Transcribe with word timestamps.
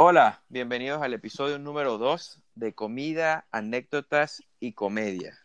Hola, 0.00 0.44
bienvenidos 0.48 1.02
al 1.02 1.12
episodio 1.12 1.58
número 1.58 1.98
2 1.98 2.40
de 2.54 2.72
Comida, 2.72 3.48
Anécdotas 3.50 4.44
y 4.60 4.72
Comedia. 4.72 5.36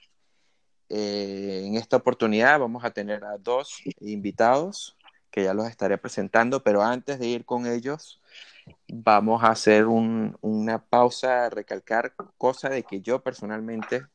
Eh, 0.89 1.63
en 1.65 1.73
esta 1.73 1.97
oportunidad 1.97 2.60
vamos 2.60 2.86
a 2.86 2.92
tener 2.92 3.24
a 3.24 3.39
dos 3.39 3.81
invitados 4.00 4.96
que 5.31 5.46
ya 5.46 5.55
los 5.55 5.68
estaré 5.68 5.97
presentando, 5.97 6.62
pero 6.62 6.84
antes 6.84 7.18
de 7.18 7.26
ir 7.26 7.46
con 7.46 7.66
ellos, 7.66 8.21
vamos 8.88 9.44
a 9.44 9.47
hacer 9.47 9.88
una 9.88 10.85
pausa, 10.85 11.49
recalcar 11.49 12.13
cosa 12.38 12.70
de 12.70 12.83
que 12.83 13.01
yo 13.01 13.24
personalmente 13.24 14.06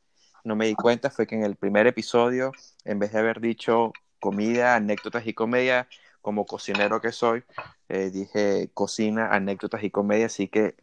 no 0.45 0.55
me 0.55 0.68
di 0.68 0.77
cuenta, 0.77 1.11
fue 1.11 1.27
que 1.27 1.34
en 1.34 1.43
el 1.43 1.57
primer 1.57 1.89
episodio, 1.89 2.52
en 2.84 3.00
vez 3.00 3.11
de 3.11 3.18
haber 3.18 3.41
dicho 3.41 3.93
comida, 4.20 4.77
anécdotas 4.77 5.27
y 5.27 5.34
comedia, 5.34 5.89
como 6.21 6.46
cocinero 6.46 7.00
que 7.00 7.12
soy, 7.12 7.45
eh, 7.89 8.11
dije 8.11 8.71
cocina, 8.75 9.29
anécdotas 9.35 9.82
y 9.82 9.91
comedia, 9.91 10.27
así 10.27 10.48
que 10.48 10.77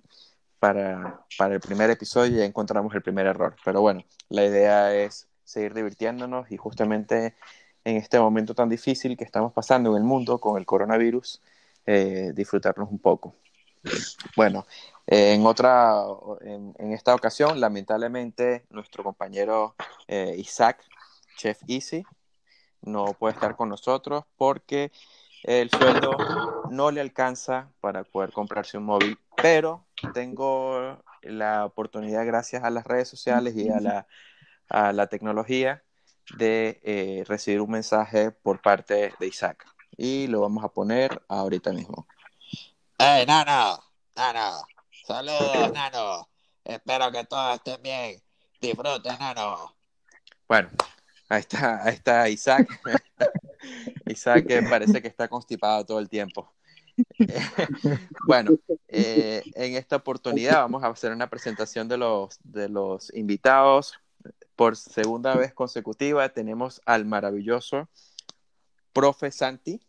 para, 0.59 1.25
para 1.37 1.55
el 1.55 1.59
primer 1.59 1.89
episodio 1.89 2.37
ya 2.37 2.45
encontramos 2.45 2.93
el 2.95 3.01
primer 3.01 3.27
error. 3.27 3.55
Pero 3.63 3.81
bueno, 3.81 4.03
la 4.29 4.45
idea 4.45 4.95
es 4.95 5.27
seguir 5.43 5.73
divirtiéndonos 5.73 6.51
y 6.51 6.57
justamente 6.57 7.35
en 7.83 7.97
este 7.97 8.19
momento 8.19 8.55
tan 8.55 8.69
difícil 8.69 9.15
que 9.15 9.23
estamos 9.23 9.53
pasando 9.53 9.91
en 9.91 9.97
el 9.97 10.03
mundo 10.03 10.39
con 10.39 10.57
el 10.57 10.65
coronavirus, 10.65 11.41
eh, 11.85 12.31
disfrutarnos 12.33 12.89
un 12.89 12.99
poco. 12.99 13.35
Bueno, 14.35 14.65
en 15.05 15.45
otra, 15.45 16.03
en, 16.41 16.91
esta 16.93 17.13
ocasión, 17.13 17.59
lamentablemente, 17.59 18.65
nuestro 18.71 19.03
compañero 19.03 19.75
eh, 20.07 20.33
Isaac, 20.37 20.83
Chef 21.37 21.59
Easy, 21.67 22.03
no 22.81 23.13
puede 23.13 23.35
estar 23.35 23.55
con 23.55 23.69
nosotros 23.69 24.23
porque 24.37 24.91
el 25.45 25.69
sueldo 25.69 26.17
no 26.71 26.89
le 26.89 27.01
alcanza 27.01 27.71
para 27.79 28.03
poder 28.03 28.31
comprarse 28.31 28.79
un 28.79 28.85
móvil, 28.85 29.19
pero 29.37 29.85
tengo 30.13 30.97
la 31.21 31.65
oportunidad, 31.65 32.25
gracias 32.25 32.63
a 32.63 32.71
las 32.71 32.83
redes 32.85 33.07
sociales 33.07 33.55
y 33.55 33.69
a 33.69 33.79
la, 33.79 34.07
a 34.69 34.91
la 34.91 35.07
tecnología, 35.07 35.83
de 36.37 36.81
eh, 36.83 37.23
recibir 37.27 37.61
un 37.61 37.69
mensaje 37.69 38.31
por 38.31 38.59
parte 38.59 39.13
de 39.19 39.27
Isaac. 39.27 39.65
Y 39.95 40.25
lo 40.27 40.41
vamos 40.41 40.63
a 40.63 40.69
poner 40.69 41.21
ahorita 41.27 41.71
mismo. 41.71 42.07
¡Hey, 42.97 43.25
Nano! 43.27 43.79
¡Nano! 44.15 44.63
¡Saludos, 45.05 45.71
Nano! 45.73 46.27
Espero 46.63 47.11
que 47.11 47.23
todos 47.25 47.57
estén 47.57 47.81
bien. 47.83 48.19
Disfruten, 48.59 49.19
Nano. 49.19 49.75
Bueno, 50.47 50.69
ahí 51.29 51.41
está, 51.41 51.83
ahí 51.83 51.93
está 51.93 52.29
Isaac. 52.29 52.67
Isaac 54.05 54.47
que 54.47 54.61
parece 54.63 55.01
que 55.01 55.07
está 55.07 55.27
constipado 55.27 55.85
todo 55.85 55.99
el 55.99 56.09
tiempo. 56.09 56.51
bueno, 58.27 58.51
eh, 58.87 59.43
en 59.53 59.75
esta 59.75 59.97
oportunidad 59.97 60.61
vamos 60.61 60.83
a 60.83 60.87
hacer 60.87 61.11
una 61.11 61.29
presentación 61.29 61.87
de 61.87 61.97
los, 61.97 62.39
de 62.43 62.69
los 62.69 63.13
invitados. 63.13 63.93
Por 64.55 64.75
segunda 64.75 65.35
vez 65.35 65.53
consecutiva 65.53 66.29
tenemos 66.29 66.81
al 66.85 67.05
maravilloso 67.05 67.89
profe 68.93 69.29
Santi, 69.29 69.81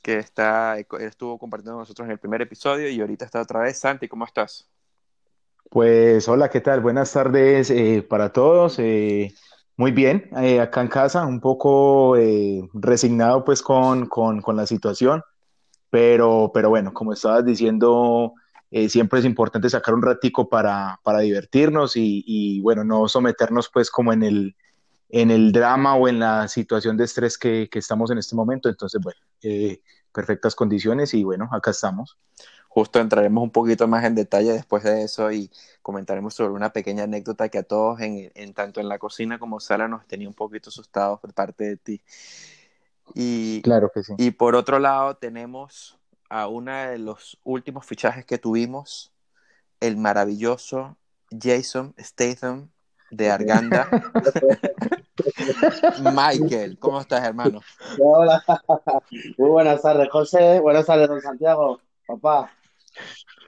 que 0.00 0.18
está, 0.18 0.78
estuvo 0.78 1.38
compartiendo 1.38 1.72
con 1.72 1.80
nosotros 1.80 2.06
en 2.06 2.12
el 2.12 2.18
primer 2.18 2.40
episodio 2.40 2.88
y 2.88 3.00
ahorita 3.00 3.24
está 3.24 3.40
otra 3.40 3.60
vez. 3.60 3.78
Santi, 3.78 4.06
¿cómo 4.06 4.24
estás? 4.24 4.68
Pues 5.68 6.28
hola, 6.28 6.48
¿qué 6.48 6.60
tal? 6.60 6.80
Buenas 6.80 7.12
tardes 7.12 7.70
eh, 7.70 8.06
para 8.08 8.32
todos. 8.32 8.78
Eh, 8.78 9.34
muy 9.80 9.92
bien, 9.92 10.28
eh, 10.36 10.60
acá 10.60 10.82
en 10.82 10.88
casa, 10.88 11.24
un 11.24 11.40
poco 11.40 12.14
resignado 12.74 13.46
pues 13.46 13.62
con, 13.62 14.04
con, 14.08 14.42
con, 14.42 14.54
la 14.54 14.66
situación, 14.66 15.22
pero, 15.88 16.50
pero 16.52 16.68
bueno, 16.68 16.92
como 16.92 17.14
estabas 17.14 17.46
diciendo, 17.46 18.34
eh, 18.70 18.90
siempre 18.90 19.20
es 19.20 19.24
importante 19.24 19.70
sacar 19.70 19.94
un 19.94 20.02
ratico 20.02 20.50
para, 20.50 21.00
para 21.02 21.20
divertirnos 21.20 21.96
y, 21.96 22.22
y, 22.26 22.60
bueno, 22.60 22.84
no 22.84 23.08
someternos 23.08 23.70
pues 23.72 23.90
como 23.90 24.12
en 24.12 24.22
el, 24.22 24.54
en 25.08 25.30
el 25.30 25.50
drama 25.50 25.94
o 25.94 26.08
en 26.08 26.18
la 26.18 26.46
situación 26.48 26.98
de 26.98 27.04
estrés 27.04 27.38
que, 27.38 27.70
que 27.72 27.78
estamos 27.78 28.10
en 28.10 28.18
este 28.18 28.36
momento. 28.36 28.68
Entonces, 28.68 29.00
bueno, 29.02 29.20
eh, 29.42 29.80
perfectas 30.12 30.54
condiciones 30.54 31.14
y 31.14 31.24
bueno, 31.24 31.48
acá 31.50 31.70
estamos. 31.70 32.18
Justo 32.72 33.00
entraremos 33.00 33.42
un 33.42 33.50
poquito 33.50 33.88
más 33.88 34.04
en 34.04 34.14
detalle 34.14 34.52
después 34.52 34.84
de 34.84 35.02
eso 35.02 35.32
y 35.32 35.50
comentaremos 35.82 36.34
sobre 36.34 36.52
una 36.52 36.72
pequeña 36.72 37.02
anécdota 37.02 37.48
que 37.48 37.58
a 37.58 37.62
todos, 37.64 38.00
en, 38.00 38.30
en 38.36 38.54
tanto 38.54 38.80
en 38.80 38.88
la 38.88 39.00
cocina 39.00 39.40
como 39.40 39.58
sala, 39.58 39.88
nos 39.88 40.06
tenía 40.06 40.28
un 40.28 40.34
poquito 40.34 40.70
asustados 40.70 41.18
por 41.18 41.34
parte 41.34 41.64
de 41.64 41.76
ti. 41.76 42.00
Y, 43.12 43.60
claro 43.62 43.90
que 43.92 44.04
sí. 44.04 44.12
Y 44.18 44.30
por 44.30 44.54
otro 44.54 44.78
lado, 44.78 45.16
tenemos 45.16 45.98
a 46.28 46.46
uno 46.46 46.72
de 46.72 46.98
los 46.98 47.40
últimos 47.42 47.84
fichajes 47.84 48.24
que 48.24 48.38
tuvimos, 48.38 49.12
el 49.80 49.96
maravilloso 49.96 50.96
Jason 51.30 51.92
Statham 51.98 52.70
de 53.10 53.32
Arganda. 53.32 53.88
Michael, 56.14 56.78
¿cómo 56.78 57.00
estás, 57.00 57.24
hermano? 57.24 57.62
Hola, 57.98 58.44
muy 59.38 59.50
buenas 59.50 59.82
tardes, 59.82 60.08
José. 60.08 60.60
Buenas 60.60 60.86
tardes, 60.86 61.08
don 61.08 61.20
Santiago. 61.20 61.80
Papá, 62.06 62.52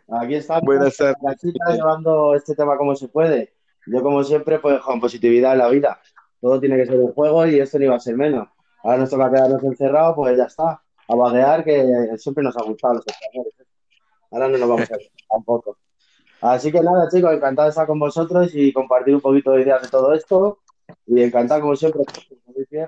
aquí 0.09 0.35
estamos. 0.35 0.63
Buenas 0.65 0.97
tardes. 0.97 1.17
llevando 1.43 2.35
este 2.35 2.55
tema 2.55 2.77
como 2.77 2.95
se 2.97 3.09
puede. 3.09 3.55
Yo, 3.87 4.03
como 4.03 4.23
siempre, 4.23 4.59
pues 4.59 4.81
con 4.81 5.01
positividad 5.01 5.53
en 5.53 5.59
la 5.59 5.69
vida. 5.69 6.01
Todo 6.41 6.61
tiene 6.61 6.77
que 6.77 6.87
ser 6.87 6.99
un 6.99 7.13
juego 7.13 7.47
y 7.47 7.61
esto 7.61 7.79
no 7.79 7.85
iba 7.85 7.97
a 7.97 8.01
ser 8.01 8.17
menos. 8.17 8.49
Ahora 8.83 8.99
nos 8.99 9.11
toca 9.11 9.31
quedarnos 9.31 9.63
encerrados, 9.63 10.17
pues 10.17 10.37
ya 10.37 10.45
está 10.45 10.83
a 11.09 11.15
vaguear, 11.15 11.65
que 11.65 12.11
siempre 12.17 12.43
nos 12.43 12.57
ha 12.57 12.63
gustado 12.63 12.95
los 12.95 13.07
españoles. 13.07 13.55
¿eh? 13.61 13.65
Ahora 14.31 14.49
no 14.49 14.59
nos 14.59 14.69
vamos 14.69 14.91
a 14.91 14.97
tampoco. 15.31 15.79
Así 16.41 16.73
que 16.73 16.81
nada, 16.81 17.09
chicos, 17.09 17.33
encantado 17.33 17.67
de 17.67 17.71
estar 17.71 17.87
con 17.87 18.01
vosotros 18.01 18.51
y 18.55 18.73
compartir 18.73 19.15
un 19.15 19.21
poquito 19.21 19.53
de 19.53 19.63
ideas 19.63 19.83
de 19.83 19.89
todo 19.89 20.13
esto. 20.13 20.59
Y 21.07 21.23
encantado, 21.23 21.61
como 21.61 21.77
siempre, 21.77 22.03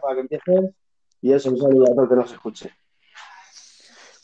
para 0.00 0.14
que 0.14 0.20
empieces. 0.20 0.74
Y 1.20 1.32
eso, 1.32 1.50
un 1.50 1.58
saludo 1.58 1.84
a 1.84 1.94
todo 1.94 2.08
que 2.08 2.16
nos 2.16 2.32
escuche. 2.32 2.70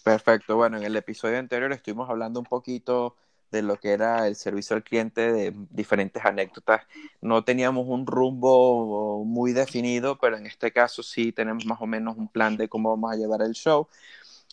Perfecto. 0.05 0.57
Bueno, 0.57 0.79
en 0.79 0.85
el 0.85 0.97
episodio 0.97 1.39
anterior 1.39 1.73
estuvimos 1.73 2.09
hablando 2.09 2.41
un 2.41 2.47
poquito 2.47 3.17
de 3.51 3.63
lo 3.63 3.77
que 3.79 3.91
era 3.91 4.27
el 4.27 4.37
servicio 4.37 4.77
al 4.77 4.85
cliente, 4.85 5.33
de 5.33 5.53
diferentes 5.71 6.25
anécdotas. 6.25 6.83
No 7.21 7.45
teníamos 7.45 7.87
un 7.89 8.07
rumbo 8.07 9.25
muy 9.25 9.53
definido, 9.53 10.19
pero 10.19 10.37
en 10.37 10.47
este 10.47 10.73
caso 10.73 11.03
sí 11.03 11.33
tenemos 11.33 11.67
más 11.67 11.81
o 11.81 11.87
menos 11.87 12.17
un 12.17 12.29
plan 12.29 12.57
de 12.57 12.69
cómo 12.69 12.91
vamos 12.91 13.13
a 13.13 13.17
llevar 13.17 13.43
el 13.43 13.53
show. 13.53 13.89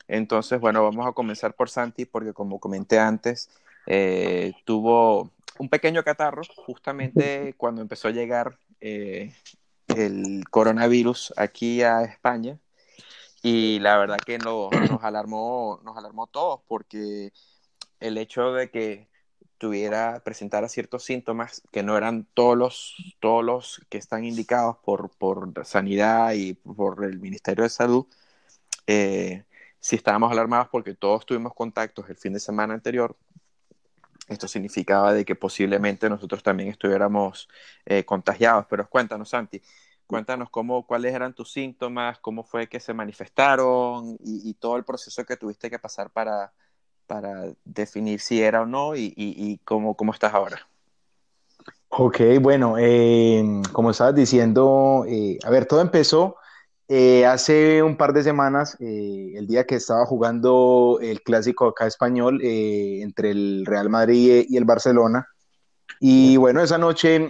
Entonces, 0.07 0.59
bueno, 0.59 0.83
vamos 0.83 1.05
a 1.07 1.11
comenzar 1.11 1.53
por 1.53 1.69
Santi, 1.69 2.05
porque 2.05 2.33
como 2.33 2.59
comenté 2.59 2.97
antes, 2.99 3.49
eh, 3.85 4.53
tuvo 4.65 5.31
un 5.59 5.69
pequeño 5.69 6.03
catarro 6.03 6.41
justamente 6.65 7.53
cuando 7.57 7.81
empezó 7.81 8.07
a 8.07 8.11
llegar 8.11 8.57
eh, 8.81 9.33
el 9.87 10.43
coronavirus 10.49 11.33
aquí 11.37 11.81
a 11.83 12.03
España. 12.03 12.57
Y 13.49 13.79
la 13.79 13.97
verdad 13.97 14.17
que 14.17 14.37
nos 14.39 14.73
alarmó, 15.01 15.79
nos 15.85 15.95
alarmó 15.95 16.27
todos, 16.27 16.59
porque 16.67 17.31
el 18.01 18.17
hecho 18.17 18.51
de 18.51 18.69
que 18.69 19.07
tuviera, 19.57 20.21
presentara 20.25 20.67
ciertos 20.67 21.05
síntomas 21.05 21.61
que 21.71 21.81
no 21.81 21.95
eran 21.95 22.27
todos 22.33 22.57
los, 22.57 23.15
todos 23.21 23.45
los 23.45 23.81
que 23.87 23.99
están 23.99 24.25
indicados 24.25 24.75
por, 24.83 25.11
por 25.11 25.53
sanidad 25.65 26.33
y 26.33 26.55
por 26.55 27.05
el 27.05 27.21
Ministerio 27.21 27.63
de 27.63 27.69
Salud, 27.69 28.05
eh, 28.85 29.45
si 29.79 29.95
estábamos 29.95 30.29
alarmados 30.29 30.67
porque 30.67 30.93
todos 30.93 31.25
tuvimos 31.25 31.53
contactos 31.53 32.09
el 32.09 32.17
fin 32.17 32.33
de 32.33 32.41
semana 32.41 32.73
anterior, 32.73 33.15
esto 34.27 34.49
significaba 34.49 35.13
de 35.13 35.23
que 35.23 35.35
posiblemente 35.35 36.09
nosotros 36.09 36.43
también 36.43 36.67
estuviéramos 36.67 37.47
eh, 37.85 38.03
contagiados. 38.03 38.65
Pero 38.69 38.89
cuéntanos, 38.89 39.29
Santi, 39.29 39.61
cuéntanos 40.07 40.49
cómo, 40.49 40.87
cuáles 40.87 41.13
eran 41.13 41.33
tus 41.33 41.51
síntomas, 41.51 42.17
cómo 42.19 42.43
fue 42.43 42.67
que 42.67 42.79
se 42.79 42.93
manifestaron 42.93 44.17
y 44.23 44.53
todo 44.55 44.77
el 44.77 44.83
proceso 44.83 45.25
que 45.25 45.37
tuviste 45.37 45.69
que 45.69 45.79
pasar 45.79 46.09
para, 46.09 46.51
para 47.07 47.53
definir 47.63 48.19
si 48.19 48.41
era 48.41 48.61
o 48.61 48.65
no 48.65 48.95
y, 48.95 49.13
y, 49.15 49.57
cómo, 49.63 49.95
cómo, 49.95 50.11
estás 50.11 50.33
ahora. 50.33 50.67
Ok, 51.89 52.19
bueno, 52.41 52.75
eh, 52.77 53.61
como 53.71 53.91
estabas 53.91 54.13
diciendo, 54.13 55.05
eh, 55.07 55.39
a 55.43 55.49
ver, 55.49 55.65
todo 55.65 55.81
empezó 55.81 56.35
eh, 56.89 57.25
hace 57.25 57.81
un 57.81 57.97
par 57.97 58.13
de 58.13 58.23
semanas, 58.23 58.77
el 58.79 59.47
día 59.47 59.65
que 59.65 59.75
estaba 59.75 60.05
jugando 60.05 60.99
el 61.01 61.21
clásico 61.21 61.67
acá 61.67 61.87
español 61.87 62.41
entre 62.43 63.31
el 63.31 63.65
Real 63.65 63.89
Madrid 63.89 64.45
y 64.47 64.57
el 64.57 64.65
Barcelona. 64.65 65.27
Y 65.99 66.37
bueno, 66.37 66.61
esa 66.61 66.77
noche, 66.77 67.29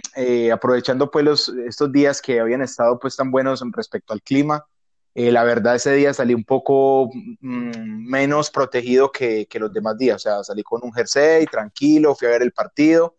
aprovechando 0.52 1.10
pues 1.10 1.24
los, 1.24 1.48
estos 1.48 1.90
días 1.90 2.20
que 2.20 2.40
habían 2.40 2.62
estado 2.62 2.98
pues 2.98 3.16
tan 3.16 3.30
buenos 3.30 3.62
respecto 3.72 4.12
al 4.12 4.22
clima, 4.22 4.64
eh, 5.20 5.32
la 5.32 5.42
verdad, 5.42 5.74
ese 5.74 5.92
día 5.94 6.14
salí 6.14 6.32
un 6.32 6.44
poco 6.44 7.10
mm, 7.40 8.08
menos 8.08 8.50
protegido 8.52 9.10
que, 9.10 9.46
que, 9.46 9.58
los 9.58 9.72
demás 9.72 9.98
días. 9.98 10.14
O 10.14 10.18
sea, 10.20 10.44
salí 10.44 10.62
con 10.62 10.80
un 10.84 10.92
jersey, 10.92 11.44
tranquilo, 11.46 12.14
fui 12.14 12.28
a 12.28 12.30
ver 12.30 12.42
el 12.42 12.52
partido. 12.52 13.16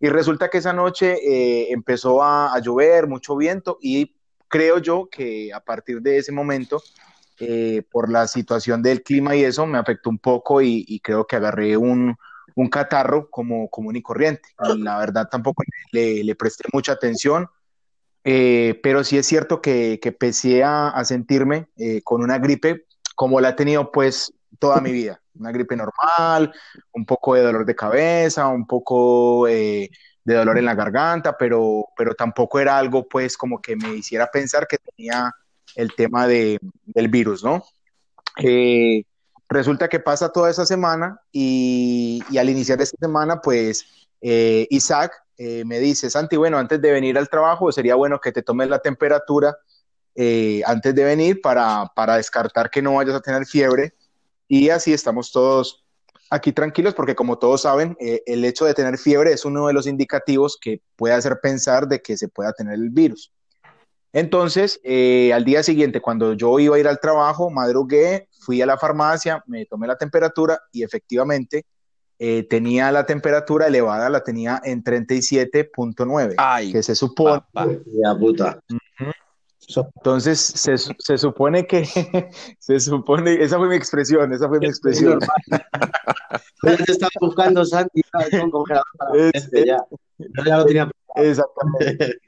Y 0.00 0.08
resulta 0.08 0.48
que 0.48 0.58
esa 0.58 0.72
noche 0.72 1.14
eh, 1.24 1.68
empezó 1.70 2.20
a, 2.20 2.52
a, 2.52 2.58
llover, 2.58 3.06
mucho 3.06 3.36
viento, 3.36 3.78
y 3.80 4.16
creo 4.48 4.78
yo 4.78 5.08
que 5.08 5.52
a 5.52 5.60
partir 5.60 6.02
de 6.02 6.18
ese 6.18 6.32
momento 6.32 6.82
eh, 7.38 7.84
por 7.92 8.10
la 8.10 8.26
situación 8.26 8.82
del 8.82 9.04
clima 9.04 9.36
y 9.36 9.44
eso 9.44 9.66
me 9.66 9.78
afectó 9.78 10.10
un 10.10 10.18
poco 10.18 10.60
y, 10.60 10.84
y 10.88 10.98
creo 10.98 11.28
que 11.28 11.36
agarré 11.36 11.76
un, 11.76 12.16
un, 12.56 12.68
catarro 12.68 13.30
como 13.30 13.68
común 13.68 13.96
y 13.96 14.02
corriente. 14.02 14.48
Y 14.74 14.82
la 14.82 14.98
verdad 14.98 15.28
tampoco 15.30 15.62
le, 15.92 16.24
le 16.24 16.34
presté 16.34 16.64
mucha 16.72 16.92
atención, 16.92 17.48
eh, 18.24 18.80
pero 18.82 19.04
sí 19.04 19.16
es 19.16 19.26
cierto 19.26 19.62
que, 19.62 20.00
que 20.02 20.08
empecé 20.08 20.64
a, 20.64 20.88
a 20.88 21.04
sentirme 21.04 21.68
eh, 21.76 22.02
con 22.02 22.22
una 22.22 22.38
gripe 22.38 22.86
como 23.14 23.40
la 23.40 23.50
he 23.50 23.52
tenido 23.52 23.92
pues 23.92 24.32
toda 24.58 24.80
mi 24.80 24.92
vida. 24.92 25.20
Una 25.34 25.52
gripe 25.52 25.76
normal, 25.76 26.52
un 26.92 27.06
poco 27.06 27.34
de 27.34 27.42
dolor 27.42 27.64
de 27.64 27.76
cabeza, 27.76 28.48
un 28.48 28.66
poco 28.66 29.46
eh, 29.46 29.90
de 30.24 30.34
dolor 30.34 30.58
en 30.58 30.64
la 30.64 30.74
garganta, 30.74 31.36
pero, 31.38 31.86
pero 31.96 32.14
tampoco 32.14 32.58
era 32.58 32.76
algo 32.76 33.06
pues 33.08 33.36
como 33.36 33.60
que 33.60 33.76
me 33.76 33.94
hiciera 33.94 34.28
pensar 34.30 34.66
que 34.66 34.78
tenía 34.78 35.32
el 35.76 35.94
tema 35.94 36.26
de, 36.26 36.58
del 36.84 37.08
virus, 37.08 37.44
¿no? 37.44 37.62
Eh, 38.42 39.04
resulta 39.48 39.88
que 39.88 40.00
pasa 40.00 40.30
toda 40.30 40.50
esa 40.50 40.66
semana 40.66 41.20
y, 41.32 42.22
al 42.38 42.48
iniciar 42.50 42.80
esta 42.80 42.96
semana, 42.98 43.40
pues 43.40 43.84
eh, 44.20 44.66
Isaac 44.70 45.12
eh, 45.38 45.64
me 45.64 45.78
dice, 45.78 46.10
Santi, 46.10 46.36
bueno, 46.36 46.58
antes 46.58 46.80
de 46.80 46.92
venir 46.92 47.18
al 47.18 47.28
trabajo 47.28 47.70
sería 47.70 47.94
bueno 47.94 48.20
que 48.20 48.32
te 48.32 48.42
tomes 48.42 48.68
la 48.68 48.78
temperatura 48.78 49.56
eh, 50.14 50.62
antes 50.64 50.94
de 50.94 51.04
venir 51.04 51.40
para, 51.42 51.92
para, 51.94 52.16
descartar 52.16 52.70
que 52.70 52.80
no 52.80 52.94
vayas 52.94 53.14
a 53.14 53.20
tener 53.20 53.44
fiebre 53.44 53.94
y 54.48 54.70
así 54.70 54.94
estamos 54.94 55.30
todos 55.30 55.84
aquí 56.30 56.52
tranquilos 56.52 56.94
porque 56.94 57.14
como 57.14 57.38
todos 57.38 57.62
saben, 57.62 57.96
eh, 58.00 58.22
el 58.26 58.44
hecho 58.44 58.64
de 58.64 58.74
tener 58.74 58.98
fiebre 58.98 59.32
es 59.32 59.44
uno 59.44 59.66
de 59.66 59.72
los 59.72 59.86
indicativos 59.86 60.58
que 60.60 60.80
puede 60.96 61.14
hacer 61.14 61.38
pensar 61.40 61.86
de 61.86 62.00
que 62.00 62.16
se 62.16 62.28
pueda 62.28 62.52
tener 62.52 62.74
el 62.74 62.90
virus. 62.90 63.32
Entonces, 64.16 64.80
eh, 64.82 65.30
al 65.34 65.44
día 65.44 65.62
siguiente, 65.62 66.00
cuando 66.00 66.32
yo 66.32 66.58
iba 66.58 66.76
a 66.76 66.78
ir 66.78 66.88
al 66.88 67.00
trabajo, 67.00 67.50
madrugué, 67.50 68.30
fui 68.40 68.62
a 68.62 68.66
la 68.66 68.78
farmacia, 68.78 69.44
me 69.46 69.66
tomé 69.66 69.86
la 69.86 69.98
temperatura 69.98 70.58
y 70.72 70.84
efectivamente 70.84 71.66
eh, 72.18 72.44
tenía 72.48 72.90
la 72.92 73.04
temperatura 73.04 73.66
elevada, 73.66 74.08
la 74.08 74.24
tenía 74.24 74.58
en 74.64 74.82
37.9, 74.82 76.72
que 76.72 76.82
se 76.82 76.94
supone... 76.94 77.42
Ya 77.52 78.18
puta. 78.18 78.58
Uh 78.70 78.76
-huh. 79.04 79.12
Entonces, 79.96 80.40
se, 80.40 80.78
se, 80.78 81.18
supone 81.18 81.66
que, 81.66 81.84
se 82.58 82.80
supone, 82.80 83.34
esa 83.34 83.58
fue 83.58 83.68
mi 83.68 83.76
expresión, 83.76 84.32
esa 84.32 84.48
fue 84.48 84.60
mi 84.60 84.66
expresión. 84.66 85.18
Te 86.62 86.90
estaba 86.90 87.10
buscando 87.20 87.66
Santi 87.66 88.00
con 88.40 88.50
congelador 88.50 88.86
para 88.96 89.14
es, 89.14 89.30
este, 89.34 89.66
ya. 89.66 89.84
Yo 90.16 90.42
ya 90.42 90.56
lo 90.56 90.64
tenía. 90.64 90.90
Exactamente. 91.16 92.18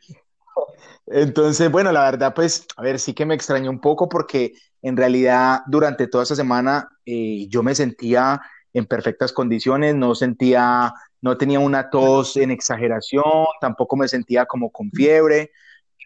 Entonces, 1.06 1.70
bueno, 1.70 1.90
la 1.92 2.02
verdad, 2.02 2.34
pues, 2.34 2.66
a 2.76 2.82
ver, 2.82 2.98
sí 2.98 3.14
que 3.14 3.24
me 3.26 3.34
extrañó 3.34 3.70
un 3.70 3.80
poco 3.80 4.08
porque 4.08 4.52
en 4.82 4.96
realidad 4.96 5.60
durante 5.66 6.06
toda 6.06 6.24
esa 6.24 6.36
semana 6.36 6.88
eh, 7.06 7.46
yo 7.48 7.62
me 7.62 7.74
sentía 7.74 8.40
en 8.72 8.86
perfectas 8.86 9.32
condiciones, 9.32 9.94
no 9.94 10.14
sentía, 10.14 10.92
no 11.20 11.36
tenía 11.38 11.60
una 11.60 11.90
tos 11.90 12.36
en 12.36 12.50
exageración, 12.50 13.24
tampoco 13.60 13.96
me 13.96 14.08
sentía 14.08 14.46
como 14.46 14.70
con 14.70 14.90
fiebre. 14.90 15.50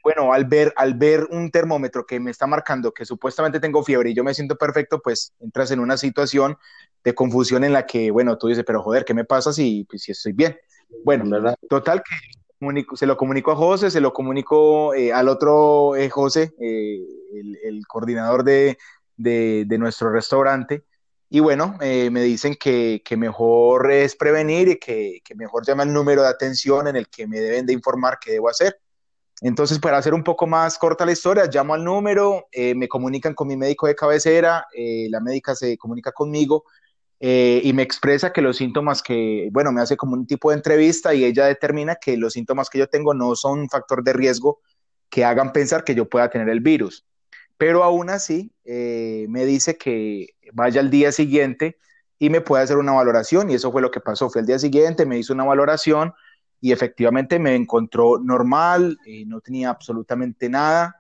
Bueno, 0.05 0.33
al 0.33 0.47
ver, 0.47 0.73
al 0.77 0.95
ver 0.95 1.29
un 1.31 1.51
termómetro 1.51 2.05
que 2.07 2.19
me 2.19 2.31
está 2.31 2.47
marcando 2.47 2.93
que 2.93 3.05
supuestamente 3.05 3.61
tengo 3.61 3.85
fiebre 3.85 4.11
y 4.11 4.15
yo 4.15 4.25
me 4.25 4.35
siento 4.35 4.57
perfecto, 4.57 5.01
pues 5.01 5.33
entras 5.41 5.71
en 5.71 5.81
una 5.81 5.97
situación 5.97 6.57
de 7.05 7.15
confusión 7.15 7.65
en 7.65 7.73
la 7.73 7.87
que, 7.87 8.11
bueno, 8.11 8.37
tú 8.39 8.49
dices, 8.49 8.65
pero 8.67 8.83
joder, 8.83 9.05
¿qué 9.05 9.15
me 9.15 9.25
pasa 9.25 9.53
si, 9.53 9.85
pues, 9.85 10.03
si 10.03 10.13
estoy 10.13 10.33
bien? 10.33 10.57
Bueno, 11.05 11.29
¿verdad? 11.29 11.57
total 11.69 12.03
que 12.03 12.42
se 12.95 13.07
lo 13.07 13.17
comunico 13.17 13.53
a 13.53 13.57
José, 13.57 13.91
se 13.91 14.01
lo 14.01 14.13
comunico 14.13 14.95
eh, 14.95 15.13
al 15.13 15.29
otro 15.29 15.97
eh, 15.97 16.09
José, 16.11 16.55
eh, 16.61 17.01
el, 17.65 17.87
coordinador 17.87 18.45
de, 18.45 18.79
de, 19.17 19.79
nuestro 19.79 20.11
restaurante. 20.11 20.85
Y 21.29 21.41
bueno, 21.41 21.79
eh, 21.81 22.11
me 22.11 22.23
dicen 22.23 22.57
que, 22.61 23.03
que, 23.05 23.17
mejor 23.17 23.91
es 23.91 24.17
prevenir 24.17 24.69
y 24.69 24.79
que, 24.79 25.21
que, 25.25 25.35
mejor 25.35 25.67
llame 25.67 25.85
el 25.85 25.93
número 25.93 26.23
de 26.23 26.29
atención 26.29 26.89
en 26.89 26.97
el 26.97 27.09
que 27.09 27.27
me 27.27 27.41
deben 27.41 27.67
de 27.67 27.73
informar 27.73 28.19
qué 28.21 28.33
debo 28.33 28.49
hacer. 28.51 28.79
Entonces, 29.43 29.81
para 29.81 29.99
hacer 29.99 30.15
un 30.15 30.23
poco 30.23 30.47
más 30.47 30.79
corta 30.79 31.05
la 31.05 31.13
historia, 31.13 31.47
llamo 31.53 31.75
al 31.75 31.83
número, 31.83 32.47
eh, 32.53 32.77
me 32.77 32.87
comunican 32.87 33.35
con 33.35 33.49
mi 33.49 33.57
médico 33.57 33.89
de 33.89 33.97
cabecera, 33.97 34.67
eh, 34.73 35.09
la 35.11 35.21
médica 35.21 35.57
se 35.57 35.77
comunica 35.77 36.13
conmigo 36.13 36.65
eh, 37.25 37.61
y 37.63 37.73
me 37.73 37.83
expresa 37.83 38.33
que 38.33 38.43
los 38.43 38.57
síntomas 38.57 39.01
que, 39.01 39.49
bueno, 39.53 39.71
me 39.71 39.81
hace 39.81 39.97
como 39.97 40.15
un 40.15 40.27
tipo 40.27 40.51
de 40.51 40.57
entrevista 40.57 41.15
y 41.15 41.25
ella 41.25 41.47
determina 41.47 41.95
que 41.95 42.17
los 42.17 42.33
síntomas 42.33 42.69
que 42.69 42.81
yo 42.81 42.89
tengo 42.89 43.15
no 43.15 43.37
son 43.37 43.61
un 43.61 43.69
factor 43.69 44.03
de 44.03 44.13
riesgo 44.13 44.61
que 45.09 45.25
hagan 45.25 45.53
pensar 45.53 45.85
que 45.85 45.95
yo 45.95 46.09
pueda 46.09 46.29
tener 46.31 46.49
el 46.49 46.59
virus. 46.59 47.07
Pero 47.57 47.85
aún 47.85 48.11
así, 48.11 48.51
eh, 48.65 49.27
me 49.29 49.45
dice 49.45 49.79
que 49.79 50.31
vaya 50.53 50.81
al 50.81 50.91
día 50.91 51.13
siguiente 51.13 51.79
y 52.19 52.29
me 52.29 52.41
pueda 52.41 52.65
hacer 52.65 52.77
una 52.77 52.91
valoración 52.91 53.51
y 53.51 53.55
eso 53.55 53.71
fue 53.71 53.83
lo 53.83 53.93
que 53.93 54.01
pasó. 54.01 54.29
Fue 54.29 54.41
el 54.41 54.49
día 54.49 54.59
siguiente, 54.59 55.07
me 55.07 55.17
hizo 55.17 55.33
una 55.33 55.45
valoración 55.45 56.13
y 56.61 56.73
efectivamente 56.73 57.39
me 57.39 57.55
encontró 57.55 58.19
normal, 58.19 58.99
eh, 59.07 59.25
no 59.27 59.41
tenía 59.41 59.71
absolutamente 59.71 60.49
nada. 60.49 60.97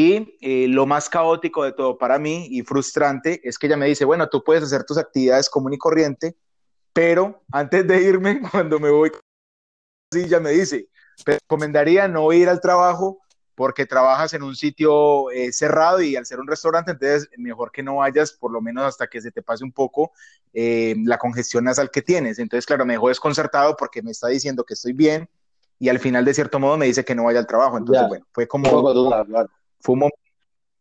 Y 0.00 0.38
eh, 0.40 0.68
lo 0.68 0.86
más 0.86 1.08
caótico 1.08 1.64
de 1.64 1.72
todo 1.72 1.98
para 1.98 2.20
mí 2.20 2.46
y 2.52 2.62
frustrante 2.62 3.40
es 3.42 3.58
que 3.58 3.66
ella 3.66 3.76
me 3.76 3.86
dice, 3.86 4.04
bueno, 4.04 4.28
tú 4.28 4.44
puedes 4.44 4.62
hacer 4.62 4.84
tus 4.84 4.96
actividades 4.96 5.50
común 5.50 5.72
y 5.72 5.78
corriente, 5.78 6.36
pero 6.92 7.42
antes 7.50 7.84
de 7.84 8.00
irme, 8.04 8.40
cuando 8.52 8.78
me 8.78 8.90
voy, 8.90 9.10
sí, 10.12 10.20
ella 10.20 10.38
me 10.38 10.52
dice, 10.52 10.88
te 11.24 11.32
recomendaría 11.32 12.06
no 12.06 12.32
ir 12.32 12.48
al 12.48 12.60
trabajo 12.60 13.18
porque 13.56 13.86
trabajas 13.86 14.34
en 14.34 14.44
un 14.44 14.54
sitio 14.54 15.32
eh, 15.32 15.52
cerrado 15.52 16.00
y 16.00 16.14
al 16.14 16.26
ser 16.26 16.38
un 16.38 16.46
restaurante, 16.46 16.92
entonces 16.92 17.28
mejor 17.36 17.72
que 17.72 17.82
no 17.82 17.96
vayas 17.96 18.30
por 18.30 18.52
lo 18.52 18.60
menos 18.60 18.84
hasta 18.84 19.08
que 19.08 19.20
se 19.20 19.32
te 19.32 19.42
pase 19.42 19.64
un 19.64 19.72
poco 19.72 20.12
eh, 20.52 20.94
la 21.02 21.18
congestión 21.18 21.64
nasal 21.64 21.90
que 21.90 22.02
tienes. 22.02 22.38
Entonces, 22.38 22.66
claro, 22.66 22.86
me 22.86 22.92
dejó 22.92 23.08
desconcertado 23.08 23.76
porque 23.76 24.00
me 24.00 24.12
está 24.12 24.28
diciendo 24.28 24.62
que 24.62 24.74
estoy 24.74 24.92
bien 24.92 25.28
y 25.80 25.88
al 25.88 25.98
final, 25.98 26.24
de 26.24 26.34
cierto 26.34 26.60
modo, 26.60 26.76
me 26.76 26.86
dice 26.86 27.04
que 27.04 27.16
no 27.16 27.24
vaya 27.24 27.40
al 27.40 27.48
trabajo. 27.48 27.76
Entonces, 27.78 28.02
ya. 28.02 28.08
bueno, 28.08 28.26
fue 28.30 28.46
como... 28.46 28.70
Duda, 28.92 29.24
claro. 29.24 29.50
Fue 29.80 29.94
un 29.94 30.10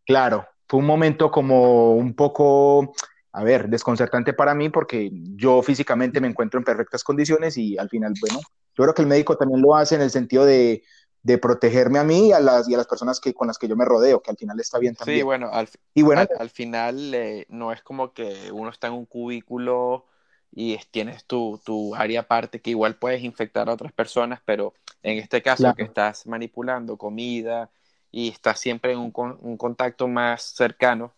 claro, 0.05 0.47
fue 0.67 0.79
un 0.79 0.85
momento 0.85 1.31
como 1.31 1.95
un 1.95 2.13
poco, 2.13 2.93
a 3.31 3.43
ver, 3.43 3.69
desconcertante 3.69 4.33
para 4.33 4.55
mí 4.55 4.69
porque 4.69 5.09
yo 5.13 5.61
físicamente 5.61 6.21
me 6.21 6.27
encuentro 6.27 6.59
en 6.59 6.63
perfectas 6.63 7.03
condiciones 7.03 7.57
y 7.57 7.77
al 7.77 7.89
final, 7.89 8.13
bueno, 8.19 8.39
yo 8.39 8.83
creo 8.83 8.93
que 8.93 9.01
el 9.01 9.07
médico 9.07 9.37
también 9.37 9.61
lo 9.61 9.75
hace 9.75 9.95
en 9.95 10.01
el 10.01 10.11
sentido 10.11 10.45
de 10.45 10.83
de 11.27 11.37
protegerme 11.37 11.99
a 11.99 12.05
mí 12.05 12.29
y 12.29 12.31
a 12.31 12.39
las, 12.39 12.69
y 12.69 12.73
a 12.73 12.77
las 12.77 12.87
personas 12.87 13.19
que, 13.19 13.33
con 13.33 13.47
las 13.47 13.57
que 13.57 13.67
yo 13.67 13.75
me 13.75 13.83
rodeo, 13.83 14.21
que 14.21 14.31
al 14.31 14.37
final 14.37 14.57
está 14.61 14.79
bien 14.79 14.95
también. 14.95 15.19
Sí, 15.19 15.23
bueno, 15.23 15.49
al, 15.51 15.67
y 15.93 16.01
bueno, 16.01 16.21
al, 16.21 16.29
al 16.39 16.49
final 16.49 17.13
eh, 17.13 17.45
no 17.49 17.73
es 17.73 17.81
como 17.81 18.13
que 18.13 18.49
uno 18.53 18.69
está 18.69 18.87
en 18.87 18.93
un 18.93 19.05
cubículo 19.05 20.05
y 20.53 20.77
tienes 20.89 21.25
tu, 21.25 21.59
tu, 21.65 21.93
área 21.95 22.21
aparte 22.21 22.61
que 22.61 22.69
igual 22.69 22.95
puedes 22.95 23.23
infectar 23.23 23.67
a 23.67 23.73
otras 23.73 23.91
personas, 23.91 24.39
pero 24.45 24.73
en 25.03 25.17
este 25.17 25.41
caso 25.41 25.63
claro. 25.63 25.75
que 25.75 25.83
estás 25.83 26.25
manipulando 26.27 26.95
comida 26.95 27.69
y 28.11 28.29
estás 28.29 28.59
siempre 28.59 28.93
en 28.93 28.99
un, 28.99 29.13
un 29.41 29.57
contacto 29.57 30.07
más 30.07 30.43
cercano 30.43 31.13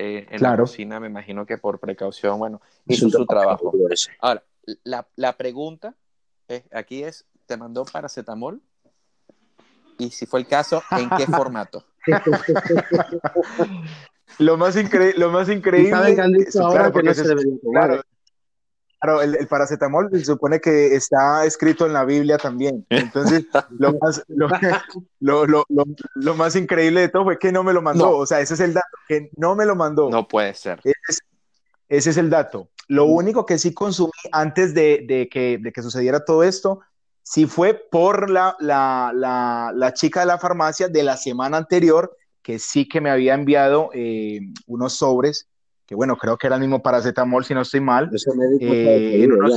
eh, 0.00 0.26
en 0.30 0.38
claro. 0.38 0.58
la 0.58 0.62
cocina, 0.62 1.00
me 1.00 1.08
imagino 1.08 1.44
que 1.44 1.58
por 1.58 1.80
precaución, 1.80 2.38
bueno, 2.38 2.60
hizo 2.86 3.10
su 3.10 3.26
trabajo. 3.26 3.72
Ahora, 4.20 4.44
la, 4.84 5.08
la 5.16 5.36
pregunta 5.36 5.96
es, 6.46 6.62
aquí 6.72 7.02
es, 7.02 7.24
¿te 7.46 7.56
mandó 7.56 7.84
paracetamol? 7.84 8.62
Y 9.98 10.10
si 10.10 10.26
fue 10.26 10.38
el 10.38 10.46
caso, 10.46 10.84
¿en 10.92 11.10
qué 11.16 11.26
formato? 11.26 11.84
lo, 14.38 14.56
más 14.56 14.76
lo 15.16 15.30
más 15.30 15.48
increíble. 15.48 16.16
claro, 16.52 16.92
porque 16.92 17.14
se, 17.14 17.24
claro, 17.72 18.00
claro 19.00 19.22
el, 19.22 19.36
el, 19.36 19.46
paracetamol 19.46 20.08
se 20.12 20.24
supone 20.24 20.60
que 20.60 20.94
está 20.94 21.44
escrito 21.44 21.86
en 21.86 21.92
la 21.92 22.04
Biblia 22.04 22.38
también. 22.38 22.86
Entonces, 22.90 23.46
lo 23.78 23.92
más, 23.98 24.22
lo, 24.28 25.46
lo, 25.46 25.64
lo, 25.68 26.34
más 26.34 26.56
increíble 26.56 27.02
de 27.02 27.08
todo 27.08 27.24
fue 27.24 27.38
que 27.38 27.52
no 27.52 27.62
me 27.62 27.72
lo 27.72 27.82
mandó. 27.82 28.06
No. 28.06 28.16
O 28.16 28.26
sea, 28.26 28.40
ese 28.40 28.54
es 28.54 28.60
el 28.60 28.74
dato, 28.74 28.86
que 29.08 29.30
no 29.36 29.54
me 29.54 29.66
lo 29.66 29.76
mandó. 29.76 30.10
No 30.10 30.26
puede 30.26 30.54
ser. 30.54 30.80
Ese, 30.84 31.20
ese 31.88 32.10
es 32.10 32.16
el 32.16 32.30
dato. 32.30 32.68
Lo 32.88 33.04
único 33.04 33.44
que 33.44 33.58
sí 33.58 33.74
consumí 33.74 34.10
antes 34.32 34.74
de, 34.74 35.04
de, 35.06 35.28
que, 35.28 35.58
de 35.58 35.72
que 35.72 35.82
sucediera 35.82 36.24
todo 36.24 36.42
esto 36.42 36.80
si 37.28 37.44
fue 37.44 37.74
por 37.74 38.30
la, 38.30 38.56
la, 38.58 39.12
la, 39.14 39.70
la, 39.74 39.92
chica 39.92 40.20
de 40.20 40.26
la 40.26 40.38
farmacia 40.38 40.88
de 40.88 41.02
la 41.02 41.18
semana 41.18 41.58
anterior, 41.58 42.16
que 42.40 42.58
sí 42.58 42.88
que 42.88 43.02
me 43.02 43.10
había 43.10 43.34
enviado 43.34 43.90
eh, 43.92 44.40
unos 44.66 44.94
sobres, 44.94 45.46
que 45.88 45.94
bueno, 45.94 46.18
creo 46.18 46.36
que 46.36 46.46
era 46.46 46.56
el 46.56 46.60
mismo 46.60 46.82
paracetamol, 46.82 47.46
si 47.46 47.54
no 47.54 47.62
estoy 47.62 47.80
mal. 47.80 48.10
Eh, 48.60 49.24
en 49.24 49.32
unos, 49.32 49.56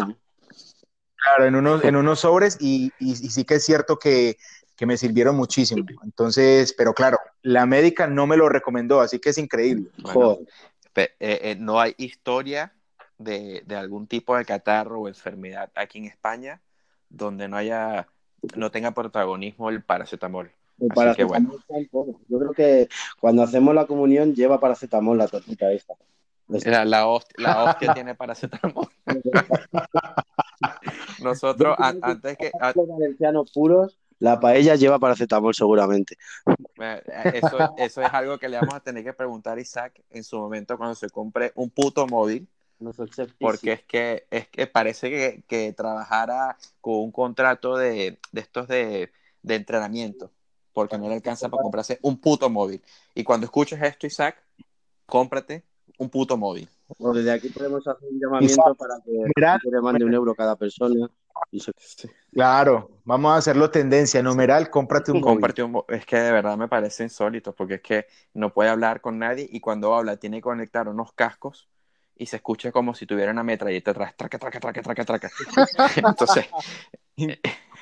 claro, 1.18 1.46
en 1.46 1.56
unos, 1.56 1.84
en 1.84 1.98
unos 1.98 2.22
sobres, 2.22 2.58
y, 2.62 2.94
y, 3.00 3.12
y, 3.12 3.16
sí 3.16 3.44
que 3.44 3.56
es 3.56 3.66
cierto 3.66 4.00
que, 4.00 4.38
que 4.78 4.86
me 4.86 4.96
sirvieron 4.96 5.36
muchísimo. 5.36 5.86
Entonces, 6.06 6.74
pero 6.78 6.94
claro, 6.94 7.20
la 7.42 7.66
médica 7.66 8.08
no 8.08 8.28
me 8.28 8.38
lo 8.38 8.48
recomendó, 8.48 9.02
así 9.02 9.20
que 9.20 9.32
es 9.32 9.38
increíble. 9.38 9.90
Bueno, 10.02 10.40
eh, 10.96 11.10
eh, 11.20 11.58
no 11.60 11.82
hay 11.82 11.96
historia 11.98 12.74
de, 13.18 13.64
de 13.66 13.76
algún 13.76 14.08
tipo 14.08 14.38
de 14.38 14.46
catarro 14.46 15.02
o 15.02 15.08
enfermedad 15.10 15.70
aquí 15.76 15.98
en 15.98 16.06
España 16.06 16.62
donde 17.10 17.50
no 17.50 17.58
haya, 17.58 18.08
no 18.56 18.72
tenga 18.72 18.92
protagonismo 18.92 19.70
el 19.70 19.84
paracetamol. 19.84 20.50
Que 21.16 21.24
bueno. 21.24 21.52
en 21.70 21.88
todo. 21.90 22.20
Yo 22.28 22.40
creo 22.40 22.52
que 22.54 22.90
cuando 23.20 23.44
hacemos 23.44 23.76
la 23.76 23.86
comunión 23.86 24.34
lleva 24.34 24.60
paracetamol 24.60 25.18
la 25.18 25.28
tortita 25.28 25.72
esta. 25.72 25.94
La, 26.48 26.84
la 26.86 27.08
hostia, 27.08 27.36
la 27.38 27.64
hostia 27.64 27.94
tiene 27.94 28.16
paracetamol. 28.16 28.88
Nosotros, 31.22 31.76
an- 31.80 32.00
antes 32.02 32.38
que... 32.38 32.52
a- 32.60 32.74
Los 32.76 32.88
valencianos 32.88 33.52
puros, 33.52 33.98
la 34.20 34.40
paella 34.40 34.76
lleva 34.76 35.00
paracetamol 35.00 35.54
seguramente. 35.54 36.18
eh, 36.80 37.02
eso, 37.36 37.74
eso 37.78 38.02
es 38.02 38.14
algo 38.14 38.38
que 38.38 38.50
le 38.50 38.58
vamos 38.58 38.76
a 38.76 38.80
tener 38.80 39.04
que 39.04 39.14
preguntar 39.14 39.58
a 39.58 39.62
Isaac 39.62 40.02
en 40.10 40.24
su 40.24 40.38
momento 40.38 40.78
cuando 40.78 40.96
se 40.96 41.10
compre 41.10 41.52
un 41.56 41.70
puto 41.70 42.08
móvil, 42.08 42.48
porque 43.40 43.74
es 43.74 43.84
que, 43.84 44.26
es 44.32 44.48
que 44.48 44.68
parece 44.68 45.10
que, 45.10 45.44
que 45.48 45.74
trabajara 45.74 46.58
con 46.82 46.96
un 46.96 47.12
contrato 47.12 47.78
de, 47.78 48.18
de 48.32 48.42
estos 48.42 48.68
de, 48.68 49.12
de 49.44 49.56
entrenamiento, 49.56 50.32
porque 50.74 50.98
no 50.98 51.08
le 51.08 51.16
alcanza 51.16 51.50
para 51.50 51.64
comprarse 51.64 52.00
un 52.02 52.20
puto 52.20 52.50
móvil. 52.50 52.82
Y 53.14 53.24
cuando 53.24 53.46
escuches 53.46 53.82
esto, 53.82 54.08
Isaac, 54.08 54.42
cómprate 55.06 55.64
un 55.98 56.10
puto 56.10 56.38
móvil. 56.38 56.70
O 56.98 57.14
desde 57.14 57.32
aquí 57.32 57.50
podemos 57.50 57.88
hacer 57.88 58.10
un 58.10 58.20
llamamiento 58.20 58.54
Isaac, 58.54 58.78
para 58.78 58.96
que 59.04 59.12
Mira, 59.36 59.60
le 59.64 59.82
mande 59.82 60.06
un 60.06 60.14
euro 60.14 60.36
cada 60.36 60.56
persona. 60.56 61.10
Claro, 62.34 62.92
vamos 63.04 63.32
a 63.34 63.38
hacerlo 63.38 63.70
tendencia. 63.72 64.22
Numeral, 64.22 64.70
cómprate 64.70 65.12
un 65.12 65.22
móvil. 65.22 65.64
Un 65.64 65.84
es 65.90 66.06
que 66.06 66.18
de 66.18 66.32
verdad 66.32 66.58
me 66.58 66.68
parece 66.68 67.04
insólito, 67.04 67.54
porque 67.54 67.76
es 67.76 67.82
que 67.82 68.06
no 68.34 68.54
puede 68.54 68.70
hablar 68.70 69.02
con 69.02 69.20
nadie 69.20 69.48
y 69.50 69.60
cuando 69.60 69.94
habla 69.96 70.18
tiene 70.18 70.38
que 70.38 70.44
conectar 70.44 70.88
unos 70.88 71.14
cascos 71.14 71.70
y 72.18 72.26
se 72.26 72.38
escucha 72.38 72.72
como 72.72 72.94
si 72.94 73.06
tuviera 73.06 73.32
una 73.32 73.44
metralleta 73.44 73.92
atrás, 73.92 74.14
traca, 74.16 74.38
traca, 74.38 74.60
traca, 74.60 74.82
traca, 74.82 75.06
traca. 75.06 75.32
Entonces, 75.98 76.46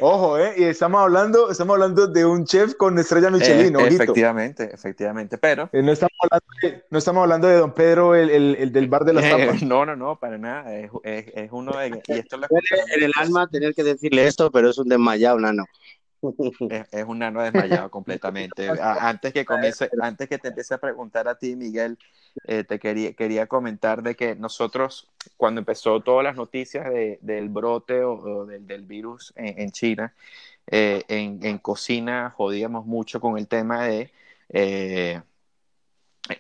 Ojo, 0.02 0.38
¿eh? 0.38 0.54
Y 0.58 0.64
estamos 0.64 1.02
hablando, 1.02 1.52
estamos 1.52 1.74
hablando 1.74 2.08
de 2.08 2.26
un 2.26 2.46
chef 2.46 2.76
con 2.76 2.98
estrella 2.98 3.30
Michelin, 3.30 3.76
eh, 3.76 3.88
efectivamente, 3.88 4.70
efectivamente, 4.74 5.38
pero 5.38 5.70
Eh, 5.74 5.82
no, 5.84 5.92
estamos 5.92 6.14
hablando 6.22 6.46
de, 6.62 6.86
no 6.90 6.98
estamos 6.98 7.22
hablando 7.24 7.48
de 7.48 7.56
Don 7.56 7.74
Pedro, 7.74 8.16
el, 8.16 8.30
el- 8.30 8.56
el 8.60 8.72
del 8.72 8.88
bar 8.88 9.04
de 9.04 9.14
las 9.14 9.26
eh, 9.26 9.30
tapas. 9.30 9.62
no, 9.64 9.86
no, 9.86 9.96
no, 9.98 10.18
para 10.18 10.38
nada, 10.38 10.74
es, 10.74 10.90
es, 11.04 11.26
es 11.36 11.50
uno 11.52 11.78
de... 11.78 12.02
Y 12.08 12.14
esto 12.14 12.38
lo 12.38 12.48
en 12.96 13.04
el 13.04 13.12
alma 13.18 13.48
tener 13.48 13.74
que 13.76 13.84
decirle 13.84 14.26
esto, 14.26 14.50
pero 14.52 14.70
es 14.70 14.78
un 14.78 14.88
desmayado, 14.88 15.38
nano. 15.38 15.66
Es, 16.70 16.86
es 16.92 17.06
un 17.06 17.20
nano 17.20 17.42
desmayado 17.42 17.90
completamente. 17.92 18.70
Antes 18.82 19.34
que 19.34 19.44
comience, 19.46 19.90
antes 20.02 20.28
que 20.30 20.38
te 20.38 20.50
empiece 20.50 20.74
a 20.74 20.78
preguntar 20.78 21.28
a 21.28 21.36
ti, 21.38 21.56
Miguel, 21.56 21.98
eh, 22.46 22.64
te 22.64 22.80
quería, 22.80 23.14
quería 23.14 23.48
comentar 23.48 24.02
de 24.04 24.16
que 24.16 24.36
nosotros, 24.36 25.10
cuando 25.38 25.60
empezó 25.60 26.00
todas 26.02 26.24
las 26.24 26.36
noticias 26.36 26.90
de- 26.90 27.20
del 27.22 27.50
brote 27.50 28.04
o, 28.04 28.14
o 28.14 28.46
del, 28.46 28.66
del 28.68 28.84
virus 28.86 29.34
en, 29.36 29.60
en 29.60 29.72
China, 29.72 30.14
eh, 30.68 31.04
en, 31.08 31.40
en 31.44 31.58
cocina 31.58 32.34
jodíamos 32.36 32.86
mucho 32.86 33.20
con 33.20 33.38
el 33.38 33.48
tema 33.48 33.86
de 33.86 34.12
eh, 34.50 35.22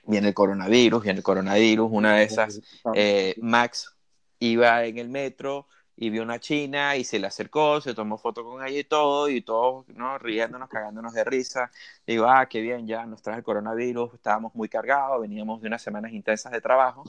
viene 0.05 0.27
el 0.29 0.33
coronavirus, 0.33 1.03
viene 1.03 1.17
el 1.19 1.23
coronavirus, 1.23 1.89
una 1.91 2.15
de 2.15 2.23
esas 2.23 2.61
eh, 2.95 3.35
Max 3.41 3.95
iba 4.39 4.85
en 4.85 4.97
el 4.99 5.09
metro 5.09 5.67
y 6.01 6.09
vio 6.09 6.23
una 6.23 6.39
china 6.39 6.95
y 6.95 7.03
se 7.03 7.19
le 7.19 7.27
acercó, 7.27 7.81
se 7.81 7.93
tomó 7.93 8.17
foto 8.17 8.43
con 8.45 8.65
ella 8.65 8.79
y 8.79 8.83
todo, 8.85 9.27
y 9.29 9.41
todos 9.41 9.85
¿no? 9.89 10.17
riéndonos, 10.17 10.69
cagándonos 10.69 11.13
de 11.13 11.23
risa. 11.25 11.71
Digo, 12.07 12.25
ah, 12.27 12.47
qué 12.47 12.61
bien, 12.61 12.87
ya 12.87 13.05
nos 13.05 13.21
trae 13.21 13.37
el 13.37 13.43
coronavirus, 13.43 14.13
estábamos 14.13 14.55
muy 14.55 14.69
cargados, 14.69 15.19
veníamos 15.21 15.61
de 15.61 15.67
unas 15.67 15.81
semanas 15.81 16.13
intensas 16.13 16.51
de 16.53 16.61
trabajo, 16.61 17.03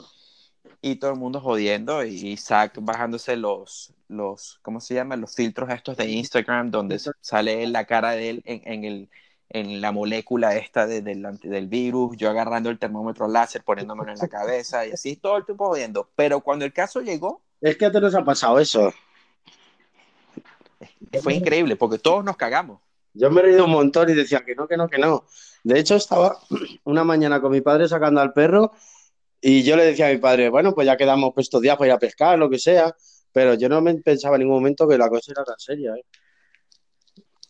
y 0.83 0.97
todo 0.97 1.13
el 1.13 1.19
mundo 1.19 1.41
jodiendo, 1.41 2.05
y 2.05 2.33
Isaac 2.33 2.79
bajándose 2.81 3.37
los, 3.37 3.93
los 4.09 4.59
¿cómo 4.63 4.81
se 4.81 4.95
llama? 4.95 5.17
Los 5.17 5.35
filtros 5.37 5.71
estos 5.71 5.97
de 5.97 6.07
Instagram, 6.07 6.71
donde 6.71 6.99
sale 7.21 7.67
la 7.69 7.85
cara 7.87 8.13
de 8.13 8.31
él 8.31 8.43
en, 8.45 8.63
en 8.65 8.85
el 8.85 9.11
en 9.53 9.81
la 9.81 9.91
molécula 9.93 10.55
esta 10.57 10.87
de- 10.87 11.03
del, 11.03 11.27
anti- 11.27 11.49
del 11.49 11.67
virus, 11.67 12.17
yo 12.17 12.31
agarrando 12.31 12.71
el 12.71 12.79
termómetro 12.79 13.27
láser, 13.29 13.65
poniéndomelo 13.65 14.13
en 14.13 14.19
la 14.19 14.29
cabeza 14.29 14.87
y 14.87 14.93
así 14.93 15.17
todo 15.17 15.37
el 15.39 15.45
tiempo 15.45 15.67
jodiendo. 15.69 16.09
Pero 16.17 16.41
cuando 16.41 16.65
el 16.65 16.73
caso 16.73 17.01
llegó, 17.01 17.43
Es 17.61 17.77
que 17.77 17.87
a 17.87 17.91
todos 17.91 18.05
nos 18.05 18.15
ha 18.15 18.25
pasado 18.25 18.59
eso. 18.59 18.93
fue 21.23 21.35
increíble 21.35 21.77
porque 21.77 21.99
todos 21.99 22.25
nos 22.25 22.37
cagamos. 22.37 22.81
Yo 23.13 23.31
me 23.31 23.41
he 23.41 23.45
reído 23.45 23.65
un 23.65 23.73
montón 23.73 24.09
y 24.09 24.15
decía 24.15 24.45
que 24.45 24.55
no, 24.55 24.69
que 24.69 24.77
no, 24.77 24.89
que 24.89 24.99
no. 24.99 25.27
De 25.65 25.79
hecho, 25.79 25.97
estaba 25.97 26.39
una 26.85 27.05
mañana 27.05 27.41
con 27.41 27.53
mi 27.53 27.61
padre 27.61 27.89
sacando 27.89 28.21
al 28.21 28.33
perro 28.33 28.73
y 29.41 29.63
yo 29.63 29.77
le 29.77 29.85
decía 29.85 30.09
a 30.09 30.13
mi 30.13 30.19
padre, 30.19 30.49
bueno, 30.49 30.75
pues 30.75 30.87
ya 30.87 30.97
quedamos 30.97 31.33
pues, 31.35 31.47
estos 31.47 31.63
días 31.63 31.77
para 31.77 31.89
ir 31.89 31.93
a 31.93 31.99
pescar, 31.99 32.39
lo 32.39 32.49
que 32.49 32.59
sea. 32.59 32.95
Pero 33.33 33.55
yo 33.55 33.69
no 33.69 33.81
me 33.81 33.95
pensaba 33.97 34.37
en 34.37 34.41
ningún 34.41 34.57
momento 34.57 34.89
que 34.89 34.99
la 34.99 35.09
cosa 35.09 35.33
era 35.33 35.45
tan 35.45 35.59
seria. 35.59 35.95
¿eh? 35.95 36.05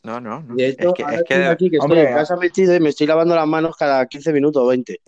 No, 0.03 0.19
no, 0.21 0.41
no. 0.43 0.55
De 0.55 0.69
hecho, 0.69 0.89
es 0.89 0.95
que, 0.95 1.03
ahora 1.03 1.17
es 1.17 1.23
que 1.25 1.35
estoy 1.35 1.47
aquí 1.49 1.71
que 1.71 1.77
estoy 1.77 1.91
Hombre, 1.91 2.09
en 2.09 2.15
casa 2.17 2.37
metido 2.37 2.75
y 2.75 2.81
me 2.81 2.89
estoy 2.89 3.07
lavando 3.07 3.35
las 3.37 3.47
manos 3.47 3.77
cada 3.77 4.07
15 4.07 4.33
minutos 4.33 4.63
o 4.63 4.67
20. 4.67 5.01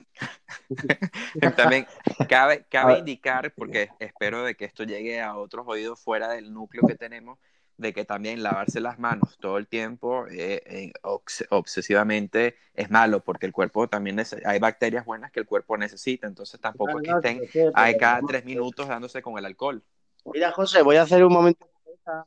también 1.56 1.86
cabe, 2.28 2.64
cabe 2.68 2.94
Ah. 2.94 2.98
indicar, 2.98 3.52
porque 3.54 3.88
espero 3.98 4.44
de 4.44 4.54
que 4.54 4.64
esto 4.64 4.84
llegue 4.84 5.20
a 5.20 5.36
otros 5.36 5.64
oídos 5.66 6.00
fuera 6.00 6.28
del 6.28 6.52
núcleo 6.52 6.82
que 6.86 6.94
tenemos, 6.94 7.38
de 7.78 7.92
que 7.94 8.04
también 8.04 8.42
lavarse 8.42 8.80
las 8.80 8.98
manos 8.98 9.38
todo 9.40 9.56
el 9.56 9.66
tiempo 9.66 10.26
eh, 10.28 10.62
eh, 10.66 10.92
obs- 11.02 11.46
obsesivamente 11.50 12.56
es 12.74 12.90
malo, 12.90 13.20
porque 13.20 13.46
el 13.46 13.52
cuerpo 13.52 13.88
también 13.88 14.22
hay 14.44 14.58
bacterias 14.58 15.04
buenas 15.06 15.32
que 15.32 15.40
el 15.40 15.46
cuerpo 15.46 15.76
necesita, 15.78 16.26
entonces 16.26 16.60
tampoco 16.60 17.00
es 17.00 17.04
que 17.08 17.10
estén 17.12 17.70
ahí 17.74 17.96
cada 17.96 18.20
tres 18.26 18.44
minutos 18.44 18.88
dándose 18.88 19.22
con 19.22 19.38
el 19.38 19.46
alcohol. 19.46 19.82
Mira, 20.26 20.52
José, 20.52 20.82
voy 20.82 20.96
a 20.96 21.02
hacer 21.02 21.24
un 21.24 21.32
momento 21.32 21.66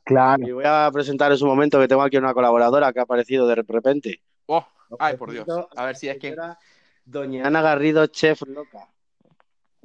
Claro. 0.04 0.46
y 0.46 0.52
voy 0.52 0.64
a 0.66 0.90
presentaros 0.92 1.42
un 1.42 1.48
momento 1.48 1.78
que 1.78 1.88
tengo 1.88 2.02
aquí 2.02 2.16
una 2.16 2.32
colaboradora 2.34 2.92
que 2.92 3.00
ha 3.00 3.02
aparecido 3.02 3.46
de 3.46 3.56
repente. 3.56 4.22
Oh, 4.46 4.66
ay, 4.98 5.16
por 5.16 5.30
Dios. 5.32 5.46
A 5.76 5.84
ver 5.86 5.96
si 5.96 6.08
es 6.08 6.18
que 6.18 6.34
Doña 7.04 7.46
Ana 7.46 7.62
Garrido, 7.62 8.06
chef 8.06 8.42
loca. 8.46 8.88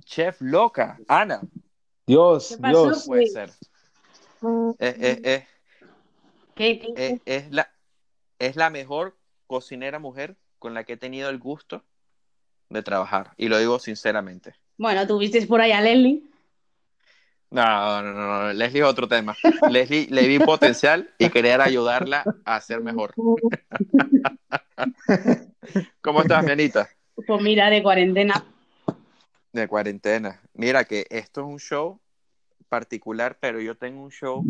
Chef 0.03 0.41
loca, 0.41 0.98
Ana, 1.07 1.41
Dios, 2.07 2.55
¿Qué 2.55 2.62
pasó? 2.62 2.86
Dios. 2.86 3.05
puede 3.05 3.27
ser. 3.27 3.50
Es, 4.79 4.95
es- 5.00 5.19
es- 5.24 5.48
¿Qué? 6.55 6.93
es- 6.95 7.21
es 7.25 7.51
la, 7.51 7.71
es 8.39 8.55
la 8.55 8.69
mejor 8.69 9.15
cocinera 9.48 10.00
mujer 10.00 10.36
con 10.60 10.74
la 10.74 10.83
que 10.83 10.93
he 10.93 10.98
tenido 10.98 11.29
el 11.29 11.38
gusto 11.38 11.83
de 12.69 12.81
trabajar. 12.81 13.31
Y 13.38 13.48
lo 13.50 13.57
digo 13.60 13.77
sinceramente. 13.79 14.55
Bueno, 14.77 15.05
tuviste 15.05 15.45
por 15.45 15.62
ahí 15.62 15.71
a 15.71 15.81
Leslie. 15.81 16.24
No, 17.51 18.01
no, 18.01 18.13
no, 18.13 18.43
no, 18.43 18.53
Leslie 18.53 18.79
es 18.81 18.88
otro 18.88 19.10
tema. 19.10 19.36
Leslie 19.70 20.08
le 20.10 20.25
vi 20.25 20.39
potencial 20.39 21.10
y 21.17 21.29
querer 21.29 21.60
ayudarla 21.60 22.24
a 22.46 22.62
ser 22.62 22.79
mejor. 22.81 23.13
¿Cómo 26.01 26.22
estás, 26.22 26.46
mi 26.46 26.51
Anita? 26.51 26.89
Pues 27.27 27.41
mira, 27.41 27.70
de 27.70 27.84
cuarentena. 27.84 28.46
De 29.51 29.67
cuarentena. 29.67 30.39
Mira 30.53 30.86
que 30.86 31.05
esto 31.10 31.41
es 31.41 31.48
un 31.48 31.60
show 31.60 32.00
particular, 32.70 33.38
pero 33.39 33.60
yo 33.60 33.75
tengo 33.75 34.01
un 34.01 34.12
show, 34.12 34.46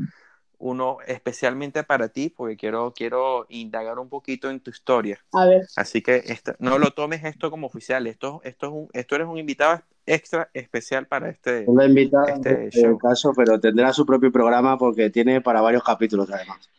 uno 0.59 0.97
especialmente 1.07 1.83
para 1.83 2.09
ti, 2.09 2.29
porque 2.29 2.55
quiero, 2.55 2.93
quiero 2.95 3.47
indagar 3.49 3.97
un 3.97 4.09
poquito 4.09 4.51
en 4.51 4.59
tu 4.59 4.69
historia. 4.69 5.19
A 5.33 5.47
ver. 5.47 5.61
Así 5.75 6.03
que 6.03 6.17
esta- 6.27 6.55
no 6.59 6.77
lo 6.77 6.91
tomes 6.91 7.23
esto 7.23 7.49
como 7.49 7.65
oficial. 7.65 8.05
Esto, 8.05 8.41
esto, 8.43 8.67
es 8.67 8.71
un, 8.71 8.89
esto 8.93 9.15
eres 9.15 9.27
un 9.27 9.39
invitado 9.39 9.81
extra 10.05 10.49
especial 10.53 11.07
para 11.07 11.29
este. 11.29 11.63
Es 11.63 11.69
la 11.69 11.85
invitada 11.85 12.33
Este 12.35 12.63
en 12.65 12.69
show. 12.71 12.91
el 12.91 12.97
caso, 12.97 13.33
pero 13.35 13.59
tendrá 13.59 13.93
su 13.93 14.05
propio 14.05 14.31
programa 14.31 14.77
porque 14.77 15.09
tiene 15.09 15.41
para 15.41 15.61
varios 15.61 15.83
capítulos 15.83 16.29
además. 16.31 16.69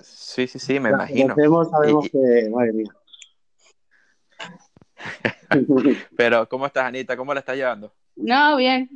Sí, 0.00 0.46
sí, 0.46 0.58
sí, 0.58 0.78
me 0.80 0.90
La 0.90 0.96
imagino. 1.08 1.34
sabemos 1.70 2.06
Y- 2.06 2.10
que, 2.10 2.50
madre 2.50 2.72
mía. 2.72 2.90
Pero, 6.16 6.48
¿cómo 6.48 6.66
estás, 6.66 6.84
Anita? 6.86 7.16
¿Cómo 7.16 7.32
la 7.32 7.40
estás 7.40 7.56
llevando? 7.56 7.92
No, 8.16 8.56
bien. 8.56 8.88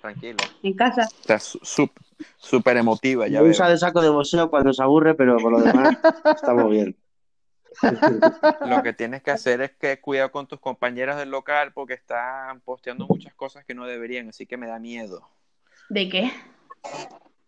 Tranquilo. 0.00 0.38
En 0.62 0.72
casa. 0.74 1.02
Estás 1.02 1.58
súper 2.38 2.76
emotiva, 2.76 3.26
ya 3.28 3.42
usa 3.42 3.68
de 3.68 3.76
saco 3.76 4.00
de 4.00 4.08
boxeo 4.08 4.48
cuando 4.48 4.72
se 4.72 4.82
aburre, 4.82 5.14
pero 5.14 5.36
por 5.38 5.52
lo 5.52 5.60
demás 5.60 5.96
estamos 6.36 6.70
bien. 6.70 6.96
Lo 8.60 8.82
que 8.82 8.92
tienes 8.94 9.22
que 9.22 9.30
hacer 9.30 9.60
es 9.60 9.70
que 9.72 10.00
cuidado 10.00 10.32
con 10.32 10.46
tus 10.46 10.60
compañeras 10.60 11.16
del 11.18 11.30
local 11.30 11.72
porque 11.72 11.94
están 11.94 12.60
posteando 12.60 13.06
muchas 13.06 13.34
cosas 13.34 13.64
que 13.64 13.74
no 13.74 13.86
deberían, 13.86 14.28
así 14.28 14.46
que 14.46 14.56
me 14.56 14.66
da 14.66 14.78
miedo. 14.78 15.28
¿De 15.88 16.08
qué? 16.08 16.32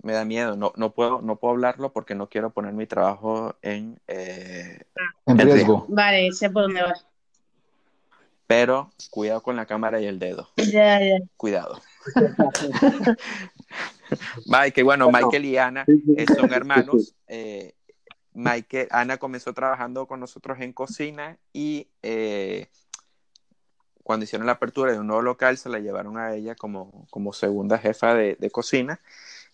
Me 0.02 0.12
da 0.12 0.24
miedo. 0.24 0.56
No, 0.56 0.72
no 0.76 0.90
puedo, 0.92 1.20
no 1.22 1.36
puedo 1.36 1.54
hablarlo 1.54 1.92
porque 1.92 2.14
no 2.14 2.28
quiero 2.28 2.50
poner 2.50 2.72
mi 2.72 2.86
trabajo 2.86 3.56
en, 3.62 3.98
eh, 4.06 4.82
En 5.26 5.40
En 5.40 5.46
riesgo. 5.46 5.86
Vale, 5.88 6.30
sé 6.32 6.50
por 6.50 6.62
dónde 6.62 6.82
vas. 6.82 7.06
pero 8.46 8.90
cuidado 9.10 9.42
con 9.42 9.56
la 9.56 9.66
cámara 9.66 10.00
y 10.00 10.06
el 10.06 10.18
dedo. 10.18 10.48
Ya, 10.56 11.00
ya. 11.00 11.18
Cuidado. 11.36 11.80
Mike, 14.46 14.82
bueno, 14.82 15.10
Michael 15.10 15.44
y 15.44 15.56
Ana 15.58 15.84
eh, 16.16 16.26
son 16.34 16.52
hermanos. 16.52 17.14
Eh, 17.26 17.74
Michael, 18.38 18.86
Ana 18.92 19.16
comenzó 19.16 19.52
trabajando 19.52 20.06
con 20.06 20.20
nosotros 20.20 20.60
en 20.60 20.72
cocina 20.72 21.38
y 21.52 21.88
eh, 22.02 22.68
cuando 24.04 24.22
hicieron 24.22 24.46
la 24.46 24.52
apertura 24.52 24.92
de 24.92 25.00
un 25.00 25.08
nuevo 25.08 25.22
local 25.22 25.58
se 25.58 25.68
la 25.68 25.80
llevaron 25.80 26.16
a 26.18 26.36
ella 26.36 26.54
como, 26.54 27.04
como 27.10 27.32
segunda 27.32 27.78
jefa 27.78 28.14
de, 28.14 28.36
de 28.38 28.50
cocina 28.50 29.00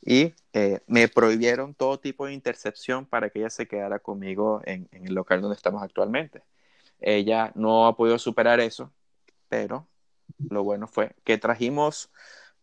y 0.03 0.35
eh, 0.53 0.81
me 0.87 1.09
prohibieron 1.09 1.73
todo 1.73 1.99
tipo 1.99 2.27
de 2.27 2.35
intercepción 2.35 3.07
para 3.07 3.31
que 3.31 3.39
ella 3.39 3.49
se 3.49 3.67
quedara 3.67 4.01
conmigo 4.01 4.61
en, 4.67 4.87
en, 4.93 5.07
el 5.07 5.15
local 5.15 5.41
donde 5.41 5.57
estamos 5.57 5.83
actualmente. 5.83 6.43
Ella 7.01 7.53
no 7.55 7.87
ha 7.87 7.97
podido 7.97 8.19
superar 8.19 8.61
eso, 8.61 8.93
pero 9.49 9.89
lo 10.51 10.63
bueno 10.63 10.89
fue 10.89 11.17
que 11.25 11.39
trajimos 11.39 12.11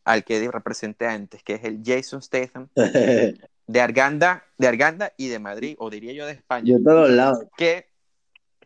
al 0.04 0.24
que 0.24 0.52
representé 0.52 1.08
antes, 1.08 1.42
que 1.42 1.56
es 1.56 1.64
el 1.64 1.82
Jason 1.84 2.22
Statham, 2.22 2.70
de 3.68 3.82
Arganda, 3.82 4.46
de 4.58 4.68
Arganda 4.68 5.14
y 5.18 5.28
de 5.28 5.40
Madrid, 5.40 5.76
o 5.80 5.90
diría 5.90 6.14
yo 6.14 6.26
de 6.26 6.34
España. 6.34 6.78
De 6.78 6.84
todos 6.84 7.10
lados. 7.10 7.40
Que, 7.58 7.88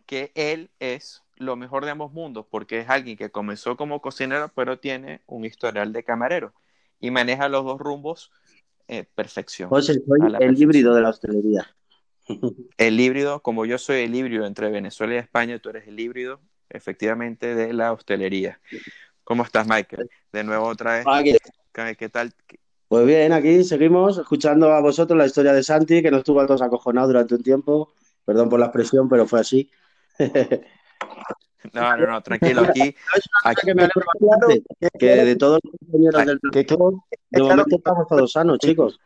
que 0.06 0.32
él 0.36 0.70
es 0.80 1.24
lo 1.38 1.56
mejor 1.56 1.86
de 1.86 1.92
ambos 1.92 2.12
mundos, 2.12 2.46
porque 2.50 2.80
es 2.80 2.90
alguien 2.90 3.18
que 3.18 3.30
comenzó 3.30 3.76
como 3.78 4.02
cocinero, 4.02 4.52
pero 4.56 4.80
tiene 4.80 5.22
un 5.26 5.46
historial 5.46 5.94
de 5.94 6.04
camarero 6.04 6.54
y 7.00 7.12
maneja 7.12 7.50
los 7.50 7.66
dos 7.66 7.80
rumbos 7.80 8.32
eh, 8.88 9.04
perfección. 9.16 9.70
José, 9.70 9.94
soy 9.94 10.20
el 10.26 10.32
perfección. 10.32 10.56
híbrido 10.58 10.96
de 10.96 11.02
la 11.02 11.10
hostelería. 11.10 11.76
El 12.78 13.00
híbrido, 13.00 13.42
como 13.42 13.66
yo 13.66 13.78
soy 13.78 14.02
el 14.02 14.16
híbrido 14.16 14.48
entre 14.48 14.72
Venezuela 14.72 15.14
y 15.14 15.18
España, 15.18 15.60
tú 15.60 15.70
eres 15.70 15.88
el 15.88 16.00
híbrido, 16.00 16.42
efectivamente, 16.70 17.54
de 17.54 17.72
la 17.72 17.92
hostelería. 17.94 18.60
¿Cómo 19.24 19.44
estás, 19.44 19.68
Michael? 19.68 20.10
De 20.32 20.44
nuevo 20.44 20.66
otra 20.66 21.04
vez. 21.04 21.06
¿Qué, 21.72 21.96
qué 21.96 22.10
tal? 22.10 22.34
Pues 22.96 23.08
bien, 23.08 23.34
aquí 23.34 23.62
seguimos 23.66 24.18
escuchando 24.18 24.72
a 24.72 24.80
vosotros 24.80 25.18
la 25.18 25.26
historia 25.26 25.52
de 25.52 25.62
Santi, 25.64 26.02
que 26.02 26.10
nos 26.10 26.24
tuvo 26.24 26.40
a 26.40 26.48
todos 26.48 26.62
acojonados 26.62 27.10
durante 27.10 27.36
un 27.36 27.44
tiempo. 27.44 27.92
Perdón 28.24 28.48
por 28.48 28.58
la 28.58 28.68
expresión, 28.68 29.10
pero 29.10 29.28
fue 29.28 29.42
así. 29.42 29.70
No, 31.74 31.98
no, 31.98 32.08
no, 32.08 32.22
tranquilo. 32.22 32.62
Aquí, 32.62 32.96
aquí... 33.44 33.66
Que, 33.66 33.76
me 33.76 33.90
claro, 33.90 34.48
que 34.98 35.08
de 35.08 35.36
todos 35.36 35.60
los 35.62 35.74
compañeros 35.78 36.26
del 36.26 36.40
platón, 36.40 37.02
de 37.32 37.42
momento 37.42 37.76
estamos 37.76 38.08
todos 38.08 38.32
sanos, 38.32 38.60
chicos. 38.60 38.98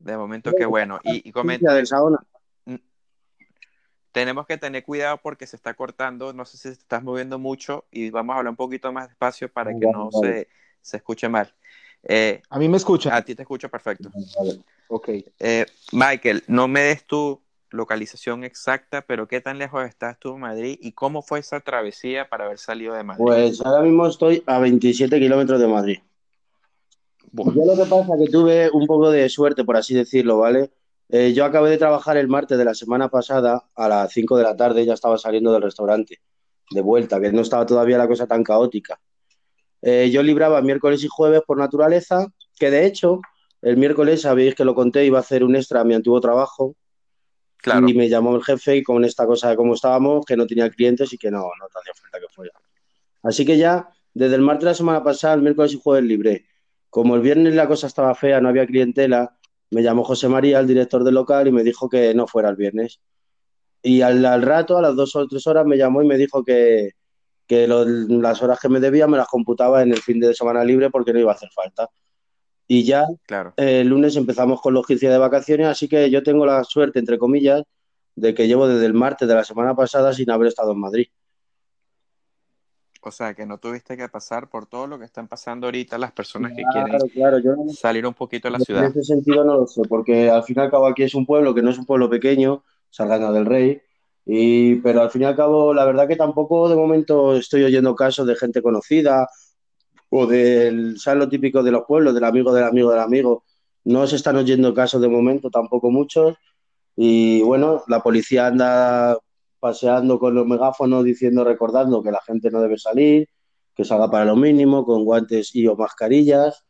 De 0.00 0.16
momento, 0.16 0.50
qué 0.58 0.66
bueno. 0.66 0.98
Y, 1.04 1.28
y 1.28 1.30
comenta. 1.30 1.80
Tenemos 4.10 4.46
que 4.46 4.56
tener 4.56 4.82
cuidado 4.82 5.18
porque 5.18 5.46
se 5.46 5.54
está 5.54 5.74
cortando. 5.74 6.32
No 6.32 6.44
sé 6.44 6.56
si 6.56 6.70
te 6.70 6.80
estás 6.80 7.04
moviendo 7.04 7.38
mucho 7.38 7.84
y 7.92 8.10
vamos 8.10 8.34
a 8.34 8.38
hablar 8.38 8.50
un 8.50 8.56
poquito 8.56 8.90
más 8.90 9.06
despacio 9.06 9.48
para 9.48 9.70
que 9.70 9.86
no 9.86 10.10
se, 10.10 10.48
se 10.80 10.96
escuche 10.96 11.28
mal. 11.28 11.54
Eh, 12.08 12.40
a 12.48 12.58
mí 12.58 12.68
me 12.68 12.78
escucha. 12.78 13.14
A 13.14 13.22
ti 13.22 13.34
te 13.34 13.42
escucho 13.42 13.68
perfecto. 13.68 14.10
Vale. 14.38 14.60
Ok. 14.88 15.08
Eh, 15.38 15.66
Michael, 15.92 16.42
no 16.48 16.66
me 16.66 16.80
des 16.80 17.04
tu 17.04 17.40
localización 17.70 18.44
exacta, 18.44 19.02
pero 19.02 19.28
¿qué 19.28 19.42
tan 19.42 19.58
lejos 19.58 19.84
estás 19.84 20.18
tú 20.18 20.32
de 20.32 20.38
Madrid 20.38 20.78
y 20.80 20.92
cómo 20.92 21.20
fue 21.20 21.40
esa 21.40 21.60
travesía 21.60 22.28
para 22.30 22.46
haber 22.46 22.58
salido 22.58 22.94
de 22.94 23.04
Madrid? 23.04 23.22
Pues 23.22 23.60
ahora 23.60 23.82
mismo 23.82 24.06
estoy 24.06 24.42
a 24.46 24.58
27 24.58 25.20
kilómetros 25.20 25.60
de 25.60 25.68
Madrid. 25.68 25.98
Bueno. 27.30 27.52
Yo 27.54 27.66
lo 27.66 27.84
que 27.84 27.90
pasa 27.90 28.14
es 28.14 28.24
que 28.24 28.32
tuve 28.32 28.70
un 28.70 28.86
poco 28.86 29.10
de 29.10 29.28
suerte, 29.28 29.64
por 29.64 29.76
así 29.76 29.94
decirlo, 29.94 30.38
¿vale? 30.38 30.70
Eh, 31.10 31.34
yo 31.34 31.44
acabé 31.44 31.68
de 31.68 31.76
trabajar 31.76 32.16
el 32.16 32.28
martes 32.28 32.56
de 32.56 32.64
la 32.64 32.74
semana 32.74 33.10
pasada 33.10 33.68
a 33.74 33.88
las 33.88 34.10
5 34.12 34.38
de 34.38 34.44
la 34.44 34.56
tarde, 34.56 34.86
ya 34.86 34.94
estaba 34.94 35.18
saliendo 35.18 35.52
del 35.52 35.62
restaurante, 35.62 36.20
de 36.70 36.80
vuelta, 36.80 37.20
que 37.20 37.30
no 37.32 37.42
estaba 37.42 37.66
todavía 37.66 37.98
la 37.98 38.08
cosa 38.08 38.26
tan 38.26 38.42
caótica. 38.42 38.98
Eh, 39.82 40.10
yo 40.10 40.22
libraba 40.22 40.60
miércoles 40.62 41.02
y 41.04 41.08
jueves 41.08 41.42
por 41.46 41.58
naturaleza, 41.58 42.26
que 42.58 42.70
de 42.70 42.86
hecho, 42.86 43.20
el 43.62 43.76
miércoles, 43.76 44.22
sabéis 44.22 44.54
que 44.54 44.64
lo 44.64 44.74
conté, 44.74 45.04
iba 45.04 45.18
a 45.18 45.20
hacer 45.20 45.44
un 45.44 45.56
extra 45.56 45.80
a 45.80 45.84
mi 45.84 45.94
antiguo 45.94 46.20
trabajo, 46.20 46.74
Claro. 47.58 47.88
Y 47.88 47.94
me 47.94 48.08
llamó 48.08 48.36
el 48.36 48.42
jefe 48.42 48.76
y 48.76 48.82
con 48.82 49.04
esta 49.04 49.26
cosa 49.26 49.50
de 49.50 49.56
cómo 49.56 49.74
estábamos, 49.74 50.24
que 50.24 50.36
no 50.36 50.46
tenía 50.46 50.70
clientes 50.70 51.12
y 51.12 51.18
que 51.18 51.30
no, 51.30 51.38
no 51.38 51.66
te 51.72 51.78
hacía 51.80 51.92
falta 52.00 52.20
que 52.20 52.32
fuera. 52.32 52.52
Así 53.22 53.44
que 53.44 53.58
ya, 53.58 53.88
desde 54.14 54.36
el 54.36 54.42
martes 54.42 54.64
de 54.64 54.70
la 54.70 54.74
semana 54.74 55.02
pasada, 55.02 55.34
el 55.34 55.42
miércoles 55.42 55.72
y 55.74 55.80
jueves 55.82 56.04
libre. 56.04 56.46
Como 56.88 57.16
el 57.16 57.20
viernes 57.20 57.54
la 57.54 57.66
cosa 57.66 57.88
estaba 57.88 58.14
fea, 58.14 58.40
no 58.40 58.48
había 58.48 58.66
clientela, 58.66 59.36
me 59.70 59.82
llamó 59.82 60.04
José 60.04 60.28
María, 60.28 60.60
el 60.60 60.66
director 60.66 61.04
del 61.04 61.14
local, 61.14 61.48
y 61.48 61.52
me 61.52 61.64
dijo 61.64 61.88
que 61.88 62.14
no 62.14 62.26
fuera 62.26 62.48
el 62.48 62.56
viernes. 62.56 63.00
Y 63.82 64.02
al, 64.02 64.24
al 64.24 64.42
rato, 64.42 64.78
a 64.78 64.82
las 64.82 64.94
dos 64.94 65.14
o 65.16 65.26
tres 65.26 65.46
horas, 65.46 65.66
me 65.66 65.76
llamó 65.76 66.02
y 66.02 66.06
me 66.06 66.16
dijo 66.16 66.44
que, 66.44 66.92
que 67.48 67.66
lo, 67.66 67.84
las 67.84 68.42
horas 68.42 68.60
que 68.60 68.68
me 68.68 68.78
debía 68.78 69.06
me 69.08 69.16
las 69.16 69.26
computaba 69.26 69.82
en 69.82 69.90
el 69.90 70.00
fin 70.02 70.20
de 70.20 70.34
semana 70.34 70.62
libre 70.62 70.90
porque 70.90 71.12
no 71.12 71.18
iba 71.18 71.32
a 71.32 71.34
hacer 71.34 71.48
falta. 71.50 71.88
Y 72.68 72.84
ya 72.84 73.06
Claro. 73.26 73.54
eh, 73.56 73.80
el 73.80 73.88
lunes 73.88 74.14
empezamos 74.16 74.60
con 74.60 74.74
los 74.74 74.86
15 74.86 75.06
días 75.06 75.14
de 75.14 75.18
vacaciones, 75.18 75.66
así 75.66 75.88
que 75.88 76.10
yo 76.10 76.22
tengo 76.22 76.44
la 76.44 76.62
suerte, 76.64 76.98
entre 76.98 77.18
comillas, 77.18 77.62
de 78.14 78.34
que 78.34 78.46
llevo 78.46 78.68
desde 78.68 78.84
el 78.84 78.92
martes 78.94 79.26
de 79.26 79.34
la 79.34 79.44
semana 79.44 79.74
pasada 79.74 80.12
sin 80.12 80.30
haber 80.30 80.48
estado 80.48 80.72
en 80.72 80.78
Madrid. 80.80 81.06
O 83.00 83.10
sea, 83.10 83.32
que 83.32 83.46
no 83.46 83.58
tuviste 83.58 83.96
que 83.96 84.08
pasar 84.08 84.50
por 84.50 84.66
todo 84.66 84.86
lo 84.86 84.98
que 84.98 85.04
están 85.04 85.28
pasando 85.28 85.68
ahorita 85.68 85.96
las 85.98 86.12
personas 86.12 86.52
que 86.54 86.62
Claro, 86.64 86.88
quieren 86.90 87.10
claro, 87.10 87.38
yo 87.38 87.54
no- 87.56 87.72
salir 87.72 88.04
un 88.06 88.12
poquito 88.12 88.48
de 88.48 88.52
la 88.52 88.58
en 88.58 88.64
ciudad. 88.64 88.84
ese 88.84 89.04
sentido 89.04 89.44
no 89.44 89.60
lo 89.60 89.66
sé, 89.66 89.82
porque 89.88 90.28
al 90.28 90.42
fin 90.42 90.56
y 90.58 90.60
al 90.60 90.70
cabo 90.70 90.86
aquí 90.86 91.04
es 91.04 91.14
un 91.14 91.24
pueblo 91.24 91.54
que 91.54 91.62
no 91.62 91.70
es 91.70 91.78
un 91.78 91.86
pueblo 91.86 92.10
pequeño, 92.10 92.64
Salgana 92.90 93.30
del 93.30 93.46
Rey, 93.46 93.80
y, 94.28 94.76
pero 94.76 95.00
al 95.02 95.10
fin 95.10 95.22
y 95.22 95.24
al 95.24 95.34
cabo 95.34 95.72
la 95.72 95.86
verdad 95.86 96.06
que 96.06 96.14
tampoco 96.14 96.68
de 96.68 96.76
momento 96.76 97.34
estoy 97.34 97.64
oyendo 97.64 97.94
casos 97.94 98.26
de 98.26 98.36
gente 98.36 98.60
conocida 98.62 99.26
o 100.10 100.26
del, 100.26 100.98
¿sabes 100.98 101.18
lo 101.18 101.28
típico 101.30 101.62
de 101.62 101.72
los 101.72 101.84
pueblos, 101.86 102.14
del 102.14 102.24
amigo 102.24 102.52
del 102.52 102.64
amigo 102.64 102.90
del 102.90 103.00
amigo? 103.00 103.44
No 103.84 104.06
se 104.06 104.16
están 104.16 104.36
oyendo 104.36 104.74
casos 104.74 105.00
de 105.00 105.08
momento, 105.08 105.50
tampoco 105.50 105.90
muchos, 105.90 106.36
y 106.94 107.40
bueno, 107.42 107.84
la 107.88 108.02
policía 108.02 108.48
anda 108.48 109.16
paseando 109.60 110.18
con 110.18 110.34
los 110.34 110.46
megáfonos 110.46 111.04
diciendo, 111.04 111.44
recordando 111.44 112.02
que 112.02 112.10
la 112.10 112.20
gente 112.26 112.50
no 112.50 112.60
debe 112.60 112.76
salir, 112.76 113.28
que 113.74 113.84
salga 113.84 114.10
para 114.10 114.24
lo 114.24 114.36
mínimo, 114.36 114.84
con 114.84 115.04
guantes 115.04 115.54
y 115.54 115.66
o 115.68 115.76
mascarillas. 115.76 116.64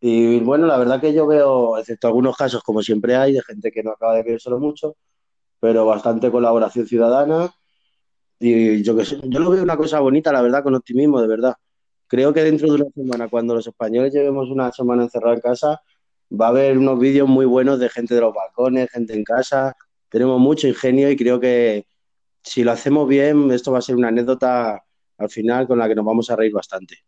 Y 0.00 0.40
bueno, 0.40 0.66
la 0.66 0.78
verdad 0.78 1.00
que 1.00 1.12
yo 1.12 1.26
veo, 1.26 1.78
excepto 1.78 2.06
algunos 2.08 2.36
casos, 2.36 2.62
como 2.62 2.82
siempre 2.82 3.16
hay, 3.16 3.32
de 3.32 3.42
gente 3.42 3.72
que 3.72 3.82
no 3.82 3.90
acaba 3.92 4.14
de 4.14 4.22
creérselo 4.24 4.58
mucho, 4.58 4.96
pero 5.60 5.86
bastante 5.86 6.30
colaboración 6.30 6.86
ciudadana. 6.86 7.50
Y 8.38 8.82
yo 8.82 8.96
que 8.96 9.04
sé, 9.04 9.18
yo 9.24 9.40
lo 9.40 9.50
veo 9.50 9.62
una 9.62 9.76
cosa 9.76 10.00
bonita, 10.00 10.32
la 10.32 10.42
verdad, 10.42 10.62
con 10.62 10.74
optimismo, 10.74 11.20
de 11.20 11.28
verdad. 11.28 11.54
Creo 12.06 12.32
que 12.32 12.44
dentro 12.44 12.68
de 12.68 12.82
una 12.82 12.90
semana, 12.94 13.28
cuando 13.28 13.54
los 13.54 13.66
españoles 13.66 14.12
llevemos 14.12 14.48
una 14.50 14.70
semana 14.72 15.04
encerrada 15.04 15.34
en 15.34 15.40
casa, 15.40 15.80
va 16.32 16.46
a 16.46 16.48
haber 16.50 16.78
unos 16.78 16.98
vídeos 16.98 17.28
muy 17.28 17.46
buenos 17.46 17.78
de 17.78 17.88
gente 17.88 18.14
de 18.14 18.20
los 18.20 18.34
balcones, 18.34 18.90
gente 18.90 19.14
en 19.14 19.24
casa. 19.24 19.74
Tenemos 20.08 20.40
mucho 20.40 20.68
ingenio 20.68 21.10
y 21.10 21.16
creo 21.16 21.40
que 21.40 21.86
si 22.42 22.62
lo 22.62 22.72
hacemos 22.72 23.08
bien, 23.08 23.50
esto 23.50 23.72
va 23.72 23.78
a 23.78 23.82
ser 23.82 23.96
una 23.96 24.08
anécdota 24.08 24.84
al 25.18 25.30
final 25.30 25.66
con 25.66 25.78
la 25.78 25.88
que 25.88 25.94
nos 25.94 26.04
vamos 26.04 26.30
a 26.30 26.36
reír 26.36 26.52
bastante. 26.52 27.04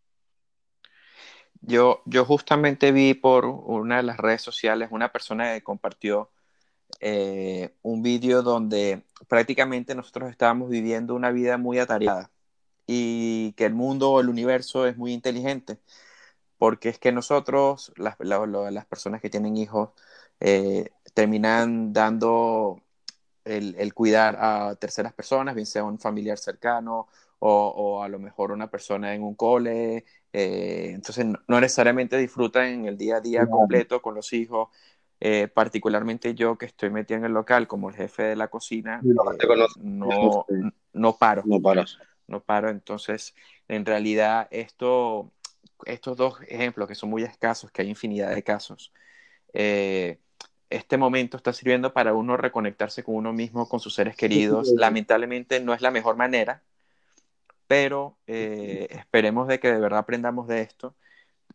Yo, 1.61 2.01
yo 2.05 2.25
justamente 2.25 2.91
vi 2.91 3.13
por 3.13 3.45
una 3.45 3.97
de 3.97 4.03
las 4.03 4.17
redes 4.17 4.41
sociales 4.41 4.89
una 4.91 5.11
persona 5.11 5.53
que 5.53 5.61
compartió 5.61 6.31
eh, 6.99 7.73
un 7.81 8.01
vídeo 8.03 8.41
donde 8.43 9.03
prácticamente 9.27 9.95
nosotros 9.95 10.29
estábamos 10.31 10.69
viviendo 10.69 11.15
una 11.15 11.31
vida 11.31 11.57
muy 11.57 11.79
atareada 11.79 12.31
y 12.87 13.53
que 13.53 13.65
el 13.65 13.73
mundo 13.75 14.19
el 14.21 14.29
universo 14.29 14.87
es 14.87 14.97
muy 14.97 15.13
inteligente, 15.13 15.79
porque 16.57 16.89
es 16.89 16.99
que 16.99 17.11
nosotros, 17.11 17.91
las, 17.97 18.15
la- 18.19 18.45
la- 18.45 18.71
las 18.71 18.85
personas 18.85 19.21
que 19.21 19.29
tienen 19.29 19.57
hijos, 19.57 19.89
eh, 20.39 20.89
terminan 21.13 21.93
dando 21.93 22.81
el, 23.45 23.75
el 23.79 23.93
cuidar 23.93 24.37
a 24.39 24.75
terceras 24.75 25.13
personas, 25.13 25.55
bien 25.55 25.67
sea 25.67 25.83
un 25.83 25.99
familiar 25.99 26.37
cercano 26.37 27.07
o, 27.39 27.49
o 27.69 28.03
a 28.03 28.09
lo 28.09 28.19
mejor 28.19 28.51
una 28.51 28.69
persona 28.69 29.13
en 29.15 29.23
un 29.23 29.35
cole, 29.35 30.05
eh, 30.33 30.91
entonces 30.93 31.25
no, 31.25 31.39
no 31.47 31.61
necesariamente 31.61 32.17
disfrutan 32.17 32.85
el 32.85 32.97
día 32.97 33.17
a 33.17 33.21
día 33.21 33.47
completo 33.49 34.01
con 34.01 34.15
los 34.15 34.33
hijos. 34.33 34.69
Eh, 35.21 35.49
particularmente 35.49 36.33
yo 36.33 36.57
que 36.57 36.65
estoy 36.65 36.89
metido 36.91 37.17
en 37.17 37.25
el 37.25 37.33
local 37.33 37.67
como 37.67 37.89
el 37.89 37.95
jefe 37.95 38.23
de 38.23 38.35
la 38.37 38.47
cocina, 38.47 39.01
te 39.01 39.45
eh, 39.45 39.67
no, 39.81 40.45
no 40.93 41.17
paro 41.17 41.43
No 41.45 41.61
paras. 41.61 41.97
no 42.27 42.41
paro. 42.41 42.69
Entonces, 42.69 43.35
en 43.67 43.85
realidad, 43.85 44.47
esto, 44.49 45.29
estos 45.85 46.15
dos 46.15 46.39
ejemplos 46.47 46.87
que 46.87 46.95
son 46.95 47.09
muy 47.09 47.23
escasos, 47.23 47.69
que 47.69 47.81
hay 47.81 47.89
infinidad 47.89 48.33
de 48.33 48.43
casos, 48.43 48.93
eh, 49.53 50.19
este 50.69 50.97
momento 50.97 51.35
está 51.35 51.51
sirviendo 51.51 51.91
para 51.91 52.13
uno 52.13 52.37
reconectarse 52.37 53.03
con 53.03 53.15
uno 53.15 53.33
mismo, 53.33 53.67
con 53.67 53.81
sus 53.81 53.95
seres 53.95 54.15
queridos. 54.15 54.69
sí. 54.69 54.75
Lamentablemente 54.77 55.59
no 55.59 55.73
es 55.73 55.81
la 55.81 55.91
mejor 55.91 56.15
manera, 56.15 56.63
pero 57.67 58.17
esperemos 58.25 59.47
de 59.49 59.59
que 59.59 59.69
de 59.69 59.79
verdad 59.79 59.99
aprendamos 59.99 60.47
de 60.47 60.61
esto, 60.61 60.95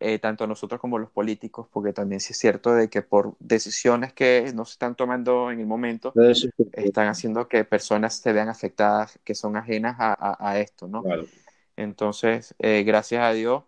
eh, 0.00 0.18
tanto 0.18 0.46
nosotros 0.46 0.80
como 0.80 0.98
los 0.98 1.10
políticos, 1.10 1.68
porque 1.72 1.92
también 1.92 2.20
sí 2.20 2.32
es 2.32 2.38
cierto 2.38 2.74
de 2.74 2.88
que 2.90 3.02
por 3.02 3.36
decisiones 3.38 4.12
que 4.12 4.52
no 4.54 4.64
se 4.64 4.72
están 4.72 4.96
tomando 4.96 5.50
en 5.50 5.60
el 5.60 5.66
momento, 5.66 6.16
Eso 6.16 6.48
es- 6.58 6.66
están 6.72 7.08
haciendo 7.08 7.48
que 7.48 7.64
personas 7.64 8.16
se 8.16 8.32
vean 8.32 8.48
afectadas 8.48 9.18
que 9.24 9.34
son 9.34 9.56
ajenas 9.56 9.96
a, 10.00 10.12
a- 10.14 10.36
a 10.50 10.60
esto, 10.60 10.88
¿no? 10.88 11.08
Claro. 11.08 11.26
Entonces, 11.76 12.54
eh, 12.60 12.84
gracias 12.84 13.22
a 13.24 13.32
Dios, 13.32 13.64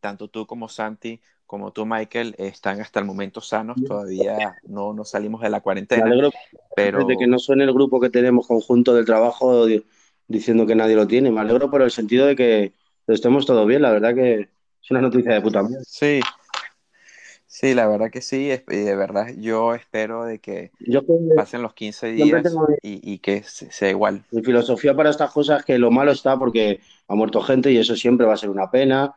tanto 0.00 0.28
tú 0.28 0.46
como 0.46 0.68
Santi, 0.68 1.20
como 1.46 1.72
tú, 1.72 1.86
Michael, 1.86 2.34
están 2.38 2.80
hasta 2.80 3.00
el 3.00 3.06
momento 3.06 3.40
sanos, 3.40 3.82
todavía 3.84 4.58
no, 4.64 4.92
no 4.94 5.04
salimos 5.04 5.42
de 5.42 5.50
la 5.50 5.60
Me 5.92 6.02
cuarentena, 6.02 6.02
alegro 6.02 6.30
pero 6.74 7.04
de 7.04 7.16
que 7.18 7.26
no 7.26 7.38
suene 7.38 7.64
el 7.64 7.72
grupo 7.72 8.00
que 8.00 8.10
tenemos 8.10 8.46
conjunto 8.46 8.94
del 8.94 9.04
trabajo 9.04 9.66
di- 9.66 9.84
diciendo 10.28 10.66
que 10.66 10.74
nadie 10.76 10.94
lo 10.96 11.06
tiene. 11.08 11.30
Me 11.32 11.40
alegro 11.40 11.70
por 11.70 11.82
el 11.82 11.90
sentido 11.90 12.26
de 12.26 12.36
que 12.36 12.74
estemos 13.06 13.46
todos 13.46 13.66
bien. 13.66 13.82
La 13.82 13.90
verdad 13.92 14.14
que 14.14 14.50
es 14.82 14.90
una 14.90 15.00
noticia 15.00 15.32
de 15.34 15.40
puta 15.40 15.62
madre. 15.62 15.84
sí, 15.86 16.20
Sí, 17.46 17.74
la 17.74 17.86
verdad 17.88 18.10
que 18.10 18.22
sí, 18.22 18.50
y 18.68 18.76
de 18.76 18.96
verdad 18.96 19.28
yo 19.36 19.74
espero 19.74 20.24
de 20.24 20.38
que 20.40 20.72
Yo 20.80 21.04
que 21.04 21.12
pasen 21.34 21.62
los 21.62 21.74
15 21.74 22.06
siempre 22.14 22.40
días 22.40 22.42
tengo 22.42 22.66
y, 22.82 23.12
y 23.12 23.18
que 23.18 23.42
se- 23.42 23.70
sea 23.72 23.90
igual. 23.90 24.24
mi 24.30 24.42
filosofía 24.42 24.94
para 24.94 25.10
estas 25.10 25.32
cosas 25.32 25.60
es 25.60 25.64
que 25.66 25.78
lo 25.78 25.90
malo 25.90 26.12
está 26.12 26.38
porque 26.38 26.80
ha 27.08 27.14
muerto 27.14 27.40
gente 27.42 27.70
y 27.72 27.78
eso 27.78 27.96
siempre 27.96 28.26
va 28.26 28.34
a 28.34 28.36
ser 28.36 28.50
una 28.50 28.70
pena 28.70 29.14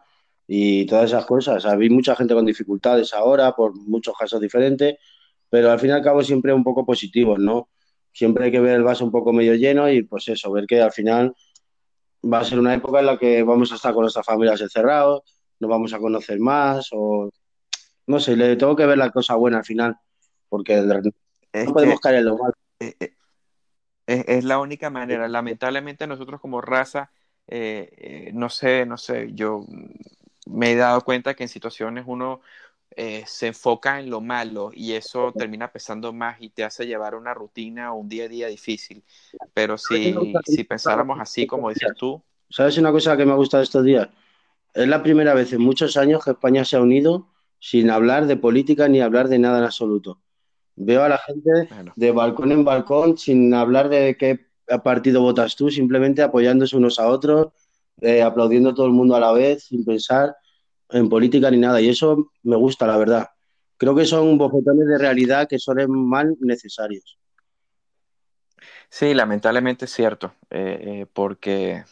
y 0.47 0.85
todas 0.85 1.05
esas 1.05 1.25
cosas. 1.25 1.65
Hay 1.65 1.89
mucha 1.89 2.15
gente 2.15 2.33
con 2.33 2.45
dificultades 2.45 3.13
ahora 3.13 3.53
por 3.55 3.75
muchos 3.75 4.15
casos 4.17 4.41
diferentes, 4.41 4.95
pero 5.49 5.71
al 5.71 5.79
fin 5.79 5.89
y 5.91 5.93
al 5.93 6.01
cabo 6.01 6.23
siempre 6.23 6.53
un 6.53 6.63
poco 6.63 6.85
positivos, 6.85 7.39
¿no? 7.39 7.69
Siempre 8.11 8.45
hay 8.45 8.51
que 8.51 8.59
ver 8.59 8.75
el 8.75 8.83
vaso 8.83 9.05
un 9.05 9.11
poco 9.11 9.33
medio 9.33 9.55
lleno 9.55 9.89
y 9.89 10.03
pues 10.03 10.27
eso, 10.27 10.51
ver 10.51 10.65
que 10.67 10.81
al 10.81 10.91
final 10.91 11.35
va 12.23 12.39
a 12.39 12.43
ser 12.45 12.59
una 12.59 12.73
época 12.73 12.99
en 12.99 13.05
la 13.07 13.17
que 13.17 13.43
vamos 13.43 13.71
a 13.71 13.75
estar 13.75 13.93
con 13.93 14.01
nuestras 14.03 14.25
familias 14.25 14.61
encerrados, 14.61 15.21
nos 15.59 15.69
vamos 15.69 15.93
a 15.93 15.99
conocer 15.99 16.39
más 16.39 16.89
o 16.93 17.29
no 18.07 18.19
sé, 18.19 18.35
le 18.35 18.55
tengo 18.57 18.75
que 18.75 18.85
ver 18.85 18.97
la 18.97 19.11
cosa 19.11 19.35
buena 19.35 19.59
al 19.59 19.65
final, 19.65 19.97
porque 20.49 20.75
Es 21.51 21.65
no 21.65 21.73
podemos 21.73 21.99
que 21.99 21.99
caer 21.99 22.17
en 22.17 22.25
lo 22.25 22.37
malo. 22.37 22.53
eh, 22.79 22.95
eh, 22.99 23.15
es, 24.07 24.25
es 24.27 24.43
la 24.45 24.59
única 24.59 24.89
manera. 24.89 25.27
Lamentablemente 25.27 26.07
nosotros 26.07 26.41
como 26.41 26.61
raza, 26.61 27.11
eh, 27.47 27.89
eh, 28.29 28.31
no 28.33 28.49
sé, 28.49 28.85
no 28.85 28.97
sé, 28.97 29.31
yo 29.33 29.65
me 30.47 30.71
he 30.73 30.75
dado 30.75 31.01
cuenta 31.03 31.35
que 31.35 31.43
en 31.43 31.49
situaciones 31.49 32.05
uno 32.07 32.41
eh, 32.97 33.23
se 33.27 33.47
enfoca 33.47 33.99
en 33.99 34.09
lo 34.09 34.21
malo 34.21 34.71
y 34.73 34.93
eso 34.93 35.33
termina 35.35 35.71
pesando 35.71 36.13
más 36.13 36.41
y 36.41 36.49
te 36.51 36.63
hace 36.63 36.87
llevar 36.87 37.15
una 37.15 37.33
rutina 37.33 37.93
o 37.93 37.97
un 37.97 38.09
día 38.09 38.25
a 38.25 38.27
día 38.29 38.47
difícil. 38.47 39.05
Pero 39.53 39.77
si, 39.77 40.41
si 40.45 40.63
pensáramos 40.65 41.19
así 41.21 41.47
como 41.47 41.69
dices 41.69 41.93
tú, 41.95 42.23
¿Sabes 42.49 42.77
una 42.77 42.91
cosa 42.93 43.17
que 43.17 43.25
me 43.25 43.33
ha 43.33 43.35
gustado 43.35 43.63
estos 43.63 43.83
días? 43.83 44.07
Es 44.73 44.87
la 44.87 45.03
primera 45.03 45.33
vez 45.33 45.53
en 45.53 45.61
muchos 45.61 45.97
años 45.97 46.23
que 46.23 46.31
España 46.31 46.65
se 46.65 46.77
ha 46.77 46.81
unido 46.81 47.27
sin 47.59 47.89
hablar 47.89 48.25
de 48.25 48.37
política 48.37 48.87
ni 48.87 49.01
hablar 49.01 49.29
de 49.29 49.39
nada 49.39 49.59
en 49.59 49.65
absoluto. 49.65 50.19
Veo 50.75 51.03
a 51.03 51.09
la 51.09 51.19
gente 51.19 51.67
bueno, 51.69 51.93
de 51.95 52.11
balcón 52.11 52.51
en 52.51 52.65
balcón 52.65 53.17
sin 53.17 53.53
hablar 53.53 53.89
de 53.89 54.17
qué 54.17 54.47
partido 54.83 55.21
votas 55.21 55.55
tú, 55.55 55.69
simplemente 55.69 56.21
apoyándose 56.21 56.75
unos 56.75 56.99
a 56.99 57.07
otros, 57.07 57.49
eh, 58.01 58.21
aplaudiendo 58.21 58.73
todo 58.73 58.87
el 58.87 58.91
mundo 58.91 59.15
a 59.15 59.19
la 59.19 59.31
vez, 59.31 59.65
sin 59.65 59.85
pensar 59.85 60.35
en 60.89 61.09
política 61.09 61.51
ni 61.51 61.57
nada. 61.57 61.79
Y 61.79 61.89
eso 61.89 62.31
me 62.43 62.55
gusta, 62.55 62.87
la 62.87 62.97
verdad. 62.97 63.27
Creo 63.77 63.95
que 63.95 64.05
son 64.05 64.37
bofetones 64.37 64.87
de 64.87 64.97
realidad 64.97 65.47
que 65.47 65.59
son 65.59 65.77
mal 65.91 66.35
necesarios. 66.39 67.17
sí, 68.89 69.13
lamentablemente 69.13 69.85
es 69.85 69.91
cierto, 69.91 70.33
eh, 70.49 70.79
eh, 70.81 71.05
porque 71.11 71.83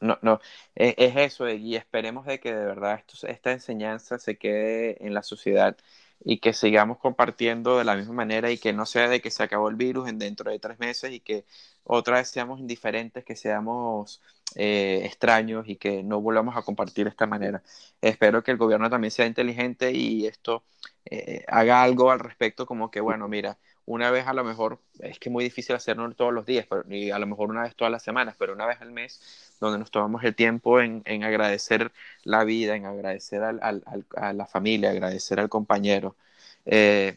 no, 0.00 0.18
no, 0.22 0.40
es, 0.74 0.94
es 0.98 1.16
eso 1.16 1.48
y 1.48 1.76
esperemos 1.76 2.26
de 2.26 2.40
que 2.40 2.54
de 2.54 2.64
verdad 2.64 3.02
esta 3.28 3.52
enseñanza 3.52 4.18
se 4.18 4.36
quede 4.38 5.04
en 5.06 5.14
la 5.14 5.22
sociedad 5.22 5.76
y 6.24 6.38
que 6.38 6.52
sigamos 6.52 6.98
compartiendo 6.98 7.78
de 7.78 7.84
la 7.84 7.96
misma 7.96 8.14
manera 8.14 8.50
y 8.50 8.58
que 8.58 8.72
no 8.72 8.86
sea 8.86 9.08
de 9.08 9.20
que 9.20 9.30
se 9.30 9.42
acabó 9.42 9.68
el 9.68 9.76
virus 9.76 10.08
en 10.08 10.18
dentro 10.18 10.50
de 10.50 10.58
tres 10.58 10.78
meses 10.78 11.12
y 11.12 11.20
que 11.20 11.44
otra 11.84 12.16
vez 12.18 12.28
seamos 12.28 12.58
indiferentes, 12.60 13.24
que 13.24 13.36
seamos 13.36 14.22
eh, 14.56 15.02
extraños 15.04 15.68
y 15.68 15.76
que 15.76 16.02
no 16.02 16.20
volvamos 16.20 16.56
a 16.56 16.62
compartir 16.62 17.04
de 17.04 17.10
esta 17.10 17.26
manera. 17.26 17.62
Espero 18.00 18.42
que 18.42 18.50
el 18.50 18.56
gobierno 18.56 18.90
también 18.90 19.10
sea 19.10 19.26
inteligente 19.26 19.92
y 19.92 20.26
esto 20.26 20.64
eh, 21.04 21.44
haga 21.48 21.82
algo 21.82 22.10
al 22.10 22.20
respecto, 22.20 22.66
como 22.66 22.90
que, 22.90 23.00
bueno, 23.00 23.28
mira, 23.28 23.58
una 23.86 24.10
vez 24.10 24.26
a 24.26 24.34
lo 24.34 24.44
mejor, 24.44 24.80
es 24.98 25.18
que 25.18 25.28
es 25.28 25.32
muy 25.32 25.44
difícil 25.44 25.74
hacerlo 25.76 26.10
todos 26.14 26.32
los 26.32 26.44
días, 26.44 26.66
pero, 26.68 26.84
y 26.88 27.10
a 27.10 27.18
lo 27.18 27.26
mejor 27.26 27.50
una 27.50 27.62
vez 27.62 27.74
todas 27.76 27.90
las 27.90 28.02
semanas, 28.02 28.34
pero 28.38 28.52
una 28.52 28.66
vez 28.66 28.80
al 28.80 28.90
mes, 28.92 29.20
donde 29.60 29.78
nos 29.78 29.90
tomamos 29.90 30.22
el 30.24 30.34
tiempo 30.34 30.80
en, 30.80 31.02
en 31.04 31.24
agradecer 31.24 31.92
la 32.24 32.44
vida, 32.44 32.76
en 32.76 32.84
agradecer 32.84 33.42
al, 33.42 33.60
al, 33.62 33.82
al, 33.86 34.04
a 34.16 34.32
la 34.32 34.46
familia, 34.46 34.90
agradecer 34.90 35.40
al 35.40 35.48
compañero. 35.48 36.16
Eh, 36.64 37.16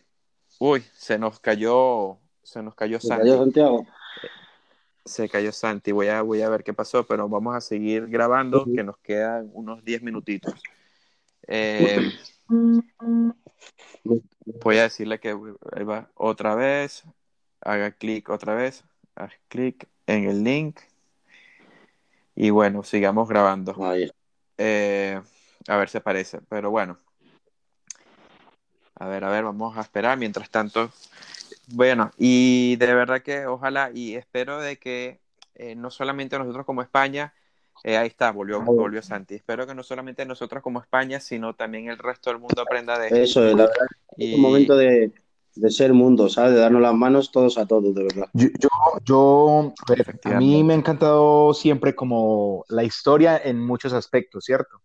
uy, 0.60 0.84
se 0.94 1.18
nos 1.18 1.40
cayó, 1.40 2.18
se 2.44 2.62
nos 2.62 2.76
cayó 2.76 3.00
¿Se 3.00 3.08
Santi. 3.08 3.24
cayó 3.24 3.38
Santiago? 3.40 3.88
Se 5.06 5.28
cayó 5.28 5.52
Santi, 5.52 5.92
voy 5.92 6.08
a, 6.08 6.22
voy 6.22 6.44
a 6.44 6.50
ver 6.50 6.64
qué 6.64 6.74
pasó, 6.74 7.06
pero 7.06 7.28
vamos 7.28 7.56
a 7.56 7.62
seguir 7.62 8.08
grabando, 8.08 8.66
que 8.66 8.84
nos 8.84 8.98
quedan 9.00 9.50
unos 9.54 9.84
10 9.84 10.04
minutitos. 10.04 10.54
Eh, 11.52 12.12
voy 14.64 14.78
a 14.78 14.84
decirle 14.84 15.20
que 15.20 15.30
ahí 15.30 15.84
va 15.84 16.10
otra 16.16 16.56
vez, 16.56 17.04
haga 17.62 17.92
clic 17.92 18.30
otra 18.30 18.56
vez, 18.56 18.84
haz 19.16 19.34
clic 19.48 19.88
en 20.08 20.26
el 20.26 20.44
link 20.44 20.80
y 22.36 22.52
bueno, 22.52 22.84
sigamos 22.84 23.28
grabando. 23.28 23.76
Eh, 24.58 25.22
a 25.68 25.76
ver 25.76 25.90
si 25.90 25.98
aparece, 25.98 26.40
pero 26.48 26.72
bueno. 26.72 26.98
A 28.96 29.08
ver, 29.08 29.24
a 29.26 29.30
ver, 29.30 29.44
vamos 29.44 29.78
a 29.78 29.82
esperar. 29.82 30.18
Mientras 30.18 30.50
tanto, 30.50 30.90
bueno, 31.68 32.12
y 32.18 32.78
de 32.78 32.94
verdad 32.94 33.22
que 33.22 33.46
ojalá 33.46 33.92
y 33.94 34.16
espero 34.16 34.60
de 34.60 34.78
que 34.78 35.20
eh, 35.56 35.76
no 35.76 35.92
solamente 35.92 36.40
nosotros 36.40 36.66
como 36.66 36.82
España, 36.82 37.34
eh, 37.84 37.98
ahí 37.98 38.08
está, 38.08 38.32
volvió, 38.32 38.62
volvió 38.62 39.02
Santi. 39.02 39.36
Espero 39.36 39.66
que 39.66 39.74
no 39.76 39.84
solamente 39.84 40.26
nosotros 40.26 40.62
como 40.62 40.80
España, 40.80 41.20
sino 41.20 41.56
también 41.56 41.90
el 41.90 41.98
resto 41.98 42.30
del 42.30 42.40
mundo 42.40 42.62
aprenda 42.62 42.98
de 43.00 43.08
esto. 43.08 43.20
Eso 43.20 43.48
es, 43.48 43.56
la 43.56 43.64
verdad, 43.66 43.88
es 44.18 44.28
Y 44.28 44.34
un 44.36 44.42
momento 44.42 44.76
de, 44.76 45.14
de 45.56 45.72
ser 45.72 45.94
mundo, 45.94 46.30
¿sabes? 46.30 46.54
De 46.54 46.60
darnos 46.60 46.82
las 46.82 46.94
manos 46.94 47.32
todos 47.32 47.58
a 47.58 47.66
todos, 47.66 47.94
de 47.96 48.04
verdad. 48.04 48.28
Yo, 48.34 48.48
yo, 48.60 48.70
yo- 49.06 49.74
a 50.24 50.40
mí 50.40 50.64
me 50.64 50.74
ha 50.74 50.78
encantado 50.78 51.54
siempre 51.54 51.96
como 51.96 52.66
la 52.70 52.84
historia 52.84 53.38
en 53.44 53.60
muchos 53.60 53.94
aspectos, 53.94 54.46
¿cierto? 54.46 54.82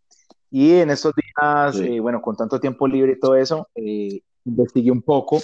Y 0.50 0.74
en 0.76 0.90
estos 0.90 1.12
días, 1.16 1.76
Sí. 1.76 1.96
eh, 1.96 2.00
bueno, 2.00 2.22
con 2.22 2.36
tanto 2.36 2.60
tiempo 2.60 2.86
libre 2.86 3.12
y 3.12 3.20
todo 3.20 3.34
eso, 3.36 3.68
eh, 3.74 4.20
investigué 4.44 4.90
un 4.90 5.02
poco 5.02 5.40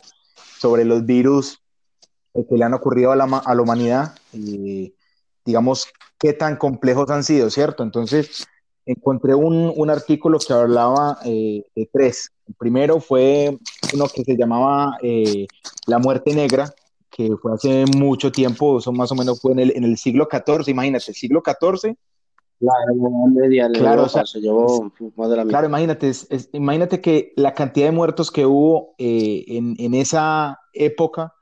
sobre 0.58 0.84
los 0.84 1.04
virus 1.04 1.60
que 2.32 2.56
le 2.56 2.64
han 2.64 2.74
ocurrido 2.74 3.10
a 3.10 3.16
la, 3.16 3.24
a 3.24 3.54
la 3.54 3.62
humanidad 3.62 4.14
y, 4.32 4.94
digamos, 5.44 5.88
qué 6.18 6.32
tan 6.32 6.56
complejos 6.56 7.10
han 7.10 7.24
sido, 7.24 7.50
¿cierto? 7.50 7.82
Entonces, 7.82 8.46
encontré 8.86 9.34
un, 9.34 9.72
un 9.74 9.90
artículo 9.90 10.38
que 10.38 10.52
hablaba 10.52 11.18
eh, 11.24 11.64
de 11.74 11.88
tres. 11.92 12.30
El 12.46 12.54
primero 12.54 13.00
fue 13.00 13.56
uno 13.92 14.06
que 14.08 14.24
se 14.24 14.36
llamaba 14.36 14.98
eh, 15.02 15.46
La 15.86 15.98
muerte 15.98 16.32
negra, 16.34 16.72
que 17.10 17.30
fue 17.40 17.54
hace 17.54 17.86
mucho 17.86 18.32
tiempo, 18.32 18.78
eso 18.78 18.92
más 18.92 19.10
o 19.12 19.14
menos 19.14 19.40
fue 19.40 19.52
en 19.52 19.58
el, 19.60 19.76
en 19.76 19.84
el 19.84 19.96
siglo 19.96 20.28
XIV, 20.30 20.68
imagínate, 20.70 21.12
siglo 21.12 21.42
XIV, 21.42 21.96
La 22.60 22.72
Media 23.32 23.66
Claro, 23.68 24.02
Europa 24.02 24.04
o 24.04 24.08
sea, 24.08 24.26
se 24.26 24.40
llevó 24.40 24.92
más 25.16 25.30
de 25.30 25.36
la. 25.36 25.44
Claro, 25.46 25.66
imagínate, 25.66 26.08
es- 26.08 26.26
es- 26.30 26.50
imagínate 26.52 27.00
que 27.00 27.32
la 27.36 27.54
cantidad 27.54 27.86
de 27.86 27.92
muertos 27.92 28.30
que 28.30 28.44
hubo 28.46 28.94
eh, 28.98 29.44
en, 29.48 29.76
en 29.78 29.94
esa 29.94 30.58
época 30.72 31.34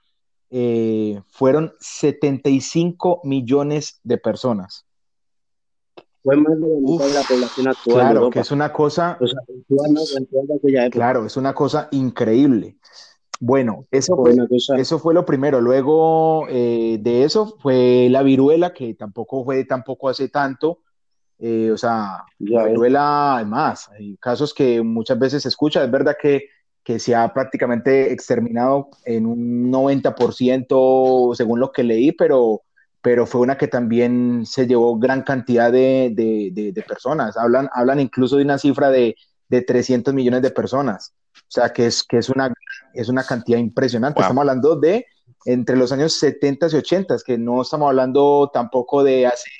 eh, 0.50 1.20
fueron 1.28 1.72
75 1.80 3.20
millones 3.24 4.00
de 4.02 4.18
personas. 4.18 4.86
Fue 6.22 6.36
más 6.36 6.60
de 6.60 6.68
la 6.68 6.76
mitad 6.80 7.06
de 7.06 7.14
la 7.14 7.22
población 7.22 7.68
actual 7.68 8.00
Claro, 8.00 8.30
que 8.30 8.40
es 8.40 8.50
una 8.50 8.72
cosa, 8.72 9.18
claro, 10.90 11.26
es 11.26 11.36
una 11.36 11.54
cosa 11.54 11.88
increíble. 11.92 12.76
Bueno, 13.40 13.86
eso 13.90 14.16
Fue 14.16 14.34
eso 14.80 14.98
fue 14.98 15.14
lo 15.14 15.24
primero. 15.24 15.60
Luego 15.60 16.46
eh, 16.48 16.98
de 17.00 17.24
eso 17.24 17.56
fue 17.60 18.08
la 18.10 18.22
viruela, 18.22 18.72
que 18.72 18.94
tampoco 18.94 19.44
fue 19.44 19.64
tampoco 19.64 20.08
hace 20.08 20.28
tanto. 20.28 20.80
Eh, 21.38 21.70
o 21.72 21.76
sea, 21.76 22.24
Ya 22.38 22.62
la 22.62 22.66
viruela, 22.66 23.36
además, 23.36 23.88
hay 23.90 24.16
casos 24.16 24.52
que 24.52 24.82
muchas 24.82 25.18
veces 25.18 25.44
se 25.44 25.48
escucha, 25.48 25.84
es 25.84 25.90
verdad 25.90 26.16
que, 26.20 26.48
que 26.88 26.98
se 26.98 27.14
ha 27.14 27.34
prácticamente 27.34 28.10
exterminado 28.14 28.88
en 29.04 29.26
un 29.26 29.70
90% 29.70 31.34
según 31.34 31.60
lo 31.60 31.70
que 31.70 31.82
leí, 31.84 32.12
pero, 32.12 32.62
pero 33.02 33.26
fue 33.26 33.42
una 33.42 33.58
que 33.58 33.68
también 33.68 34.46
se 34.46 34.66
llevó 34.66 34.98
gran 34.98 35.20
cantidad 35.22 35.70
de, 35.70 36.10
de- 36.14 36.48
de- 36.50 36.72
de 36.72 36.82
personas. 36.82 37.36
Hablan, 37.36 37.68
hablan 37.74 38.00
incluso 38.00 38.38
de 38.38 38.44
una 38.44 38.56
cifra 38.56 38.88
de, 38.90 39.16
de 39.50 39.60
300 39.60 40.14
millones 40.14 40.40
de 40.40 40.50
personas. 40.50 41.12
O 41.34 41.50
sea, 41.50 41.74
que 41.74 41.84
es, 41.88 42.02
que 42.02 42.16
es, 42.16 42.30
una, 42.30 42.54
es 42.94 43.10
una 43.10 43.22
cantidad 43.22 43.58
impresionante. 43.58 44.14
Wow. 44.20 44.22
Estamos 44.22 44.40
hablando 44.40 44.76
de 44.76 45.04
entre 45.44 45.76
los 45.76 45.92
años 45.92 46.14
70 46.14 46.68
y 46.72 46.76
80, 46.76 47.16
que 47.22 47.36
no 47.36 47.60
estamos 47.60 47.88
hablando 47.88 48.50
tampoco 48.50 49.04
de 49.04 49.26
hace 49.26 49.50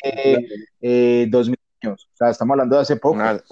eh, 0.80 1.26
2000 1.30 1.56
años. 1.82 2.08
O 2.10 2.16
sea, 2.16 2.30
estamos 2.30 2.54
hablando 2.54 2.76
de 2.76 2.82
hace 2.82 2.96
poco. 2.96 3.16
Una- 3.16 3.42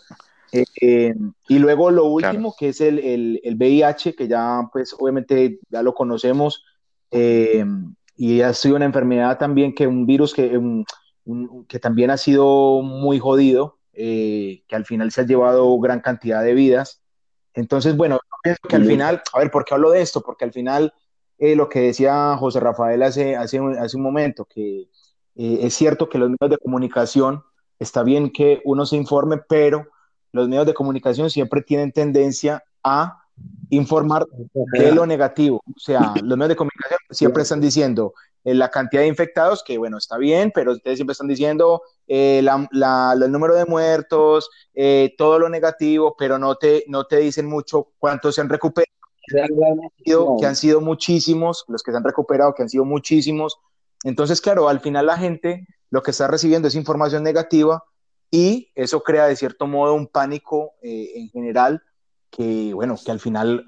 Eh, 0.52 0.64
eh, 0.80 1.14
y 1.48 1.58
luego 1.58 1.90
lo 1.90 2.02
Claro. 2.02 2.14
último, 2.14 2.54
que 2.58 2.68
es 2.68 2.80
el, 2.80 2.98
el, 2.98 3.40
el 3.42 3.56
VIH, 3.56 4.14
que 4.14 4.28
ya 4.28 4.68
pues 4.72 4.94
obviamente 4.98 5.58
ya 5.70 5.82
lo 5.82 5.94
conocemos, 5.94 6.64
eh, 7.10 7.64
y 8.16 8.40
ha 8.40 8.52
sido 8.54 8.76
una 8.76 8.84
enfermedad 8.86 9.38
también 9.38 9.74
que 9.74 9.86
un 9.86 10.06
virus 10.06 10.32
que, 10.34 10.56
un- 10.56 10.84
un- 11.24 11.66
que 11.66 11.78
también 11.78 12.10
ha 12.10 12.16
sido 12.16 12.82
muy 12.82 13.18
jodido, 13.18 13.78
eh, 13.92 14.62
que 14.68 14.76
al 14.76 14.84
final 14.86 15.10
se 15.12 15.22
ha 15.22 15.26
llevado 15.26 15.78
gran 15.80 16.00
cantidad 16.00 16.42
de 16.42 16.54
vidas. 16.54 17.02
Entonces, 17.54 17.96
bueno, 17.96 18.16
yo 18.16 18.36
pienso 18.42 18.60
que 18.68 18.76
al 18.76 18.84
final, 18.84 19.22
a 19.32 19.38
ver, 19.38 19.50
¿por 19.50 19.64
qué 19.64 19.74
hablo 19.74 19.90
de 19.90 20.02
esto? 20.02 20.22
Porque 20.22 20.44
al 20.44 20.52
final, 20.52 20.92
eh, 21.38 21.56
lo 21.56 21.68
que 21.68 21.80
decía 21.80 22.36
José 22.38 22.60
Rafael 22.60 23.02
hace, 23.02 23.36
hace, 23.36 23.60
un- 23.60 23.76
hace 23.78 23.96
un 23.96 24.02
momento, 24.02 24.44
que 24.46 24.88
eh, 25.36 25.58
es 25.62 25.74
cierto 25.74 26.08
que 26.08 26.18
los 26.18 26.30
medios 26.30 26.50
de 26.50 26.58
comunicación, 26.58 27.42
está 27.78 28.02
bien 28.02 28.30
que 28.30 28.60
uno 28.64 28.86
se 28.86 28.96
informe, 28.96 29.38
pero 29.48 29.86
los 30.36 30.48
medios 30.48 30.66
de 30.66 30.74
comunicación 30.74 31.30
siempre 31.30 31.62
tienen 31.62 31.90
tendencia 31.92 32.62
a 32.84 33.20
informar 33.70 34.26
de 34.54 34.92
lo 34.92 35.06
negativo. 35.06 35.60
O 35.66 35.78
sea, 35.80 36.14
los 36.22 36.38
medios 36.38 36.50
de 36.50 36.56
comunicación 36.56 36.98
siempre 37.10 37.42
están 37.42 37.60
diciendo 37.60 38.12
eh, 38.44 38.54
la 38.54 38.70
cantidad 38.70 39.02
de 39.02 39.08
infectados, 39.08 39.64
que 39.66 39.76
bueno, 39.76 39.98
está 39.98 40.16
bien, 40.18 40.52
pero 40.54 40.70
ustedes 40.72 40.98
siempre 40.98 41.12
están 41.12 41.26
diciendo 41.26 41.82
eh, 42.06 42.40
la- 42.44 42.68
la- 42.70 43.12
el 43.20 43.32
número 43.32 43.56
de 43.56 43.64
muertos, 43.64 44.48
eh, 44.72 45.12
todo 45.18 45.40
lo 45.40 45.48
negativo, 45.48 46.14
pero 46.16 46.38
no 46.38 46.54
te, 46.54 46.84
no 46.86 47.04
te 47.06 47.16
dicen 47.16 47.46
mucho 47.46 47.88
cuántos 47.98 48.36
se 48.36 48.40
han 48.40 48.48
recuperado, 48.48 48.92
sido- 50.04 50.36
que 50.38 50.46
han 50.46 50.54
sido 50.54 50.80
muchísimos, 50.80 51.64
los 51.66 51.82
que 51.82 51.90
se 51.90 51.96
han 51.96 52.04
recuperado, 52.04 52.54
que 52.54 52.62
han 52.62 52.68
sido 52.68 52.84
muchísimos. 52.84 53.58
Entonces, 54.04 54.40
claro, 54.40 54.68
al 54.68 54.78
final 54.78 55.06
la 55.06 55.18
gente 55.18 55.66
lo 55.90 56.02
que 56.02 56.12
está 56.12 56.28
recibiendo 56.28 56.68
es 56.68 56.76
información 56.76 57.24
negativa 57.24 57.82
y 58.36 58.70
eso 58.74 59.02
crea 59.02 59.26
de 59.26 59.36
cierto 59.36 59.66
modo 59.66 59.94
un 59.94 60.06
pánico 60.08 60.72
eh, 60.82 61.12
en 61.16 61.28
general 61.30 61.82
que, 62.30 62.74
bueno, 62.74 62.96
que 63.02 63.10
al 63.12 63.20
final 63.20 63.64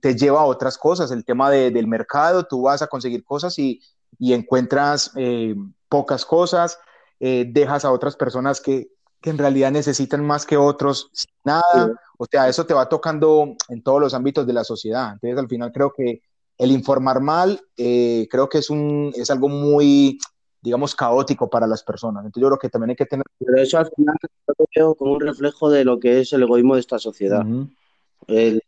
te 0.00 0.14
lleva 0.14 0.40
a 0.40 0.44
otras 0.46 0.78
cosas, 0.78 1.10
el 1.10 1.24
tema 1.24 1.50
de- 1.50 1.70
del 1.70 1.86
mercado, 1.86 2.44
tú 2.46 2.62
vas 2.62 2.80
a 2.82 2.86
conseguir 2.86 3.24
cosas 3.24 3.58
y, 3.58 3.80
y 4.18 4.32
encuentras 4.32 5.10
eh, 5.16 5.54
pocas 5.88 6.24
cosas, 6.24 6.78
eh, 7.20 7.44
dejas 7.48 7.84
a 7.84 7.92
otras 7.92 8.16
personas 8.16 8.60
que, 8.60 8.88
que 9.20 9.30
en 9.30 9.38
realidad 9.38 9.70
necesitan 9.70 10.24
más 10.24 10.46
que 10.46 10.56
otros 10.56 11.10
sin 11.12 11.30
nada, 11.44 11.62
o 12.18 12.24
sea, 12.30 12.48
eso 12.48 12.64
te 12.64 12.74
va 12.74 12.88
tocando 12.88 13.54
en 13.68 13.82
todos 13.82 14.00
los 14.00 14.14
ámbitos 14.14 14.46
de 14.46 14.52
la 14.54 14.64
sociedad. 14.64 15.12
Entonces, 15.12 15.38
al 15.38 15.48
final 15.48 15.72
creo 15.72 15.92
que 15.94 16.22
el 16.58 16.70
informar 16.70 17.20
mal, 17.20 17.60
eh, 17.76 18.26
creo 18.30 18.48
que 18.48 18.58
es, 18.58 18.70
un, 18.70 19.12
es 19.14 19.30
algo 19.30 19.48
muy, 19.50 20.18
digamos, 20.66 20.96
caótico 20.96 21.48
para 21.48 21.64
las 21.68 21.84
personas. 21.84 22.24
Entonces, 22.24 22.42
yo 22.42 22.48
creo 22.48 22.58
que 22.58 22.68
también 22.68 22.90
hay 22.90 22.96
que 22.96 23.06
tener... 23.06 23.24
Pero 23.38 23.62
eso 23.62 23.78
al 23.78 23.88
final 23.94 24.16
yo 24.20 24.54
lo 24.58 24.66
veo 24.74 24.94
como 24.96 25.12
un 25.12 25.20
reflejo 25.20 25.70
de 25.70 25.84
lo 25.84 26.00
que 26.00 26.18
es 26.20 26.32
el 26.32 26.42
egoísmo 26.42 26.74
de 26.74 26.80
esta 26.80 26.98
sociedad. 26.98 27.44
El- 28.26 28.60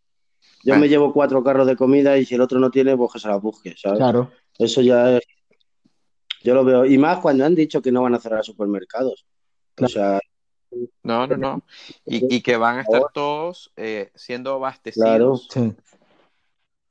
yo 0.63 0.77
me 0.77 0.89
llevo 0.89 1.13
cuatro 1.13 1.43
carros 1.43 1.67
de 1.67 1.75
comida 1.75 2.17
y 2.17 2.25
si 2.25 2.37
el 2.37 2.41
otro 2.41 2.61
no 2.61 2.71
tiene, 2.71 2.97
pues 2.97 3.13
que 3.13 3.19
se 3.19 3.27
la 3.27 3.37
busque, 3.37 3.75
¿sabes? 3.77 3.99
claro, 3.99 4.31
Eso 4.59 4.81
ya 4.81 5.17
es. 5.17 5.23
Yo 6.45 6.55
lo 6.55 6.65
veo. 6.65 6.85
Y 6.85 6.99
más 6.99 7.19
cuando 7.19 7.45
han 7.45 7.57
dicho 7.57 7.83
que 7.83 7.91
no 7.91 8.03
van 8.03 8.15
a 8.15 8.21
cerrar 8.21 8.45
supermercados. 8.45 9.27
O 9.81 9.89
sea, 9.89 10.21
No, 11.03 11.27
no, 11.27 11.37
no. 11.37 11.63
Y, 12.07 12.33
y 12.37 12.43
que 12.43 12.57
van 12.57 12.79
a 12.79 12.83
estar 12.83 13.03
todos 13.13 13.73
eh, 13.77 14.13
siendo 14.15 14.51
Claro. 14.51 14.65
abastecidos 14.65 15.49
sí, 15.51 15.75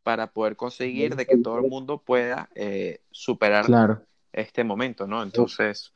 para 0.03 0.31
poder 0.31 0.57
conseguir 0.57 1.15
de 1.15 1.25
que 1.25 1.37
todo 1.37 1.59
el 1.59 1.69
mundo 1.69 1.97
pueda 1.99 2.49
eh, 2.55 2.99
superar 3.11 3.65
claro. 3.65 4.01
Este 4.37 4.63
momento, 4.63 5.07
¿no? 5.07 5.23
Entonces, 5.23 5.93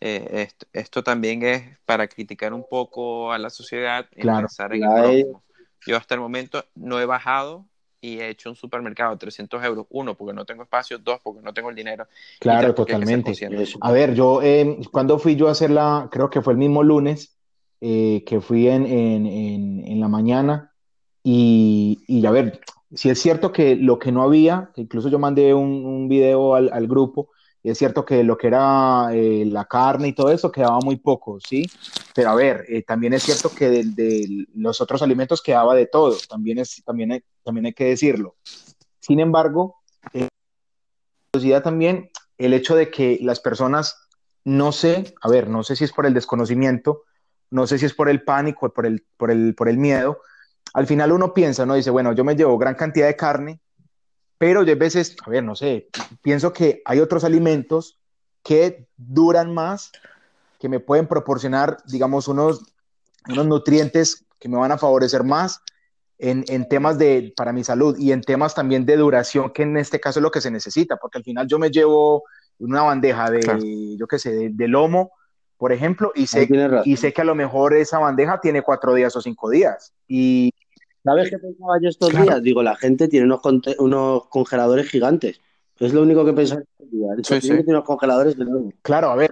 eh, 0.00 0.28
esto, 0.32 0.66
esto 0.72 1.02
también 1.02 1.42
es 1.42 1.78
para 1.84 2.06
criticar 2.08 2.52
un 2.52 2.64
poco 2.68 3.32
a 3.32 3.38
la 3.38 3.50
sociedad 3.50 4.06
y 4.14 4.20
Claro. 4.22 4.46
pensar 4.46 4.74
en 4.74 4.80
La 4.80 5.12
el. 5.12 5.26
Yo 5.86 5.96
hasta 5.96 6.14
el 6.14 6.20
momento 6.20 6.64
no 6.74 7.00
he 7.00 7.06
bajado 7.06 7.64
y 8.00 8.18
he 8.18 8.28
hecho 8.28 8.50
un 8.50 8.56
supermercado 8.56 9.12
de 9.12 9.18
300 9.18 9.64
euros. 9.64 9.86
Uno, 9.90 10.14
porque 10.14 10.34
no 10.34 10.44
tengo 10.44 10.62
espacio. 10.64 10.98
Dos, 10.98 11.20
porque 11.22 11.42
no 11.42 11.54
tengo 11.54 11.70
el 11.70 11.76
dinero. 11.76 12.06
Claro, 12.40 12.74
tres, 12.74 12.86
totalmente. 12.86 13.32
A 13.80 13.92
ver, 13.92 14.14
yo 14.14 14.42
eh, 14.42 14.78
cuando 14.90 15.18
fui 15.18 15.36
yo 15.36 15.48
a 15.48 15.52
hacerla, 15.52 16.08
creo 16.10 16.28
que 16.28 16.42
fue 16.42 16.52
el 16.52 16.58
mismo 16.58 16.82
lunes, 16.82 17.38
eh, 17.80 18.24
que 18.26 18.40
fui 18.40 18.68
en, 18.68 18.84
en, 18.86 19.26
en, 19.26 19.84
en 19.86 20.00
la 20.00 20.08
mañana 20.08 20.72
y, 21.22 21.98
y 22.06 22.24
a 22.26 22.30
ver, 22.30 22.60
si 22.94 23.10
es 23.10 23.20
cierto 23.20 23.52
que 23.52 23.76
lo 23.76 23.98
que 23.98 24.12
no 24.12 24.22
había, 24.22 24.70
incluso 24.76 25.08
yo 25.08 25.18
mandé 25.18 25.52
un, 25.54 25.84
un 25.84 26.08
video 26.08 26.54
al, 26.54 26.70
al 26.72 26.86
grupo, 26.86 27.30
es 27.70 27.78
cierto 27.78 28.04
que 28.04 28.22
lo 28.22 28.38
que 28.38 28.46
era 28.46 29.08
eh, 29.12 29.44
la 29.46 29.64
carne 29.64 30.08
y 30.08 30.12
todo 30.12 30.30
eso 30.30 30.52
quedaba 30.52 30.78
muy 30.80 30.96
poco, 30.96 31.40
¿sí? 31.40 31.64
Pero 32.14 32.30
a 32.30 32.34
ver, 32.34 32.64
eh, 32.68 32.82
también 32.82 33.12
es 33.12 33.24
cierto 33.24 33.50
que 33.50 33.68
de, 33.68 34.46
los 34.54 34.80
otros 34.80 35.02
alimentos 35.02 35.42
quedaba 35.42 35.74
de 35.74 35.86
todo, 35.86 36.16
también, 36.28 36.58
es, 36.58 36.82
también, 36.84 37.12
hay, 37.12 37.22
también 37.42 37.66
hay 37.66 37.72
que 37.72 37.86
decirlo. 37.86 38.36
Sin 39.00 39.20
embargo, 39.20 39.76
eh, 40.12 40.28
también 41.62 42.10
el 42.38 42.54
hecho 42.54 42.74
de 42.76 42.90
que 42.90 43.18
las 43.20 43.40
personas, 43.40 44.08
no 44.44 44.72
sé, 44.72 45.14
a 45.20 45.28
ver, 45.28 45.48
no 45.48 45.62
sé 45.62 45.76
si 45.76 45.84
es 45.84 45.92
por 45.92 46.06
el 46.06 46.14
desconocimiento, 46.14 47.02
no 47.50 47.66
sé 47.66 47.78
si 47.78 47.86
es 47.86 47.94
por 47.94 48.08
el 48.08 48.22
pánico, 48.22 48.72
por 48.72 48.86
el, 48.86 49.04
por 49.16 49.30
el, 49.30 49.54
por 49.54 49.68
el 49.68 49.78
miedo, 49.78 50.20
al 50.72 50.86
final 50.86 51.12
uno 51.12 51.32
piensa, 51.32 51.66
¿no? 51.66 51.74
Dice, 51.74 51.90
bueno, 51.90 52.12
yo 52.12 52.22
me 52.22 52.36
llevo 52.36 52.58
gran 52.58 52.74
cantidad 52.74 53.06
de 53.06 53.16
carne, 53.16 53.60
pero 54.38 54.62
yo 54.62 54.72
a 54.72 54.76
veces, 54.76 55.16
a 55.24 55.30
ver, 55.30 55.42
no 55.42 55.56
sé, 55.56 55.88
pienso 56.22 56.52
que 56.52 56.82
hay 56.84 57.00
otros 57.00 57.24
alimentos 57.24 57.98
que 58.42 58.86
duran 58.96 59.52
más, 59.52 59.92
que 60.58 60.68
me 60.68 60.80
pueden 60.80 61.06
proporcionar, 61.06 61.78
digamos, 61.86 62.28
unos, 62.28 62.72
unos 63.28 63.46
nutrientes 63.46 64.24
que 64.38 64.48
me 64.48 64.56
van 64.56 64.72
a 64.72 64.78
favorecer 64.78 65.24
más 65.24 65.60
en, 66.18 66.44
en, 66.48 66.68
temas 66.68 66.98
de, 66.98 67.32
para 67.36 67.52
mi 67.52 67.64
salud 67.64 67.96
y 67.98 68.12
en 68.12 68.20
temas 68.20 68.54
también 68.54 68.86
de 68.86 68.96
duración, 68.96 69.50
que 69.50 69.62
en 69.62 69.76
este 69.76 70.00
caso 70.00 70.20
es 70.20 70.22
lo 70.22 70.30
que 70.30 70.40
se 70.40 70.50
necesita, 70.50 70.96
porque 70.96 71.18
al 71.18 71.24
final 71.24 71.46
yo 71.46 71.58
me 71.58 71.70
llevo 71.70 72.24
una 72.58 72.82
bandeja 72.82 73.30
de, 73.30 73.40
Claro. 73.40 73.60
yo 73.62 74.06
qué 74.06 74.18
sé, 74.18 74.32
de, 74.32 74.50
de 74.50 74.68
lomo, 74.68 75.12
por 75.58 75.72
ejemplo, 75.72 76.12
y 76.14 76.26
sé, 76.26 76.48
y 76.84 76.96
sé 76.96 77.12
que 77.12 77.20
a 77.22 77.24
lo 77.24 77.34
mejor 77.34 77.74
esa 77.74 77.98
bandeja 77.98 78.40
tiene 78.40 78.62
cuatro 78.62 78.92
días 78.92 79.16
o 79.16 79.22
cinco 79.22 79.48
días. 79.48 79.94
Y 80.06 80.52
¿Sabes 81.06 81.30
qué 81.30 81.38
pensaba 81.38 81.78
yo 81.80 81.88
estos 81.88 82.10
Claro. 82.10 82.24
días? 82.26 82.42
Digo, 82.42 82.62
la 82.62 82.76
gente 82.76 83.08
tiene 83.08 83.26
unos, 83.26 83.40
unos 83.78 84.26
congeladores 84.26 84.88
gigantes. 84.90 85.40
Es 85.78 85.94
lo 85.94 86.02
único 86.02 86.24
que 86.24 86.32
pensaba 86.32 86.60
estos 86.62 86.90
días. 86.90 87.16
Sí, 87.22 87.40
sí. 87.40 87.48
tiene 87.48 87.70
unos 87.70 87.84
congeladores 87.84 88.34
enormes. 88.34 88.74
claro, 88.82 89.10
a 89.10 89.16
ver, 89.16 89.30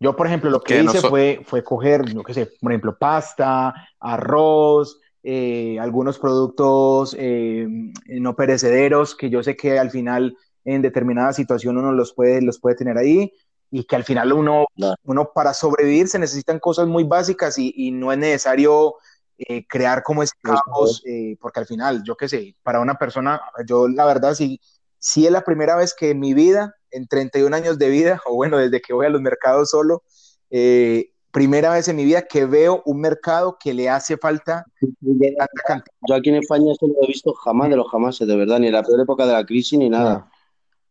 yo 0.00 0.16
por 0.16 0.26
ejemplo 0.26 0.50
lo 0.50 0.60
que 0.60 0.82
hice 0.82 0.98
noso- 0.98 1.08
fue, 1.10 1.40
fue 1.44 1.62
coger, 1.62 2.04
yo 2.12 2.22
qué 2.22 2.34
sé, 2.34 2.46
por 2.60 2.72
ejemplo, 2.72 2.96
pasta, 2.98 3.74
arroz, 4.00 5.00
eh, 5.22 5.78
algunos 5.80 6.18
productos 6.18 7.14
eh, 7.18 7.66
no 8.08 8.36
perecederos 8.36 9.14
que 9.14 9.30
yo 9.30 9.42
sé 9.42 9.56
que 9.56 9.78
al 9.78 9.90
final 9.90 10.36
en 10.64 10.82
determinada 10.82 11.32
situación 11.32 11.78
uno 11.78 11.92
los 11.92 12.12
puede, 12.14 12.40
los 12.42 12.58
puede 12.60 12.76
tener 12.76 12.98
ahí 12.98 13.32
y 13.70 13.84
que 13.84 13.96
al 13.96 14.04
final 14.04 14.32
uno, 14.32 14.66
Claro. 14.76 14.96
uno 15.04 15.30
para 15.34 15.54
sobrevivir 15.54 16.08
se 16.08 16.18
necesitan 16.18 16.58
cosas 16.60 16.86
muy 16.86 17.04
básicas 17.04 17.58
y, 17.58 17.72
y 17.76 17.90
no 17.90 18.12
es 18.12 18.18
necesario 18.18 18.94
eh, 19.38 19.66
crear 19.66 20.02
como 20.02 20.22
ese 20.22 20.34
Eso 20.42 20.54
caos, 20.66 21.02
eh, 21.06 21.36
porque 21.40 21.60
al 21.60 21.66
final, 21.66 22.02
yo 22.04 22.16
qué 22.16 22.28
sé, 22.28 22.56
para 22.62 22.80
una 22.80 22.94
persona, 22.94 23.40
yo 23.66 23.88
la 23.88 24.04
verdad 24.04 24.34
sí, 24.34 24.60
sí 24.98 25.26
es 25.26 25.32
la 25.32 25.42
primera 25.42 25.76
vez 25.76 25.92
que 25.92 26.10
en 26.10 26.20
mi 26.20 26.34
vida, 26.34 26.76
en 26.90 27.08
31 27.08 27.54
años 27.54 27.78
de 27.78 27.88
vida, 27.88 28.20
o 28.26 28.34
bueno, 28.34 28.58
desde 28.58 28.80
que 28.80 28.92
voy 28.92 29.06
a 29.06 29.10
los 29.10 29.20
mercados 29.20 29.70
solo, 29.70 30.02
eh, 30.50 31.10
primera 31.32 31.72
vez 31.72 31.88
en 31.88 31.96
mi 31.96 32.04
vida 32.04 32.22
que 32.22 32.46
veo 32.46 32.80
un 32.86 33.00
mercado 33.00 33.56
que 33.58 33.74
le 33.74 33.88
hace 33.88 34.16
falta 34.16 34.64
tanta 34.78 35.46
cantidad. 35.66 35.96
Yo 36.08 36.14
aquí 36.14 36.30
en 36.30 36.36
España 36.36 36.70
esto 36.70 36.86
no 36.86 36.94
lo 36.94 37.02
he 37.02 37.08
visto 37.08 37.32
jamás 37.34 37.70
de 37.70 37.76
los 37.76 37.90
jamás, 37.90 38.18
de 38.20 38.36
verdad, 38.36 38.60
ni 38.60 38.68
en 38.68 38.72
la 38.72 38.84
peor 38.84 39.00
época 39.00 39.26
de 39.26 39.32
la 39.32 39.44
crisis 39.44 39.76
ni 39.76 39.90
nada. 39.90 40.30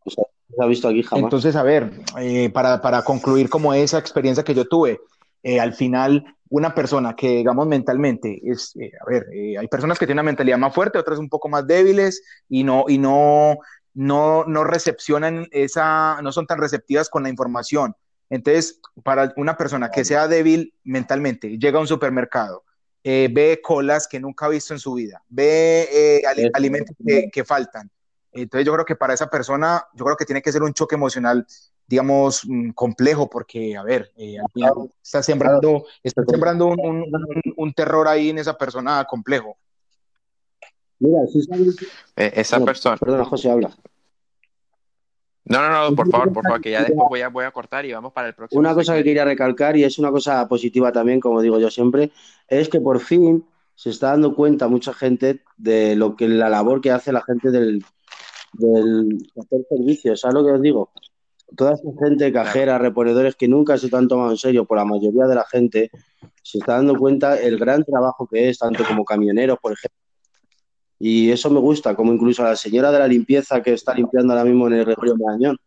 O 0.03 0.10
sea, 0.10 0.25
no 0.49 0.56
se 0.58 0.63
ha 0.63 0.67
visto 0.67 0.89
aquí 0.89 1.01
jamás. 1.01 1.23
Entonces, 1.23 1.56
a 1.56 1.63
ver, 1.63 1.91
eh, 2.19 2.49
para, 2.49 2.82
para 2.82 3.03
concluir 3.03 3.49
como 3.49 3.73
esa 3.73 3.97
experiencia 3.97 4.43
que 4.43 4.53
yo 4.53 4.67
tuve, 4.67 4.99
eh, 5.43 5.60
al 5.60 5.73
final 5.73 6.25
una 6.53 6.75
persona 6.75 7.15
que, 7.15 7.38
digamos, 7.38 7.65
mentalmente 7.65 8.39
es, 8.43 8.75
eh, 8.75 8.91
a 9.01 9.10
ver, 9.10 9.27
eh, 9.34 9.58
hay 9.58 9.67
personas 9.67 9.97
que 9.97 10.06
tienen 10.06 10.19
una 10.19 10.29
mentalidad 10.29 10.60
más 10.60 10.71
fuerte, 10.71 10.99
otras 10.99 11.17
un 11.17 11.27
poco 11.27 11.49
más 11.49 11.65
débiles 11.65 12.21
y 12.47 12.63
no, 12.63 12.86
y 12.88 12.99
no, 12.99 13.58
no, 13.95 14.45
no 14.45 14.63
recepcionan 14.63 15.47
esa, 15.49 16.21
no 16.21 16.32
son 16.32 16.45
tan 16.45 16.60
receptivas 16.60 17.10
con 17.10 17.23
la 17.23 17.29
información. 17.29 17.95
Entonces, 18.29 18.79
para 19.03 19.34
una 19.36 19.58
persona 19.58 19.89
que 19.89 20.06
sea 20.06 20.27
débil 20.27 20.75
mentalmente, 20.84 21.58
llega 21.58 21.79
a 21.79 21.82
un 21.82 21.88
supermercado, 21.88 22.63
eh, 23.03 23.29
ve 23.32 23.60
colas 23.60 24.08
que 24.08 24.19
nunca 24.19 24.45
ha 24.45 24.49
visto 24.49 24.75
en 24.75 24.79
su 24.79 24.93
vida, 24.93 25.23
ve 25.29 26.21
alimentos 26.53 26.95
que, 27.03 27.32
que 27.34 27.43
faltan. 27.43 27.89
Entonces, 28.32 28.63
yo 28.63 28.73
creo 28.73 28.86
que 28.86 28.95
para 28.95 29.15
esa 29.15 29.27
persona, 29.27 29.88
yo 29.95 30.06
creo 30.06 30.17
que 30.17 30.25
tiene 30.25 30.43
que 30.43 30.51
ser 30.51 30.62
un 30.62 30.73
choque 30.73 30.93
emocional, 30.93 31.47
digamos, 31.97 32.41
mm, 32.47 32.71
complejo, 32.71 33.29
porque, 33.29 33.77
a 33.77 33.84
ver, 33.84 34.12
eh, 34.17 34.39
al 34.39 34.47
final 34.51 34.73
está 35.01 35.21
sembrando, 35.21 35.86
está 36.01 36.23
sembrando 36.25 36.65
un, 36.65 36.79
un- 36.79 37.03
un- 37.03 37.53
un 37.56 37.73
terror 37.73 38.08
ahí 38.08 38.29
en 38.29 38.39
esa 38.39 38.58
persona 38.58 39.06
complejo. 39.06 39.58
Mira, 40.97 41.19
sí 41.32 41.41
sabes- 41.43 41.77
Eh, 42.15 42.32
esa 42.36 42.58
Bueno, 42.58 42.65
persona. 42.65 42.97
Perdona, 42.97 43.25
José, 43.25 43.51
habla. 43.51 43.69
No, 45.45 45.60
no, 45.62 45.89
no, 45.89 45.95
por 45.95 46.10
favor, 46.10 46.34
por 46.34 46.43
favor, 46.43 46.62
que 46.62 46.71
ya 46.71 46.84
después 46.84 47.08
voy 47.10 47.21
a, 47.21 47.27
voy 47.27 47.45
a 47.45 47.51
cortar 47.51 47.86
y 47.86 47.93
vamos 47.93 48.12
para 48.12 48.29
el 48.29 48.34
próximo. 48.34 48.60
Una 48.60 48.73
cosa 48.73 48.95
que 48.95 49.03
quería 49.03 49.25
recalcar, 49.25 49.77
y 49.77 49.84
es 49.84 49.99
una 49.99 50.10
cosa 50.10 50.47
positiva 50.47 50.91
también, 50.91 51.19
como 51.19 51.41
digo 51.41 51.60
yo 51.60 51.69
siempre, 51.69 52.12
es 52.47 52.69
que 52.69 52.79
por 52.82 52.99
fin 53.01 53.45
se 53.75 53.91
está 53.91 54.08
dando 54.12 54.34
cuenta 54.36 54.67
mucha 54.67 54.93
gente 54.95 55.43
de 55.58 55.95
lo 55.95 56.15
que 56.15 56.27
la 56.27 56.49
labor 56.49 56.82
que 56.82 56.89
hace 56.91 57.12
la 57.12 57.21
gente 57.21 57.51
del, 57.51 57.84
del 58.53 59.17
hacer 59.38 59.60
servicios. 59.69 60.21
¿Sabes 60.21 60.36
lo 60.36 60.45
que 60.45 60.51
os 60.53 60.62
digo? 60.62 60.91
Toda 61.56 61.74
esa 61.74 61.84
gente, 62.04 62.32
cajera, 62.34 62.78
reponedores 62.78 63.36
que 63.36 63.48
nunca 63.48 63.78
se 63.78 63.96
han 63.96 64.08
tomado 64.08 64.32
en 64.32 64.38
serio 64.38 64.66
por 64.66 64.78
la 64.78 64.86
mayoría 64.86 65.26
de 65.26 65.36
la 65.36 65.46
gente, 65.46 65.92
se 66.42 66.58
está 66.58 66.74
dando 66.74 66.98
cuenta 66.98 67.39
el 67.39 67.58
gran 67.60 67.84
trabajo 67.84 68.28
que 68.28 68.50
es, 68.50 68.58
tanto 68.60 68.84
como 68.86 69.06
camioneros, 69.06 69.60
por 69.60 69.74
ejemplo. 69.74 70.00
Y 71.00 71.32
eso 71.32 71.50
me 71.50 71.60
gusta, 71.60 71.96
como 71.96 72.13
incluso 72.13 72.44
a 72.44 72.50
la 72.50 72.56
señora 72.56 72.92
de 72.92 73.00
la 73.00 73.08
limpieza 73.08 73.62
que 73.62 73.74
está 73.74 73.94
limpiando 73.94 74.34
ahora 74.34 74.46
mismo 74.46 74.68
en 74.68 74.74
el 74.74 74.86
Gregorio 74.86 75.16
Marañón. 75.18 75.58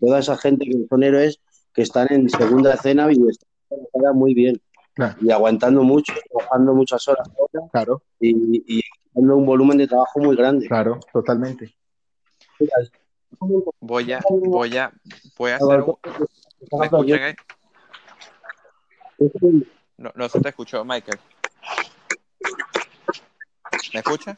Toda 0.00 0.18
esa 0.18 0.36
gente 0.36 0.64
que 0.66 0.86
son 0.88 1.02
héroes 1.02 1.40
que 1.72 1.82
están 1.82 2.08
en 2.10 2.28
segunda 2.28 2.74
escena 2.74 3.08
y 3.12 3.16
están 3.28 4.16
muy 4.16 4.34
bien 4.34 4.60
Claro. 4.94 5.16
y 5.20 5.30
aguantando 5.32 5.82
mucho, 5.82 6.12
trabajando 6.30 6.72
muchas 6.74 7.06
horas 7.08 7.28
Claro. 7.72 8.02
y, 8.20 8.78
y 8.78 8.82
dando 9.12 9.36
un 9.36 9.46
volumen 9.46 9.78
de 9.78 9.86
trabajo 9.88 10.20
muy 10.20 10.36
grande. 10.36 10.66
Claro, 10.68 11.00
totalmente. 11.12 11.74
Mira, 12.60 12.72
Voy 13.80 14.12
a, 14.12 14.20
voy 14.28 14.76
a, 14.76 14.92
voy 15.36 15.50
a 15.50 15.56
hacer 15.56 15.80
un... 15.80 15.98
¿Me 16.78 16.86
escuchan 16.86 17.22
ahí? 17.22 17.34
No, 19.96 20.12
no 20.14 20.28
se 20.28 20.40
te 20.40 20.48
escuchó, 20.48 20.84
Michael. 20.84 21.18
¿Me 23.92 24.00
escucha? 24.00 24.36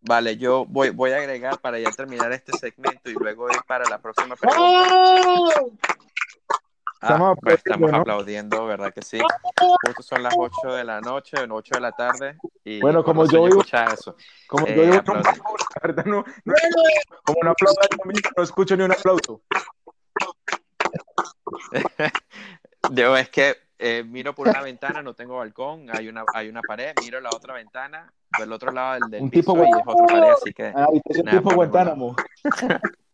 Vale, 0.00 0.38
yo 0.38 0.64
voy, 0.66 0.90
voy 0.90 1.10
a 1.10 1.16
agregar 1.16 1.60
para 1.60 1.78
ya 1.78 1.90
terminar 1.90 2.32
este 2.32 2.56
segmento 2.56 3.10
y 3.10 3.14
luego 3.14 3.50
ir 3.50 3.60
para 3.66 3.84
la 3.90 3.98
próxima 3.98 4.36
pregunta. 4.36 5.60
Ah, 7.00 7.12
Estamos 7.12 7.38
pues 7.40 7.54
estamos 7.58 7.88
aplaudiendo, 7.92 7.96
¿no? 7.96 8.00
aplaudiendo, 8.00 8.66
¿verdad 8.66 8.92
que 8.92 9.02
sí? 9.02 9.18
Justo 9.84 10.02
son 10.02 10.22
las 10.22 10.34
8 10.36 10.74
de 10.74 10.82
la 10.84 11.00
noche, 11.00 11.36
8 11.48 11.74
de 11.76 11.80
la 11.80 11.92
tarde. 11.92 12.36
Y 12.64 12.80
Bueno, 12.80 13.04
como 13.04 13.24
yo 13.26 13.46
escucha 13.46 13.84
eso. 13.86 14.16
Como 14.48 14.66
Eh, 14.66 14.74
yo 14.76 14.82
digo, 14.82 14.94
no, 14.94 14.98
aplaudir. 15.00 15.38
la 15.38 15.80
verdad 15.82 16.04
no, 16.06 16.24
no- 16.44 16.54
como 17.24 17.38
no 17.44 17.50
aplaudo 17.50 17.78
no 18.36 18.42
escucho 18.42 18.76
ni 18.76 18.82
un 18.82 18.92
aplauso. 18.92 19.42
Yo 22.90 23.16
es 23.16 23.28
que 23.28 23.56
eh, 23.78 24.02
miro 24.04 24.34
por 24.34 24.48
una 24.48 24.62
ventana, 24.62 25.02
no 25.02 25.14
tengo 25.14 25.36
balcón, 25.38 25.90
hay 25.90 26.08
una, 26.08 26.24
hay 26.32 26.48
una 26.48 26.62
pared, 26.62 26.94
miro 27.02 27.20
la 27.20 27.30
otra 27.30 27.54
ventana, 27.54 28.12
del 28.30 28.52
otro 28.52 28.72
lado 28.72 28.94
del, 28.94 29.10
del 29.10 29.22
Un 29.22 29.30
piso 29.30 29.52
tipo 29.52 29.64
y 29.64 29.70
es 29.70 29.86
otra 29.86 30.06
pared, 30.06 30.30
así 30.32 30.52
que 30.52 30.66
Ah, 30.74 30.88
Nada, 31.24 31.38
tipo 31.38 31.54
Guantánamo. 31.54 32.16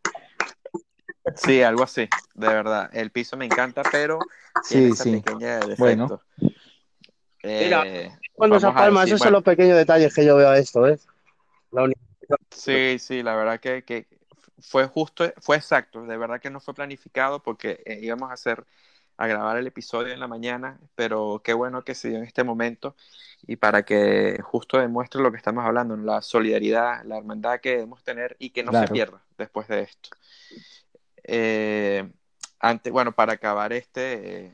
sí, 1.37 1.63
algo 1.63 1.83
así, 1.83 2.09
de 2.35 2.49
verdad. 2.49 2.91
El 2.93 3.11
piso 3.11 3.37
me 3.37 3.45
encanta, 3.47 3.85
pero 3.85 4.27
Sí, 4.63 4.75
tiene 4.75 4.89
esa 4.89 5.05
sí. 5.05 5.11
pequeña 5.13 5.59
defecto. 5.61 5.79
Bueno. 5.79 6.21
Mira, 7.43 7.83
Eh, 7.85 8.11
Cuando 8.35 8.59
se 8.59 8.71
palma, 8.73 9.05
esos 9.05 9.19
son 9.21 9.29
bueno, 9.29 9.39
los 9.39 9.45
pequeños 9.45 9.77
detalles 9.77 10.15
que 10.15 10.25
yo 10.25 10.37
veo 10.37 10.49
a 10.49 10.59
esto, 10.59 10.81
¿ves? 10.81 11.07
La 11.71 11.83
uni- 11.83 11.95
Sí, 12.51 12.99
sí, 12.99 13.23
la 13.23 13.35
verdad 13.37 13.61
que, 13.61 13.85
que 13.85 14.07
fue 14.61 14.87
justo, 14.87 15.25
fue 15.41 15.57
exacto, 15.57 16.03
de 16.07 16.17
verdad 16.17 16.41
que 16.41 16.49
no 16.51 16.61
fue 16.61 16.73
planificado 16.75 17.43
porque 17.43 17.83
eh, 17.85 17.99
íbamos 18.03 18.31
a 18.31 18.35
hacer, 18.35 18.65
a 19.19 19.27
grabar 19.27 19.59
el 19.59 19.67
episodio 19.67 20.15
en 20.15 20.21
la 20.21 20.27
mañana, 20.29 20.79
pero 20.95 21.43
qué 21.45 21.53
bueno 21.53 21.85
que 21.85 21.95
se 21.95 22.09
dio 22.09 22.19
en 22.19 22.25
este 22.25 22.45
momento 22.45 22.97
y 23.47 23.57
para 23.57 23.85
que 23.85 24.39
justo 24.43 24.79
demuestre 24.79 25.21
lo 25.21 25.31
que 25.31 25.37
estamos 25.37 25.65
hablando, 25.67 25.97
la 25.97 26.23
solidaridad, 26.23 27.05
la 27.05 27.19
hermandad 27.19 27.61
que 27.61 27.71
debemos 27.71 28.03
tener 28.03 28.37
y 28.39 28.51
que 28.51 28.63
no 28.63 28.73
se 28.73 28.79
Claro. 28.79 28.95
pierda 28.95 29.23
después 29.37 29.69
de 29.69 29.83
esto. 29.83 30.11
Eh, 31.25 32.11
antes, 32.61 32.93
bueno, 32.93 33.13
para 33.13 33.33
acabar 33.35 33.73
este, 33.73 34.53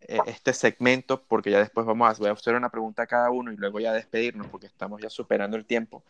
eh, 0.00 0.18
este 0.26 0.52
segmento, 0.52 1.22
porque 1.22 1.50
ya 1.50 1.58
después 1.58 1.86
vamos 1.86 2.08
a, 2.08 2.18
voy 2.18 2.28
a 2.28 2.32
hacer 2.32 2.54
una 2.54 2.70
pregunta 2.70 3.02
a 3.02 3.06
cada 3.06 3.30
uno 3.30 3.52
y 3.52 3.56
luego 3.56 3.80
ya 3.80 3.92
despedirnos 3.92 4.48
porque 4.48 4.66
estamos 4.66 5.00
ya 5.00 5.10
superando 5.10 5.56
el 5.56 5.66
tiempo. 5.66 6.04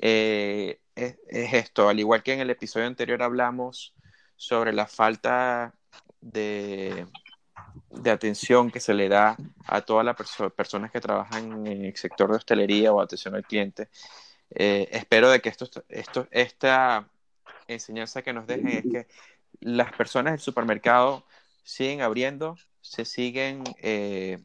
Eh, 0.00 0.80
es, 0.94 1.18
es 1.28 1.52
esto, 1.54 1.88
al 1.88 1.98
igual 1.98 2.22
que 2.22 2.32
en 2.32 2.40
el 2.40 2.50
episodio 2.50 2.86
anterior 2.86 3.22
hablamos 3.22 3.94
sobre 4.36 4.72
la 4.72 4.86
falta 4.86 5.74
de, 6.20 7.06
de 7.90 8.10
atención 8.10 8.70
que 8.70 8.80
se 8.80 8.94
le 8.94 9.08
da 9.08 9.36
a 9.66 9.80
todas 9.82 10.04
las 10.04 10.16
perso- 10.16 10.50
personas 10.50 10.90
que 10.90 11.00
trabajan 11.00 11.66
en 11.66 11.84
el 11.84 11.96
sector 11.96 12.30
de 12.30 12.36
hostelería 12.36 12.92
o 12.92 13.00
atención 13.00 13.34
al 13.34 13.44
cliente. 13.44 13.88
Eh, 14.50 14.88
espero 14.90 15.30
de 15.30 15.40
que 15.40 15.48
esto, 15.48 15.68
esto, 15.88 16.26
esta 16.30 17.08
enseñanza 17.74 18.22
que 18.22 18.32
nos 18.32 18.46
dejen 18.46 18.68
es 18.68 18.82
que 18.82 19.06
las 19.60 19.92
personas 19.92 20.32
del 20.32 20.40
supermercado 20.40 21.24
siguen 21.62 22.00
abriendo, 22.00 22.56
se 22.80 23.04
siguen 23.04 23.62
eh, 23.82 24.38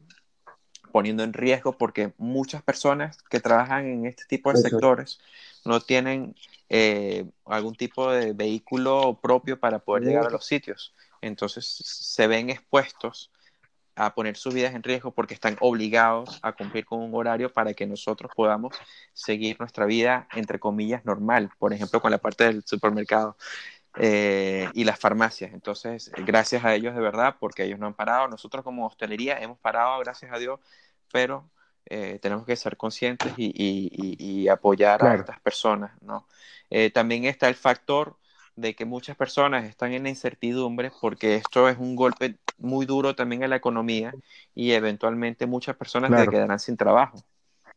poniendo 0.92 1.22
en 1.22 1.32
riesgo 1.32 1.76
porque 1.76 2.12
muchas 2.18 2.62
personas 2.62 3.18
que 3.30 3.40
trabajan 3.40 3.86
en 3.86 4.06
este 4.06 4.24
tipo 4.26 4.52
de 4.52 4.58
sectores 4.58 5.18
no 5.64 5.80
tienen 5.80 6.34
eh, 6.68 7.26
algún 7.44 7.74
tipo 7.74 8.10
de 8.10 8.32
vehículo 8.32 9.18
propio 9.22 9.58
para 9.58 9.78
poder 9.78 10.04
llegar 10.04 10.26
a 10.26 10.30
los 10.30 10.46
sitios. 10.46 10.94
Entonces 11.20 11.66
se 11.66 12.26
ven 12.26 12.50
expuestos 12.50 13.30
a 13.96 14.14
poner 14.14 14.36
sus 14.36 14.54
vidas 14.54 14.74
en 14.74 14.82
riesgo 14.82 15.12
porque 15.12 15.34
están 15.34 15.56
obligados 15.60 16.38
a 16.42 16.52
cumplir 16.52 16.84
con 16.84 17.00
un 17.02 17.14
horario 17.14 17.52
para 17.52 17.74
que 17.74 17.86
nosotros 17.86 18.30
podamos 18.36 18.76
seguir 19.14 19.58
nuestra 19.60 19.86
vida, 19.86 20.28
entre 20.34 20.58
comillas, 20.60 21.04
normal, 21.04 21.50
por 21.58 21.72
ejemplo, 21.72 22.00
con 22.02 22.10
la 22.10 22.18
parte 22.18 22.44
del 22.44 22.62
supermercado 22.64 23.36
eh, 23.96 24.70
y 24.74 24.84
las 24.84 24.98
farmacias. 24.98 25.52
Entonces, 25.52 26.12
gracias 26.16 26.64
a 26.64 26.74
ellos 26.74 26.94
de 26.94 27.00
verdad, 27.00 27.36
porque 27.40 27.64
ellos 27.64 27.78
no 27.78 27.86
han 27.86 27.94
parado. 27.94 28.28
Nosotros 28.28 28.62
como 28.64 28.86
hostelería 28.86 29.38
hemos 29.40 29.58
parado, 29.58 29.98
gracias 30.00 30.32
a 30.32 30.38
Dios, 30.38 30.60
pero 31.12 31.50
eh, 31.86 32.18
tenemos 32.20 32.44
que 32.46 32.56
ser 32.56 32.76
conscientes 32.76 33.32
y, 33.36 33.46
y- 33.54 33.90
y- 33.92 34.42
y 34.44 34.48
apoyar 34.48 35.02
a 35.02 35.14
Claro. 35.14 35.20
estas 35.20 35.40
personas, 35.40 35.92
¿no? 36.02 36.26
Eh, 36.70 36.90
también 36.90 37.24
está 37.24 37.48
el 37.48 37.54
factor 37.54 38.16
de 38.56 38.74
que 38.74 38.84
muchas 38.84 39.16
personas 39.16 39.64
están 39.66 39.92
en 39.92 40.02
la 40.04 40.08
incertidumbre 40.08 40.90
porque 41.00 41.36
esto 41.36 41.68
es 41.68 41.78
un 41.78 41.94
golpe 41.96 42.38
muy 42.58 42.86
duro 42.86 43.14
también 43.14 43.42
en 43.42 43.50
la 43.50 43.56
economía 43.56 44.14
y 44.54 44.72
eventualmente 44.72 45.46
muchas 45.46 45.76
personas 45.76 46.10
Claro. 46.10 46.24
se 46.24 46.30
quedarán 46.30 46.58
sin 46.58 46.76
trabajo. 46.76 47.22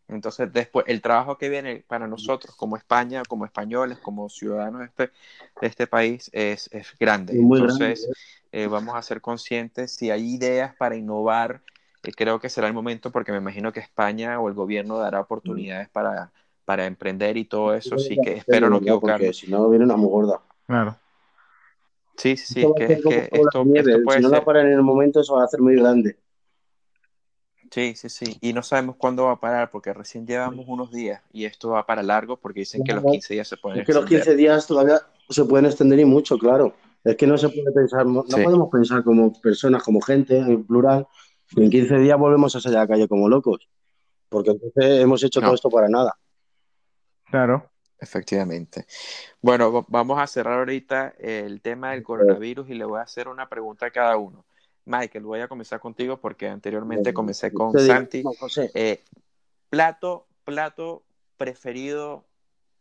Entonces, 0.08 0.52
después, 0.52 0.86
el 0.88 1.02
trabajo 1.02 1.38
que 1.38 1.50
viene 1.50 1.84
para 1.88 2.08
nosotros 2.08 2.56
como 2.56 2.76
España, 2.78 3.22
como 3.28 3.46
españoles, 3.46 4.00
como 4.00 4.28
ciudadanos 4.28 4.80
de 4.82 4.86
este, 4.88 5.12
de 5.62 5.68
este 5.68 5.88
país 5.88 6.30
es, 6.34 6.68
es 6.74 6.98
grande. 7.00 7.34
Es 7.34 7.40
muy 7.40 7.60
Entonces, 7.60 8.10
eh, 8.52 8.68
vamos 8.68 8.96
a 8.96 9.02
ser 9.04 9.22
conscientes. 9.22 9.92
Si 9.92 10.10
hay 10.10 10.34
ideas 10.36 10.76
para 10.76 10.96
innovar, 10.96 11.62
eh, 12.04 12.12
creo 12.12 12.40
que 12.40 12.50
será 12.50 12.68
el 12.68 12.74
momento 12.74 13.12
porque 13.12 13.32
me 13.32 13.38
imagino 13.38 13.72
que 13.72 13.80
España 13.82 14.40
o 14.40 14.48
el 14.48 14.56
gobierno 14.56 14.98
dará 14.98 15.20
oportunidades 15.20 15.90
para, 15.90 16.32
para 16.66 16.88
emprender 16.88 17.38
y 17.38 17.46
todo 17.46 17.76
eso. 17.76 17.96
Así 17.96 18.18
que 18.24 18.34
espero 18.34 18.68
no 18.70 18.78
Porque 18.78 18.86
equivocarme. 18.86 19.34
si 19.34 19.48
no, 19.48 19.70
viene 19.70 19.86
una 19.86 19.96
muy 19.96 20.10
gorda. 20.10 20.42
Claro. 20.66 20.96
Sí, 22.20 22.36
sí, 22.38 22.54
sí, 22.54 22.60
Esto 22.62 22.74
que, 22.76 22.88
ser 22.88 22.98
es 22.98 23.04
que 23.06 23.30
esto, 23.32 23.64
nieve, 23.66 23.92
esto 23.92 24.04
puede 24.04 24.18
si 24.20 24.24
no 24.24 24.30
ser. 24.30 24.38
la 24.40 24.46
paran 24.46 24.68
en 24.68 24.74
el 24.74 24.82
momento, 24.84 25.22
eso 25.22 25.36
va 25.36 25.42
a 25.44 25.46
hacer 25.46 25.62
muy 25.62 25.76
grande. 25.76 26.18
Sí, 27.72 27.94
sí, 27.96 28.10
sí. 28.10 28.38
Y 28.42 28.52
no 28.54 28.64
sabemos 28.64 28.96
cuándo 28.98 29.26
va 29.26 29.34
a 29.34 29.40
parar 29.40 29.70
porque 29.72 29.94
recién 29.94 30.26
llevamos 30.26 30.66
unos 30.68 30.92
días 30.92 31.22
y 31.32 31.46
esto 31.46 31.70
va 31.70 31.86
para 31.86 32.02
largo 32.04 32.36
porque 32.38 32.62
dicen 32.62 32.84
que 32.84 32.94
los 32.94 33.02
Claro. 33.04 33.12
15 33.14 33.34
días 33.36 33.48
se 33.48 33.58
pueden 33.58 33.80
Es 33.80 33.86
que 33.86 33.94
los 33.94 34.04
extender. 34.04 34.26
15 34.26 34.38
días 34.38 34.68
todavía 34.68 35.02
se 35.30 35.46
pueden 35.46 35.66
extender 35.68 36.00
y 36.00 36.06
mucho, 36.06 36.38
claro. 36.38 36.74
Es 37.04 37.16
que 37.16 37.28
no 37.28 37.38
se 37.38 37.48
puede 37.50 37.72
pensar, 37.72 38.06
no 38.06 38.24
Sí. 38.28 38.42
podemos 38.44 38.70
pensar 38.70 39.04
como 39.04 39.32
personas, 39.40 39.84
como 39.84 40.02
gente, 40.02 40.38
en 40.38 40.66
plural, 40.66 41.08
que 41.56 41.64
en 41.64 41.70
15 41.70 41.96
días 42.00 42.18
volvemos 42.18 42.56
a 42.56 42.60
salir 42.60 42.78
a 42.80 42.82
la 42.82 42.88
calle 42.88 43.08
como 43.08 43.30
locos. 43.30 43.70
Porque 44.30 44.50
entonces 44.52 45.00
hemos 45.02 45.24
hecho 45.24 45.40
No. 45.40 45.48
todo 45.48 45.56
esto 45.56 45.70
para 45.70 45.88
nada. 45.88 46.14
Claro. 47.30 47.70
Efectivamente. 48.00 48.86
Bueno, 49.42 49.72
va- 49.72 49.86
vamos 49.88 50.20
a 50.20 50.28
cerrar 50.28 50.60
ahorita 50.60 51.16
el 51.20 51.62
tema 51.62 51.92
del 51.92 52.04
coronavirus 52.04 52.70
y 52.70 52.74
le 52.76 52.86
voy 52.86 53.00
a 53.00 53.04
hacer 53.04 53.28
una 53.28 53.50
pregunta 53.50 53.88
a 53.88 53.92
cada 53.92 54.16
uno. 54.18 54.46
Michael, 54.86 55.26
voy 55.26 55.42
a 55.42 55.48
comenzar 55.48 55.80
contigo 55.80 56.18
porque 56.18 56.48
anteriormente 56.48 57.14
comencé 57.14 57.54
con 57.54 57.74
Santi. 57.78 58.24
Eh, 58.74 59.04
plato, 59.70 60.26
plato 60.46 61.04
preferido, 61.38 62.26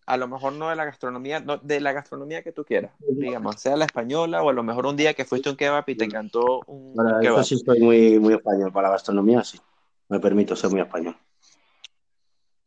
a 0.07 0.16
lo 0.16 0.26
mejor 0.26 0.54
no 0.54 0.70
de 0.70 0.76
la 0.76 0.85
gastronomía, 0.85 1.40
no, 1.40 1.59
de 1.59 1.81
la 1.81 1.92
gastronomía 1.92 2.42
que 2.42 2.52
tú 2.52 2.64
quieras, 2.64 2.92
digamos, 3.00 3.61
sea 3.61 3.76
la 3.76 3.85
española 3.85 4.42
o 4.42 4.48
a 4.48 4.52
lo 4.52 4.62
mejor 4.62 4.87
un 4.87 4.96
día 4.96 5.12
que 5.14 5.24
fuiste 5.24 5.50
un 5.50 5.57
kebab 5.57 5.85
y 5.88 5.96
te 5.96 6.04
encantó 6.04 6.61
un, 6.66 6.94
para 6.94 7.09
un 7.11 7.14
eso 7.16 7.22
kebab. 7.22 7.44
sí 7.44 7.54
estoy 7.57 7.81
muy, 7.81 8.18
muy 8.18 8.35
español. 8.35 8.72
Para 8.72 8.88
la 8.88 8.92
gastronomía 8.92 9.44
sí. 9.44 9.61
Me 10.09 10.18
permito 10.18 10.57
ser 10.57 10.70
muy 10.70 10.81
español. 10.81 11.16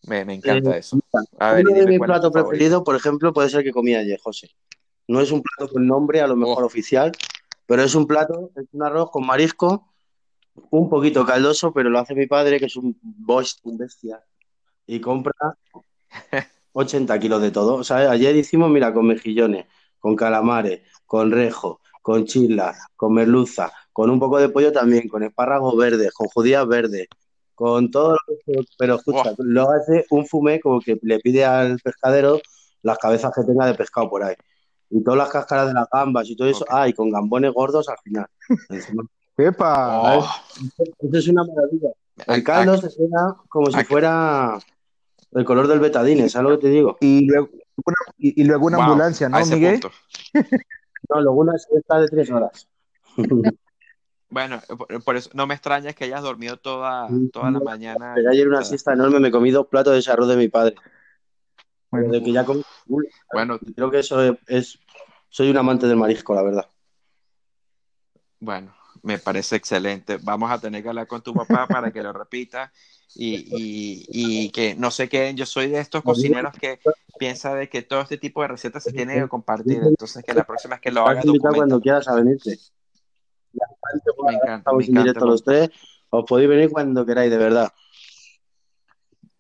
Me, 0.08 0.26
me 0.26 0.36
encanta 0.36 0.76
Eh, 0.76 0.80
eso. 0.80 1.00
A 1.40 1.54
ver, 1.54 1.68
Uno 1.68 1.76
de 1.80 1.88
mis 1.88 2.00
platos 2.00 2.32
preferidos, 2.32 2.82
por 2.84 2.96
ejemplo, 2.96 3.32
puede 3.34 3.50
ser 3.50 3.64
que 3.64 3.72
comí 3.72 3.96
ayer, 3.96 4.20
José. 4.20 4.50
No 5.08 5.20
es 5.22 5.32
un 5.32 5.42
plato 5.42 5.72
con 5.72 5.86
nombre, 5.86 6.22
a 6.22 6.28
lo 6.28 6.36
mejor 6.36 6.64
Oh. 6.64 6.68
oficial, 6.68 7.12
pero 7.66 7.84
es 7.84 7.94
un 7.96 8.08
plato, 8.08 8.52
es 8.56 8.66
un 8.72 8.84
arroz 8.84 9.12
con 9.12 9.26
marisco, 9.26 9.94
un 10.70 10.90
poquito 10.90 11.26
caldoso, 11.26 11.72
pero 11.74 11.90
lo 11.90 12.00
hace 12.00 12.16
mi 12.16 12.28
padre, 12.28 12.60
que 12.60 12.66
es 12.66 12.76
un 12.76 12.98
boss, 13.02 13.60
un 13.64 13.78
bestia, 13.78 14.24
y 14.88 15.00
compra 15.00 15.34
80 16.74 17.20
kilos 17.20 17.42
de 17.42 17.52
todo. 17.52 17.76
O 17.76 17.84
sea, 17.84 18.10
ayer 18.12 18.36
hicimos, 18.36 18.70
mira, 18.70 18.94
con 18.94 19.06
mejillones, 19.08 19.66
con 20.00 20.16
calamares, 20.16 20.82
con 21.06 21.32
rejo, 21.32 21.82
con 22.02 22.26
chislas, 22.26 22.86
con 22.96 23.14
merluza, 23.14 23.72
con 23.94 24.10
un 24.10 24.20
poco 24.20 24.40
de 24.40 24.50
pollo 24.50 24.72
también, 24.72 25.08
con 25.08 25.24
espárragos 25.24 25.78
verdes, 25.78 26.12
con 26.14 26.28
judías 26.28 26.68
verdes, 26.68 27.08
con 27.62 27.92
todo 27.92 28.14
lo 28.14 28.36
que... 28.44 28.66
Pero 28.76 28.96
escucha, 28.96 29.36
lo 29.38 29.70
hace 29.70 30.04
un 30.10 30.26
fumé 30.26 30.60
como 30.60 30.82
que 30.82 30.98
le 31.04 31.20
pide 31.20 31.46
al 31.46 31.78
pescadero 31.78 32.42
las 32.82 32.98
cabezas 32.98 33.32
que 33.36 33.44
tenga 33.44 33.68
de 33.68 33.76
pescado 33.76 34.10
por 34.10 34.24
ahí. 34.24 34.34
Y 34.90 35.04
todas 35.04 35.20
las 35.20 35.30
cáscaras 35.30 35.68
de 35.68 35.76
las 35.76 35.88
gambas 35.94 36.28
y 36.28 36.36
todo 36.36 36.48
eso. 36.48 36.64
Ok. 36.64 36.70
Ah, 36.72 36.88
y 36.88 36.94
con 36.94 37.12
gambones 37.12 37.54
gordos 37.54 37.88
al 37.88 37.98
final. 38.04 38.26
¡Epa! 39.38 40.18
Oh, 40.18 40.26
Eso 40.58 41.18
es 41.20 41.28
una 41.28 41.44
maravilla. 41.44 41.90
El 42.26 42.44
caldo 42.44 42.78
se 42.78 42.88
queda 42.88 43.38
como 43.48 43.70
si 43.70 43.84
fuera 43.84 44.58
el 45.32 45.46
color 45.46 45.68
del 45.68 45.80
betadine, 45.80 46.30
¿sabes 46.30 46.50
lo 46.50 46.58
que 46.58 46.64
te 46.64 46.70
digo? 46.70 46.98
Y 47.00 47.28
luego, 47.28 47.50
una, 47.86 47.96
y, 48.18 48.42
y 48.42 48.44
luego 48.44 48.66
una 48.66 48.78
wow, 48.78 48.86
ambulancia, 48.88 49.30
¿no, 49.30 49.46
Miguel? 49.46 49.80
No, 51.10 51.20
luego 51.20 51.40
una 51.42 51.58
siesta 51.58 52.00
de 52.00 52.08
tres 52.08 52.32
horas. 52.32 52.68
Bueno, 54.32 54.62
por, 54.78 55.04
por 55.04 55.16
eso 55.18 55.30
no 55.34 55.46
me 55.46 55.54
extraña 55.54 55.92
que 55.94 56.06
hayas 56.06 56.24
dormido 56.24 56.58
toda, 56.58 57.08
toda 57.34 57.52
la 57.52 57.60
mañana. 57.60 58.14
Ayer 58.32 58.48
una 58.48 58.64
siesta 58.64 58.94
enorme, 58.94 59.20
me 59.20 59.30
comí 59.30 59.52
dos 59.52 59.68
platos 59.68 59.92
de 59.94 60.00
ese 60.00 60.10
arroz 60.10 60.30
de 60.30 60.38
mi 60.38 60.48
padre. 60.48 60.76
Bueno, 61.92 62.12
De 62.14 62.24
que 62.24 62.32
ya 62.32 62.46
comí- 62.46 62.64
Uy, 62.88 63.08
Bueno, 63.34 63.60
Creo 63.76 63.92
que 63.92 64.00
eso 64.00 64.24
es, 64.24 64.34
es- 64.48 64.80
Soy 65.30 65.50
un 65.50 65.58
amante 65.58 65.86
del 65.86 65.98
marisco, 65.98 66.34
la 66.34 66.44
verdad. 66.44 66.66
Bueno, 68.40 68.74
me 69.04 69.18
parece 69.20 69.56
excelente. 69.58 70.18
Vamos 70.22 70.50
a 70.52 70.60
tener 70.60 70.82
que 70.84 70.90
hablar 70.90 71.08
con 71.08 71.22
tu 71.22 71.34
papá 71.34 71.68
para 71.68 71.92
que 71.92 72.02
lo 72.02 72.12
repita 72.14 72.72
y, 73.16 73.36
y, 73.36 74.06
y 74.12 74.50
que 74.52 74.76
no 74.76 74.92
se 74.92 75.08
queden. 75.10 75.38
Yo 75.38 75.46
soy 75.46 75.70
de 75.70 75.80
estos 75.80 76.04
cocineros 76.04 76.54
que 76.54 76.80
piensa 77.20 77.54
de 77.56 77.70
que 77.70 77.82
todo 77.82 78.02
este 78.02 78.18
tipo 78.18 78.42
de 78.42 78.48
recetas 78.50 78.84
se 78.84 78.92
tienen 78.94 79.24
que 79.24 79.30
compartir. 79.30 79.80
Entonces, 79.84 80.24
que 80.24 80.34
la 80.34 80.44
próxima 80.46 80.76
vez 80.76 80.82
que 80.82 80.92
lo 80.92 81.06
hagas, 81.08 81.26
cuando 81.40 81.80
quieras 81.82 82.08
a 82.08 82.16
venirte. 82.16 82.58
Me 83.54 84.34
encanta, 84.34 84.52
me 84.52 84.56
Estamos 84.58 84.84
en 84.84 84.90
encanta, 84.92 85.02
directo 85.02 85.26
los 85.26 85.44
tres. 85.44 85.70
Os 86.10 86.26
podéis 86.26 86.50
venir 86.50 86.70
cuando 86.70 87.06
queráis, 87.06 87.32
de 87.32 87.38
verdad. 87.38 87.72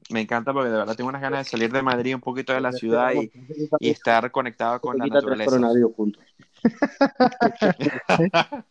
me 0.09 0.21
encanta 0.21 0.53
porque 0.53 0.69
de 0.69 0.77
verdad 0.77 0.95
tengo 0.95 1.09
unas 1.09 1.21
ganas 1.21 1.45
de 1.45 1.49
salir 1.51 1.71
de 1.71 1.81
Madrid, 1.81 2.15
un 2.15 2.21
poquito 2.21 2.53
de 2.53 2.61
la 2.61 2.71
ciudad 2.71 3.11
y, 3.13 3.31
y 3.79 3.89
estar 3.89 4.31
conectado 4.31 4.79
con 4.81 4.97
la 4.97 5.05
naturaleza. 5.07 5.59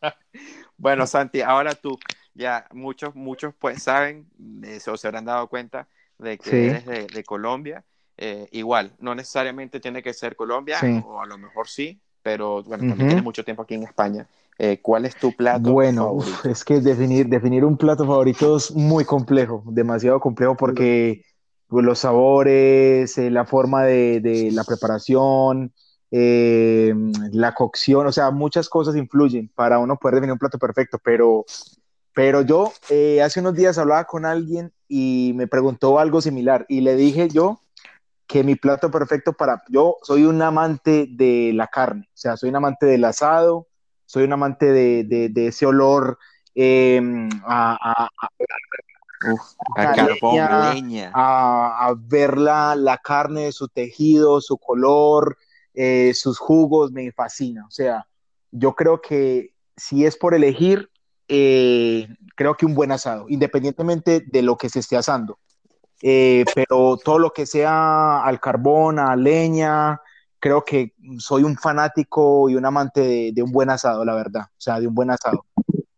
Bueno, 0.77 1.07
Santi, 1.07 1.43
ahora 1.43 1.75
tú, 1.75 1.99
ya 2.35 2.67
muchos, 2.73 3.15
muchos 3.15 3.55
pues 3.59 3.83
saben, 3.83 4.27
eh, 4.65 4.81
se, 4.81 4.91
o 4.91 4.97
se 4.97 5.07
habrán 5.07 5.27
dado 5.27 5.47
cuenta 5.49 5.87
de 6.19 6.39
que 6.39 6.51
Sí. 6.51 6.57
eres 6.57 6.87
de, 6.87 7.07
de 7.07 7.25
Colombia. 7.25 7.85
Eh, 8.17 8.49
igual, 8.53 8.93
no 8.99 9.15
necesariamente 9.15 9.81
tiene 9.81 10.03
que 10.03 10.13
ser 10.15 10.37
Colombia, 10.37 10.79
Sí. 10.81 11.01
o 11.05 11.21
a 11.23 11.27
lo 11.27 11.39
mejor 11.39 11.69
sí, 11.69 12.01
pero 12.23 12.63
bueno, 12.63 12.85
también 12.89 13.09
tienes 13.09 13.25
mucho 13.25 13.45
tiempo 13.45 13.63
aquí 13.63 13.75
en 13.75 13.83
España. 13.85 14.27
Eh, 14.63 14.79
¿Cuál 14.83 15.07
es 15.07 15.17
tu 15.17 15.33
plato 15.33 15.73
Bueno, 15.73 16.13
uf, 16.13 16.45
es 16.45 16.65
que 16.67 16.83
definir, 16.83 17.27
definir 17.29 17.65
un 17.65 17.79
plato 17.79 18.05
favorito 18.05 18.59
es 18.59 18.71
muy 18.71 19.07
complejo, 19.07 19.65
demasiado 19.69 20.21
complejo 20.21 20.55
porque 20.55 21.25
pues, 21.67 21.83
los 21.83 22.01
sabores, 22.01 23.17
eh, 23.17 23.31
la 23.31 23.47
forma 23.47 23.85
de, 23.85 24.21
de 24.21 24.51
la 24.53 24.63
preparación, 24.65 25.73
eh, 26.11 26.93
la 27.33 27.55
cocción, 27.55 28.07
o 28.07 28.13
sea, 28.13 28.31
muchas 28.33 28.69
cosas 28.69 28.97
influyen 28.97 29.49
para 29.55 29.79
uno 29.79 29.97
poder 29.97 30.17
definir 30.17 30.35
un 30.35 30.39
plato 30.39 30.59
perfecto, 30.59 30.99
pero, 31.03 31.47
pero 32.13 32.43
yo 32.43 32.71
hace 33.25 33.41
unos 33.41 33.55
días 33.55 33.79
hablaba 33.79 34.05
con 34.05 34.27
alguien 34.27 34.75
y 34.87 35.33
me 35.37 35.47
preguntó 35.47 35.99
algo 35.99 36.21
similar 36.21 36.67
y 36.69 36.83
le 36.83 36.97
dije 36.97 37.31
yo 37.31 37.61
que 38.27 38.45
mi 38.45 38.57
plato 38.57 38.91
perfecto 38.91 39.33
para, 39.33 39.63
yo 39.71 39.97
soy 40.03 40.25
un 40.25 40.43
amante 40.43 41.09
de 41.11 41.53
la 41.55 41.67
carne, 41.67 42.11
o 42.11 42.19
sea, 42.19 42.37
soy 42.37 42.51
un 42.51 42.57
amante 42.57 42.85
del 42.85 43.07
asado, 43.07 43.70
soy 44.11 44.25
un 44.25 44.33
amante 44.33 44.67
de, 44.67 45.05
de- 45.05 45.29
de 45.29 45.47
ese 45.47 45.67
olor 45.67 46.19
eh, 46.57 47.01
a, 47.45 47.79
a- 47.81 48.05
a- 48.07 48.29
Uf, 49.33 49.41
a 49.77 49.95
carbón, 49.95 50.35
leña, 50.35 50.75
leña. 50.75 51.13
a- 51.15 51.87
a 51.87 51.95
ver 51.97 52.37
la, 52.39 52.75
la 52.75 52.99
carne, 52.99 53.53
su 53.53 53.69
tejido, 53.69 54.41
su 54.41 54.59
color, 54.59 55.37
eh, 55.75 56.13
sus 56.15 56.39
jugos, 56.41 56.91
me 56.91 57.13
fascina. 57.13 57.65
O 57.69 57.71
sea, 57.71 58.05
yo 58.51 58.75
creo 58.75 59.01
que 59.01 59.55
si 59.77 60.05
es 60.05 60.17
por 60.17 60.35
elegir, 60.35 60.91
eh, 61.29 62.09
creo 62.35 62.57
que 62.57 62.67
un 62.67 62.75
buen 62.75 62.91
asado, 62.91 63.27
independientemente 63.29 64.25
de 64.27 64.43
lo 64.43 64.57
que 64.57 64.69
se 64.71 64.81
esté 64.81 64.97
asando. 64.97 65.39
Eh, 66.03 66.45
pero 66.53 66.97
todo 66.97 67.21
lo 67.21 67.33
que 67.33 67.47
sea 67.47 68.25
al 68.25 68.41
carbón, 68.41 68.99
a 68.99 69.15
leña, 69.15 70.01
creo 70.41 70.65
que 70.65 70.95
soy 71.19 71.45
un 71.45 71.57
fanático 71.57 72.49
y 72.49 72.57
un 72.57 72.67
amante 72.67 73.01
de, 73.01 73.33
de 73.33 73.43
un 73.43 73.53
buen 73.53 73.71
asado, 73.71 74.05
la 74.05 74.15
verdad. 74.15 74.45
O 74.51 74.61
sea, 74.61 74.81
de 74.81 74.89
un 74.89 74.95
buen 74.95 75.11
asado. 75.11 75.47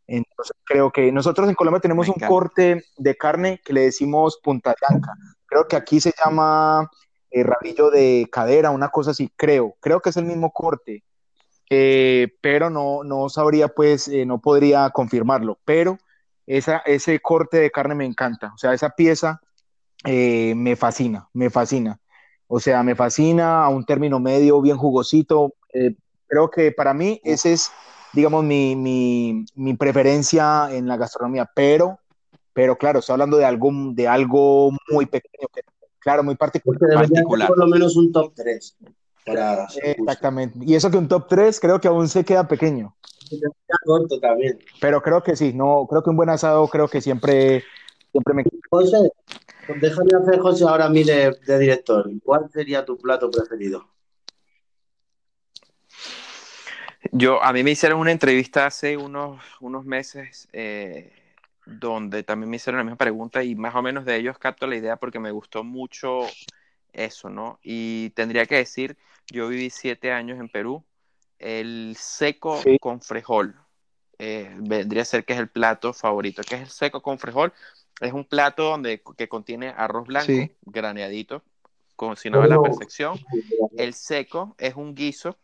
Entonces 0.06 0.54
creo 0.64 0.90
que 0.90 1.10
nosotros 1.10 1.48
en 1.48 1.54
Colombia 1.54 1.80
tenemos 1.80 2.08
un 2.08 2.16
corte 2.28 2.84
de 2.98 3.16
carne 3.16 3.60
que 3.64 3.72
le 3.72 3.82
decimos 3.82 4.38
punta 4.42 4.74
blanca. 4.86 5.14
Creo 5.46 5.66
que 5.66 5.76
aquí 5.76 6.00
se 6.00 6.12
llama 6.22 6.90
eh, 7.30 7.42
rabillo 7.42 7.90
de 7.90 8.28
cadera, 8.30 8.70
una 8.70 8.90
cosa 8.90 9.12
así, 9.12 9.32
creo. 9.36 9.76
Creo 9.80 10.00
que 10.00 10.10
es 10.10 10.16
el 10.18 10.26
mismo 10.26 10.52
corte. 10.52 11.02
Eh, 11.70 12.28
pero 12.42 12.68
no, 12.68 13.02
no 13.04 13.30
sabría, 13.30 13.68
pues, 13.68 14.06
eh, 14.08 14.26
no 14.26 14.38
podría 14.42 14.90
confirmarlo. 14.90 15.58
Pero 15.64 15.96
esa, 16.46 16.82
ese 16.84 17.20
corte 17.20 17.56
de 17.56 17.70
carne 17.70 17.94
me 17.94 18.04
encanta. 18.04 18.52
O 18.54 18.58
sea, 18.58 18.74
esa 18.74 18.90
pieza 18.90 19.40
eh, 20.04 20.52
me 20.54 20.76
fascina, 20.76 21.30
me 21.32 21.48
fascina. 21.48 21.98
O 22.54 22.60
sea, 22.60 22.82
me 22.82 22.94
fascina 22.94 23.64
a 23.64 23.70
un 23.70 23.82
término 23.86 24.20
medio, 24.20 24.60
bien 24.60 24.76
jugosito. 24.76 25.54
Eh, 25.72 25.94
creo 26.26 26.50
que 26.50 26.70
para 26.70 26.92
mí 26.92 27.18
ese 27.24 27.54
es, 27.54 27.70
digamos, 28.12 28.44
mi, 28.44 28.76
mi, 28.76 29.46
mi 29.54 29.72
preferencia 29.72 30.68
en 30.70 30.86
la 30.86 30.98
gastronomía. 30.98 31.50
Pero, 31.54 31.98
pero 32.52 32.76
claro, 32.76 32.98
estoy 32.98 33.14
hablando 33.14 33.38
de 33.38 33.46
algo, 33.46 33.70
de 33.94 34.06
algo 34.06 34.70
muy 34.90 35.06
pequeño, 35.06 35.48
que, 35.50 35.62
claro, 35.98 36.22
muy 36.22 36.34
particular. 36.34 36.78
Porque 36.78 36.90
debería 36.90 37.08
ser 37.08 37.14
Particular. 37.24 37.48
por 37.48 37.58
lo 37.58 37.66
menos 37.68 37.96
un 37.96 38.12
top 38.12 38.34
3. 38.36 38.76
Para 39.24 39.70
ser 39.70 39.96
justo. 39.96 40.02
Exactamente. 40.02 40.58
Y 40.60 40.74
eso 40.74 40.90
que 40.90 40.98
un 40.98 41.08
top 41.08 41.28
3 41.28 41.58
creo 41.58 41.80
que 41.80 41.88
aún 41.88 42.06
se 42.06 42.22
queda 42.22 42.46
pequeño. 42.46 42.94
Corto 43.86 44.20
también. 44.20 44.58
Pero 44.78 45.00
creo 45.00 45.22
que 45.22 45.36
sí, 45.36 45.54
no, 45.54 45.86
creo 45.88 46.02
que 46.02 46.10
un 46.10 46.16
buen 46.16 46.28
asado 46.28 46.68
creo 46.68 46.86
que 46.86 47.00
siempre, 47.00 47.64
siempre 48.12 48.34
me 48.34 48.44
José, 48.68 49.10
pues 49.66 49.80
déjame 49.80 50.10
hacer, 50.20 50.40
José, 50.40 50.64
ahora 50.64 50.86
a 50.86 50.90
mí 50.90 51.04
de, 51.04 51.36
de 51.46 51.58
director. 51.58 52.10
¿Cuál 52.24 52.50
sería 52.50 52.84
tu 52.84 52.98
plato 52.98 53.30
preferido? 53.30 53.88
Yo, 57.10 57.42
a 57.42 57.52
mí 57.52 57.62
me 57.62 57.72
hicieron 57.72 58.00
una 58.00 58.12
entrevista 58.12 58.66
hace 58.66 58.96
unos, 58.96 59.42
unos 59.60 59.84
meses 59.84 60.48
eh, 60.52 61.12
donde 61.66 62.22
también 62.22 62.48
me 62.48 62.56
hicieron 62.56 62.78
la 62.78 62.84
misma 62.84 62.96
pregunta 62.96 63.42
y 63.42 63.54
más 63.54 63.74
o 63.74 63.82
menos 63.82 64.04
de 64.04 64.16
ellos 64.16 64.38
capto 64.38 64.66
la 64.66 64.76
idea 64.76 64.96
porque 64.96 65.18
me 65.18 65.30
gustó 65.30 65.64
mucho 65.64 66.20
eso, 66.92 67.28
¿no? 67.28 67.58
Y 67.62 68.10
tendría 68.10 68.46
que 68.46 68.56
decir, 68.56 68.96
yo 69.30 69.48
viví 69.48 69.68
siete 69.70 70.12
años 70.12 70.38
en 70.38 70.48
Perú, 70.48 70.84
el 71.38 71.96
seco 71.98 72.60
Sí. 72.62 72.78
con 72.80 73.00
frejol 73.00 73.56
eh, 74.18 74.54
vendría 74.58 75.02
a 75.02 75.04
ser 75.06 75.24
que 75.24 75.32
es 75.32 75.38
el 75.40 75.48
plato 75.48 75.92
favorito. 75.92 76.42
¿Qué 76.48 76.54
es 76.54 76.60
el 76.62 76.68
seco 76.68 77.02
con 77.02 77.18
frejol? 77.18 77.52
Es 78.02 78.12
un 78.12 78.24
plato 78.24 78.64
donde, 78.64 79.02
que 79.16 79.28
contiene 79.28 79.68
arroz 79.68 80.06
blanco, 80.06 80.26
Sí. 80.26 80.50
graneadito, 80.62 81.42
cocinado 81.96 82.42
a 82.42 82.48
la 82.48 82.60
perfección. 82.60 83.18
El 83.76 83.94
seco 83.94 84.54
es 84.58 84.74
un 84.74 84.94
guiso, 84.94 85.38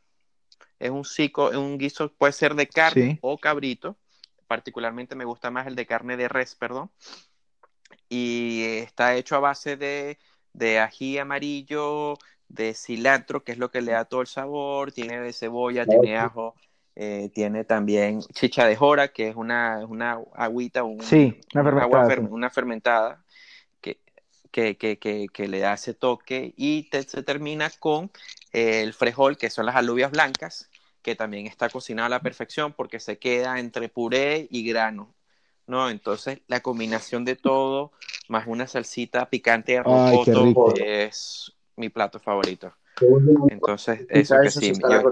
es 0.79 0.91
un 0.91 1.05
cico, 1.05 1.51
es 1.51 1.57
un 1.57 1.79
guiso, 1.79 2.13
puede 2.13 2.33
ser 2.33 2.55
de 2.55 2.67
carne 2.67 3.13
Sí. 3.13 3.19
o 3.23 3.39
cabrito. 3.39 3.97
Particularmente 4.49 5.15
me 5.15 5.25
gusta 5.25 5.51
más 5.51 5.67
el 5.67 5.77
de 5.77 5.87
carne 5.87 6.17
de 6.17 6.29
res, 6.29 6.55
perdón. 6.57 6.91
Y 8.09 8.65
está 8.65 9.15
hecho 9.15 9.37
a 9.37 9.41
base 9.41 9.77
de, 9.77 10.19
de 10.53 10.79
ají 10.81 11.19
amarillo, 11.19 12.15
de 12.49 12.75
cilantro, 12.75 13.45
que 13.45 13.53
es 13.53 13.59
lo 13.59 13.71
que 13.71 13.83
le 13.83 13.93
da 13.93 14.05
todo 14.07 14.21
el 14.23 14.27
sabor. 14.27 14.93
Tiene 14.93 15.21
de 15.21 15.33
cebolla, 15.33 15.87
tiene 15.87 16.17
ajo, 16.17 16.55
eh, 17.01 17.31
tiene 17.33 17.65
también 17.65 18.21
chicha 18.35 18.67
de 18.67 18.75
jora, 18.75 19.13
que 19.13 19.29
es 19.29 19.37
una, 19.37 19.87
una 19.87 20.19
agüita, 20.35 20.83
un, 20.83 21.01
Sí, 21.01 21.41
una 21.55 21.63
agua 21.63 22.01
fermentada, 22.01 22.09
fer- 22.09 22.19
sí. 22.19 22.27
una 22.29 22.51
fermentada 22.51 23.25
que, 23.81 24.01
que, 24.51 24.99
que, 24.99 25.29
que, 25.33 25.49
le 25.49 25.61
da 25.61 25.75
ese 25.75 25.95
toque 25.95 26.55
y 26.57 26.91
te- 26.91 27.05
se 27.05 27.23
termina 27.23 27.71
con 27.79 28.11
eh, 28.53 28.83
el 28.83 28.93
frejol, 28.95 29.37
que 29.37 29.49
son 29.49 29.67
las 29.67 29.77
alubias 29.77 30.11
blancas, 30.11 30.69
que 31.03 31.15
también 31.15 31.47
está 31.47 31.69
cocinado 31.69 32.07
a 32.07 32.11
la 32.11 32.21
perfección 32.21 32.73
porque 32.73 32.99
se 32.99 33.19
queda 33.19 33.61
entre 33.61 33.89
puré 33.89 34.49
y 34.51 34.69
grano, 34.69 35.15
¿no? 35.69 35.91
Entonces 35.91 36.41
la 36.49 36.61
combinación 36.61 37.25
de 37.25 37.37
todo, 37.37 37.93
más 38.29 38.49
una 38.49 38.67
salsita 38.67 39.31
picante 39.31 39.73
de 39.73 39.83
rocoto, 39.85 40.75
es 40.75 41.53
mi 41.77 41.91
plato 41.91 42.19
favorito. 42.19 42.73
Entonces, 43.49 44.05
eso 44.11 44.35
que 44.41 44.51
sí, 44.51 44.73
yo-. 44.73 45.03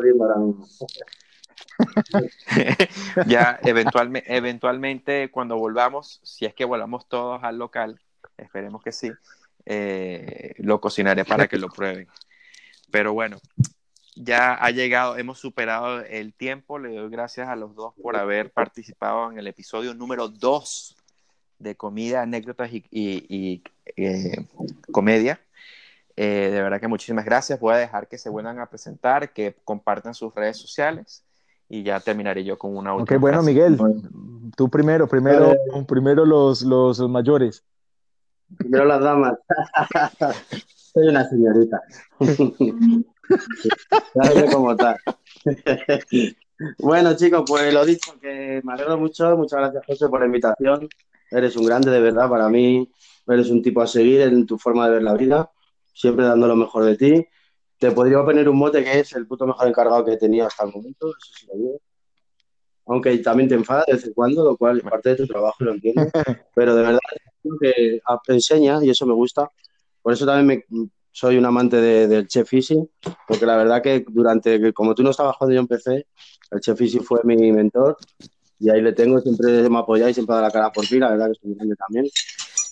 ya 3.27 3.59
eventualmente, 3.63 4.37
eventualmente 4.37 5.31
cuando 5.31 5.57
volvamos, 5.57 6.21
si 6.23 6.45
es 6.45 6.55
que 6.55 6.65
volvamos 6.65 7.09
todos 7.09 7.43
al 7.43 7.59
local, 7.59 8.01
esperemos 8.37 8.83
que 8.83 8.93
sí, 8.93 9.11
eh, 9.65 10.55
lo 10.59 10.81
cocinaré 10.81 11.25
para 11.25 11.49
que 11.49 11.59
lo 11.59 11.69
prueben. 11.69 12.09
Pero 12.91 13.13
bueno, 13.13 13.39
ya 14.15 14.55
ha 14.55 14.71
llegado, 14.71 15.19
hemos 15.19 15.39
superado 15.39 16.01
el 16.03 16.33
tiempo. 16.33 16.79
Le 16.79 16.95
doy 16.95 17.11
gracias 17.11 17.49
a 17.49 17.57
los 17.57 17.75
dos 17.75 17.95
por 18.01 18.17
haber 18.17 18.51
participado 18.51 19.31
en 19.31 19.39
el 19.39 19.47
episodio 19.47 19.93
número 19.93 20.29
2 20.29 20.97
de 21.59 21.75
Comida, 21.75 22.23
Anécdotas 22.23 22.71
y, 22.73 23.63
eh, 23.97 24.47
Comedia. 24.93 25.41
Eh, 26.17 26.49
de 26.51 26.63
verdad 26.63 26.81
que 26.81 26.89
muchísimas 26.89 27.25
gracias. 27.25 27.61
Voy 27.61 27.75
a 27.75 27.79
dejar 27.79 28.09
que 28.09 28.17
se 28.17 28.31
vuelvan 28.31 28.59
a 28.59 28.71
presentar, 28.71 29.33
que 29.33 29.55
compartan 29.65 30.15
sus 30.15 30.35
redes 30.35 30.57
sociales 30.57 31.26
y 31.69 31.83
ya 31.83 32.01
terminaré 32.01 32.45
yo 32.45 32.57
con 32.59 32.77
una 32.77 32.95
Ok, 32.95 33.01
última. 33.01 33.21
bueno, 33.21 33.43
frase. 33.43 33.53
Miguel, 33.53 33.79
tú 34.57 34.69
primero, 34.69 35.07
primero, 35.09 35.55
primero 35.87 36.25
los, 36.25 36.63
los 36.63 37.01
mayores. 37.09 37.65
Primero 38.59 38.85
las 38.85 39.01
damas. 39.01 39.35
Soy 40.93 41.09
una 41.09 41.29
señorita. 41.29 41.81
Sé 44.35 44.47
cómo 44.53 44.73
está. 44.73 44.97
Bueno, 46.79 47.15
chicos, 47.17 47.43
pues 47.47 47.73
lo 47.75 47.85
dicho, 47.85 48.13
que 48.21 48.61
me 48.65 48.73
alegro 48.73 48.97
mucho. 48.99 49.37
Muchas 49.37 49.59
gracias, 49.61 49.85
José, 49.87 50.09
por 50.09 50.21
la 50.21 50.27
invitación. 50.27 50.89
Eres 51.31 51.57
un 51.57 51.67
grande, 51.67 51.91
de 51.91 52.01
verdad, 52.01 52.31
para 52.31 52.49
mí. 52.49 52.91
Eres 53.27 53.51
un 53.51 53.61
tipo 53.63 53.83
a 53.83 53.87
seguir 53.87 54.21
en 54.23 54.47
tu 54.47 54.57
forma 54.57 54.87
de 54.87 54.95
ver 54.95 55.03
la 55.03 55.15
vida, 55.15 55.51
siempre 55.93 56.25
dando 56.25 56.47
lo 56.47 56.57
mejor 56.57 56.85
de 56.85 56.97
ti. 56.97 57.27
Te 57.79 57.91
podría 57.91 58.25
poner 58.25 58.49
un 58.49 58.57
mote 58.57 58.83
que 58.83 59.01
es 59.01 59.13
el 59.15 59.27
puto 59.27 59.47
mejor 59.47 59.69
encargado 59.69 60.05
que 60.05 60.13
he 60.13 60.17
tenido 60.17 60.47
hasta 60.47 60.65
el 60.65 60.73
momento, 60.73 61.09
eso 61.09 61.33
sí 61.39 61.47
lo 61.47 61.55
digo. 61.57 61.81
Aunque 62.87 63.19
también 63.19 63.49
te 63.49 63.55
enfada 63.57 63.85
de 63.87 63.95
vez 63.95 64.05
en 64.05 64.13
cuando, 64.13 64.45
lo 64.45 64.57
cual 64.57 64.79
es 64.79 64.85
parte 64.85 65.11
de 65.11 65.17
tu 65.17 65.27
trabajo 65.27 65.57
lo 65.61 65.73
entiendo. 65.73 66.03
Pero 66.55 66.75
de 66.75 66.83
verdad, 66.83 66.99
que 67.61 68.01
enseña 68.29 68.83
y 68.83 68.91
eso 68.91 69.07
me 69.07 69.15
gusta. 69.15 69.51
Por 70.03 70.13
eso 70.13 70.25
también 70.25 70.65
me, 70.69 70.89
soy 71.11 71.37
un 71.37 71.45
amante 71.47 71.77
de- 71.79 72.07
del 72.07 72.29
chef 72.29 72.49
fishing, 72.49 72.89
porque 73.27 73.45
la 73.47 73.57
verdad 73.57 73.83
que 73.83 74.05
durante, 74.09 74.73
como 74.73 74.95
tú 74.95 75.03
no 75.03 75.11
estabas 75.11 75.37
cuando 75.37 75.55
yo 75.55 75.61
empecé, 75.61 76.07
el 76.51 76.61
chef 76.61 76.79
fishing 76.79 77.03
fue 77.03 77.21
mi 77.25 77.51
mentor 77.53 77.97
y 78.59 78.71
ahí 78.71 78.81
le 78.81 78.93
tengo, 78.93 79.21
siempre 79.21 79.69
me 79.69 79.79
apoyáis, 79.79 80.15
siempre 80.15 80.37
da 80.37 80.43
la 80.43 80.51
cara 80.51 80.71
por 80.71 80.91
mí, 80.91 80.99
la 80.99 81.11
verdad 81.11 81.27
que 81.27 81.33
estoy 81.33 81.55
grande 81.55 81.75
también. 81.77 82.07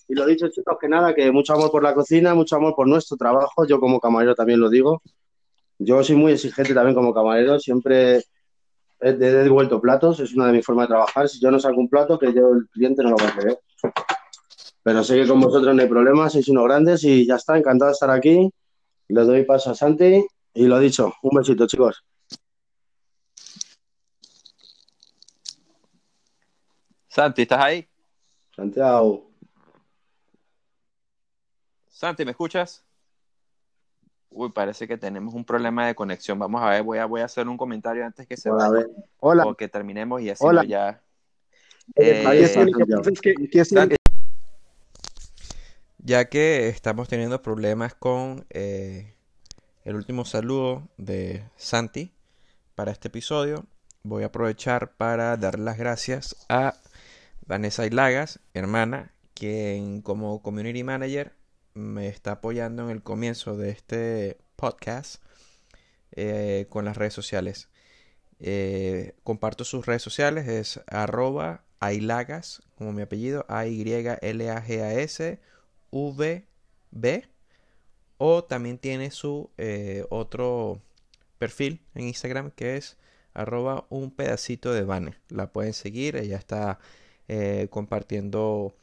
Y 0.09 0.15
lo 0.15 0.27
dicho, 0.27 0.49
chicos, 0.49 0.77
que 0.81 0.89
nada, 0.89 1.15
que 1.15 1.31
mucho 1.33 1.55
amor 1.55 1.71
por 1.71 1.83
la 1.83 1.95
cocina, 1.95 2.35
mucho 2.35 2.57
amor 2.57 2.75
por 2.75 2.87
nuestro 2.87 3.17
trabajo, 3.17 3.67
yo 3.67 3.81
como 3.81 4.01
camarero 4.01 4.35
también 4.35 4.61
lo 4.61 4.69
digo. 4.69 5.03
Yo 5.79 6.03
soy 6.05 6.17
muy 6.17 6.33
exigente 6.33 6.75
también 6.75 6.95
como 6.95 7.15
camarero, 7.15 7.59
siempre 7.59 8.23
he, 9.01 9.13
devuelto 9.13 9.81
platos, 9.81 10.21
es 10.21 10.35
una 10.35 10.47
de 10.47 10.53
mis 10.53 10.65
formas 10.65 10.85
de 10.85 10.95
trabajar. 10.95 11.29
Si 11.29 11.41
yo 11.41 11.51
no 11.51 11.59
saco 11.59 11.81
un 11.81 11.89
plato, 11.89 12.19
que 12.19 12.33
yo 12.33 12.55
el 12.55 12.69
cliente 12.69 13.03
no 13.03 13.11
lo 13.11 13.17
va 13.17 13.29
a 13.29 13.35
querer. 13.35 13.59
Pero 14.83 15.03
sé 15.03 15.17
que 15.17 15.27
con 15.27 15.41
vosotros 15.41 15.75
no 15.75 15.83
hay 15.83 15.89
problema, 15.89 16.29
sois 16.29 16.49
unos 16.49 16.65
grandes 16.65 17.05
y 17.05 17.27
ya 17.27 17.37
está, 17.37 17.57
encantado 17.57 17.89
de 17.91 17.95
estar 17.95 18.11
aquí. 18.11 18.51
Le 19.09 19.21
doy 19.23 19.45
paso 19.45 19.71
a 19.71 19.75
Santi 19.75 20.25
y 20.53 20.67
lo 20.67 20.79
dicho, 20.79 21.13
un 21.23 21.39
besito, 21.39 21.67
chicos. 21.67 22.05
Santi, 27.09 27.43
¿estás 27.43 27.65
ahí? 27.65 27.89
Santiago. 28.55 29.34
Santi, 31.95 32.25
¿me 32.25 32.33
escuchas? 32.33 32.83
Uy, 34.29 34.51
parece 34.51 34.89
que 34.89 34.99
tenemos 34.99 35.33
un 35.33 35.45
problema 35.45 35.87
de 35.87 35.95
conexión. 35.95 36.41
Vamos 36.41 36.61
a 36.61 36.71
ver, 36.71 36.83
voy 36.83 36.99
a, 36.99 37.07
voy 37.07 37.21
a 37.21 37.27
hacer 37.27 37.47
un 37.47 37.57
comentario 37.57 38.05
antes 38.05 38.27
que 38.27 38.37
se 38.37 38.51
vaya. 38.51 38.85
Hola. 39.21 39.47
o 39.47 39.55
que 39.55 39.69
terminemos 39.69 40.21
y 40.21 40.31
así 40.31 40.45
Hola. 40.45 40.65
ya. 40.65 41.01
Eh, 41.95 42.25
Eh, 42.25 43.65
Santi. 43.65 43.95
Ya 45.99 46.25
que 46.25 46.67
estamos 46.67 47.09
teniendo 47.09 47.41
problemas 47.43 47.95
con 47.95 48.45
eh, 48.51 49.15
el 49.85 49.95
último 49.95 50.25
saludo 50.25 50.89
de 50.97 51.45
Santi 51.55 52.11
para 52.75 52.91
este 52.91 53.07
episodio, 53.07 53.67
voy 54.03 54.25
a 54.25 54.27
aprovechar 54.27 54.97
para 54.97 55.37
dar 55.37 55.61
las 55.61 55.79
gracias 55.79 56.45
a 56.49 56.75
Vanessa 57.47 57.87
Ilagas, 57.87 58.41
hermana, 58.53 59.13
quien 59.33 60.03
como 60.03 60.43
community 60.43 60.83
manager 60.83 61.33
me 61.75 62.09
está 62.09 62.33
apoyando 62.33 62.85
en 62.85 62.91
el 62.91 63.03
comienzo 63.03 63.57
de 63.57 63.71
este 63.71 64.39
podcast 64.57 65.23
eh, 66.13 66.67
con 66.69 66.85
las 66.85 66.97
redes 66.97 67.15
sociales. 67.15 67.69
Eh, 68.39 69.15
comparto 69.25 69.65
sus 69.65 69.85
redes 69.87 70.03
sociales, 70.03 70.47
es 70.49 70.81
arroba 70.87 71.65
ailagas, 71.81 72.63
como 72.77 72.93
mi 72.93 73.03
apellido, 73.03 73.45
A-Y-L-A-G-A-S, 73.49 74.21
V-B, 75.91 77.29
o 78.19 78.45
también 78.45 78.79
tiene 78.79 79.11
su 79.11 79.51
eh, 79.59 80.07
otro 80.11 80.81
perfil 81.39 81.83
en 81.95 82.07
Instagram 82.07 82.53
que 82.53 82.77
es 82.77 82.97
arroba 83.35 83.87
un 83.91 84.13
pedacito 84.13 84.73
de 84.73 84.85
Vane. 84.85 85.17
La 85.29 85.53
pueden 85.53 85.73
seguir, 85.75 86.17
ella 86.17 86.37
está 86.39 86.79
compartiendo 87.71 88.77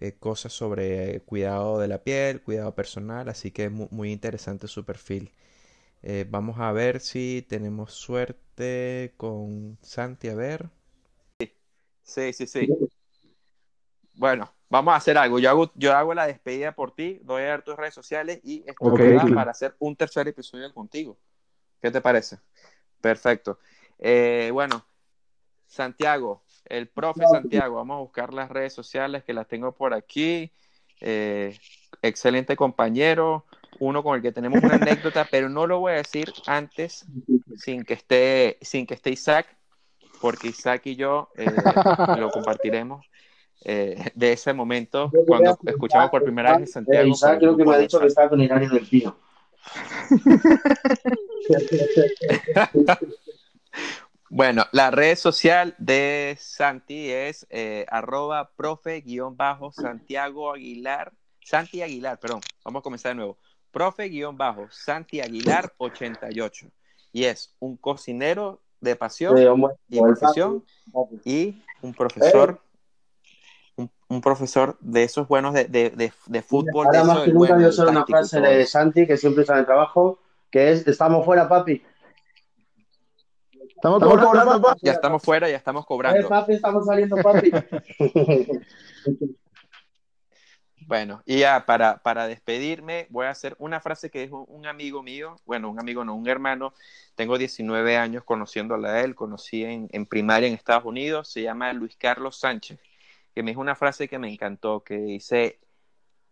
eh, 0.00 0.14
cosas 0.18 0.52
sobre 0.52 1.20
cuidado 1.22 1.78
de 1.78 1.88
la 1.88 2.02
piel, 2.04 2.42
cuidado 2.42 2.74
personal, 2.74 3.28
así 3.28 3.50
que 3.52 3.64
es 3.66 3.70
mu- 3.72 3.88
muy 3.90 4.12
interesante 4.12 4.68
su 4.68 4.84
perfil. 4.84 5.32
Eh, 6.02 6.26
vamos 6.30 6.60
a 6.60 6.72
ver 6.72 7.00
si 7.00 7.46
tenemos 7.48 7.92
suerte 7.94 9.14
con 9.18 9.78
Santi, 9.82 10.28
a 10.28 10.34
ver. 10.36 10.70
Sí, 12.02 12.32
sí, 12.32 12.46
sí. 12.46 12.74
Bueno, 14.14 14.52
vamos 14.68 14.92
a 14.94 14.96
hacer 14.96 15.16
algo. 15.18 15.38
Yo 15.38 15.50
hago, 15.50 15.70
yo 15.74 15.92
hago 15.94 16.12
la 16.14 16.26
despedida 16.26 16.74
por 16.74 16.92
ti, 16.94 17.20
doy 17.22 17.42
a 17.42 17.46
dar 17.48 17.62
tus 17.62 17.76
redes 17.76 17.94
sociales 17.94 18.40
y 18.42 18.64
estoy 18.68 18.90
Ok, 18.90 18.98
acá 18.98 19.28
claro. 19.28 19.28
para 19.32 19.52
hacer 19.52 19.76
un 19.78 19.94
tercer 19.96 20.26
episodio 20.28 20.72
contigo. 20.74 21.18
¿Qué 21.82 21.90
te 21.90 22.00
parece? 22.00 22.38
Perfecto. 23.00 23.58
Eh, 23.98 24.50
bueno, 24.52 24.86
Santiago, 25.66 26.44
el 26.70 26.88
profe 26.88 27.24
Santiago, 27.30 27.76
vamos 27.76 27.96
a 27.96 28.00
buscar 28.00 28.34
las 28.34 28.50
redes 28.50 28.72
sociales 28.72 29.24
que 29.24 29.32
las 29.32 29.48
tengo 29.48 29.72
por 29.72 29.94
aquí. 29.94 30.52
Eh, 31.00 31.56
excelente 32.02 32.56
compañero, 32.56 33.44
uno 33.78 34.02
con 34.02 34.16
el 34.16 34.22
que 34.22 34.32
tenemos 34.32 34.62
una 34.62 34.74
anécdota, 34.74 35.26
pero 35.30 35.48
no 35.48 35.66
lo 35.66 35.80
voy 35.80 35.92
a 35.92 35.96
decir 35.96 36.32
antes 36.46 37.06
sin 37.56 37.84
que 37.84 37.94
esté, 37.94 38.58
sin 38.60 38.86
que 38.86 38.94
esté 38.94 39.10
Isaac, 39.10 39.46
porque 40.20 40.48
Isaac 40.48 40.82
y 40.86 40.96
yo 40.96 41.30
eh, 41.36 41.46
lo 42.18 42.30
compartiremos 42.30 43.06
eh, 43.64 44.10
de 44.14 44.32
ese 44.32 44.52
momento 44.52 45.10
cuando 45.26 45.58
escuchamos 45.66 46.10
por 46.10 46.22
primera 46.22 46.52
vez 46.52 46.68
en 46.68 46.72
Santiago. 46.72 47.06
Eh, 47.06 47.10
Isaac 47.10 47.38
creo 47.38 47.52
el 47.52 47.56
que 47.56 47.64
me 47.64 47.74
ha 47.74 47.78
dicho 47.78 48.00
que 48.00 48.06
está 48.06 48.28
con 48.28 48.40
Hilario 48.40 48.70
del 48.70 48.86
Pino. 48.86 49.16
Bueno, 54.30 54.66
la 54.72 54.90
red 54.90 55.16
social 55.16 55.74
de 55.78 56.36
Santi 56.38 57.10
es 57.10 57.46
eh, 57.50 57.86
arroba 57.88 58.50
profe 58.56 59.00
guion 59.00 59.36
bajo 59.36 59.72
Santiago 59.72 60.52
Aguilar, 60.52 61.12
Santi 61.42 61.80
Aguilar, 61.80 62.20
perdón, 62.20 62.40
vamos 62.62 62.80
a 62.80 62.82
comenzar 62.82 63.12
de 63.12 63.16
nuevo. 63.16 63.38
Profe 63.70 64.08
guion 64.08 64.36
bajo 64.36 64.66
Santi 64.70 65.20
Aguilar 65.20 65.72
88. 65.78 66.66
Y 67.12 67.24
es 67.24 67.54
un 67.58 67.76
cocinero 67.78 68.60
de 68.80 68.96
pasión 68.96 69.36
Sí, 69.36 69.44
hombre, 69.46 69.74
y 69.88 69.98
profesión 70.00 70.64
papi. 70.92 71.20
y 71.24 71.62
un 71.80 71.94
profesor, 71.94 72.60
un, 73.76 73.90
un 74.08 74.20
profesor 74.20 74.76
de 74.80 75.04
esos 75.04 75.26
buenos 75.26 75.54
de, 75.54 75.64
de, 75.64 75.90
de, 75.90 76.12
de 76.26 76.42
fútbol. 76.42 76.86
de 76.90 76.98
Ahora 76.98 76.98
eso 76.98 77.06
más 77.06 77.24
que 77.24 77.32
nunca 77.32 77.38
bueno, 77.38 77.60
yo 77.60 77.64
del 77.66 77.72
solo 77.72 77.90
una 77.92 78.04
frase 78.06 78.40
de. 78.40 78.66
Santi 78.66 79.06
que 79.06 79.16
siempre 79.16 79.42
está 79.42 79.54
en 79.54 79.60
el 79.60 79.66
trabajo, 79.66 80.18
que 80.50 80.70
es 80.72 80.86
estamos 80.86 81.24
fuera, 81.24 81.48
papi. 81.48 81.82
Estamos 83.68 84.02
Estamos 84.02 84.24
cobrando. 84.24 84.76
Ya 84.82 84.92
estamos 84.92 85.22
fuera, 85.22 85.48
ya 85.48 85.56
estamos 85.56 85.82
Eh, 85.84 85.86
cobrando. 85.86 86.28
papi, 86.28 86.54
estamos 86.54 86.86
saliendo, 86.86 87.16
papi. 87.16 87.50
Bueno, 90.86 91.22
y 91.26 91.40
ya 91.40 91.66
para, 91.66 91.98
para 91.98 92.26
despedirme, 92.26 93.08
voy 93.10 93.26
a 93.26 93.30
hacer 93.30 93.54
una 93.58 93.78
frase 93.78 94.08
que 94.10 94.20
dijo 94.22 94.44
un 94.48 94.64
amigo 94.66 95.02
mío, 95.02 95.36
bueno, 95.44 95.68
un 95.70 95.78
amigo 95.78 96.02
no, 96.02 96.14
un 96.14 96.26
hermano, 96.26 96.72
tengo 97.14 97.36
19 97.36 97.98
años 97.98 98.24
conociéndolo 98.24 98.88
a 98.88 99.02
él, 99.02 99.14
conocí 99.14 99.64
en, 99.64 99.88
en 99.92 100.06
primaria 100.06 100.48
en 100.48 100.54
Estados 100.54 100.86
Unidos, 100.86 101.28
se 101.30 101.42
llama 101.42 101.74
Luis 101.74 101.94
Carlos 101.98 102.38
Sánchez, 102.38 102.78
que 103.34 103.42
me 103.42 103.50
dijo 103.50 103.60
una 103.60 103.74
frase 103.74 104.08
que 104.08 104.18
me 104.18 104.32
encantó, 104.32 104.80
que 104.82 104.96
dice, 104.96 105.58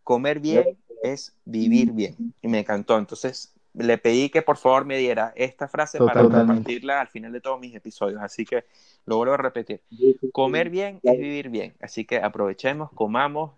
comer 0.02 0.40
bien 0.40 0.78
es 1.02 1.36
vivir 1.44 1.92
bien, 1.92 2.16
y 2.40 2.48
me 2.48 2.60
encantó, 2.60 2.96
entonces 2.96 3.52
le 3.76 3.98
pedí 3.98 4.30
que 4.30 4.42
por 4.42 4.56
favor 4.56 4.84
me 4.84 4.96
diera 4.98 5.32
esta 5.36 5.68
frase 5.68 5.98
para 5.98 6.22
Totalmente. 6.22 6.46
compartirla 6.46 7.00
al 7.00 7.08
final 7.08 7.32
de 7.32 7.40
todos 7.40 7.60
mis 7.60 7.74
episodios, 7.74 8.20
así 8.22 8.44
que 8.44 8.64
lo 9.04 9.16
vuelvo 9.18 9.34
a 9.34 9.38
repetir. 9.38 9.82
Comer 10.32 10.70
bien 10.70 11.00
es 11.02 11.18
vivir 11.18 11.48
bien, 11.50 11.74
así 11.80 12.04
que 12.04 12.16
aprovechemos, 12.18 12.90
comamos 12.92 13.52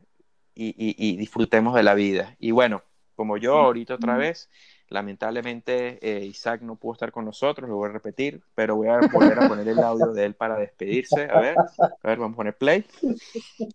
y, 0.54 0.68
y- 0.70 0.94
y 0.96 1.16
disfrutemos 1.16 1.74
de 1.74 1.82
la 1.84 1.94
vida. 1.94 2.36
Y 2.40 2.50
bueno, 2.50 2.82
como 3.14 3.36
yo 3.36 3.54
ahorita 3.58 3.94
otra 3.94 4.16
vez, 4.16 4.48
lamentablemente 4.88 5.98
eh, 6.02 6.24
Isaac 6.24 6.62
no 6.62 6.76
pudo 6.76 6.94
estar 6.94 7.12
con 7.12 7.24
nosotros, 7.24 7.68
lo 7.68 7.76
voy 7.76 7.88
a 7.88 7.92
repetir, 7.92 8.42
pero 8.54 8.76
voy 8.76 8.88
a 8.88 9.00
volver 9.12 9.38
a 9.38 9.46
poner 9.48 9.68
el 9.68 9.78
audio 9.78 10.12
de 10.12 10.24
él 10.24 10.34
para 10.34 10.56
despedirse. 10.56 11.28
A 11.30 11.40
ver, 11.40 11.56
a 11.58 12.08
ver, 12.08 12.18
vamos 12.18 12.34
a 12.34 12.36
poner 12.36 12.56
play. 12.56 12.84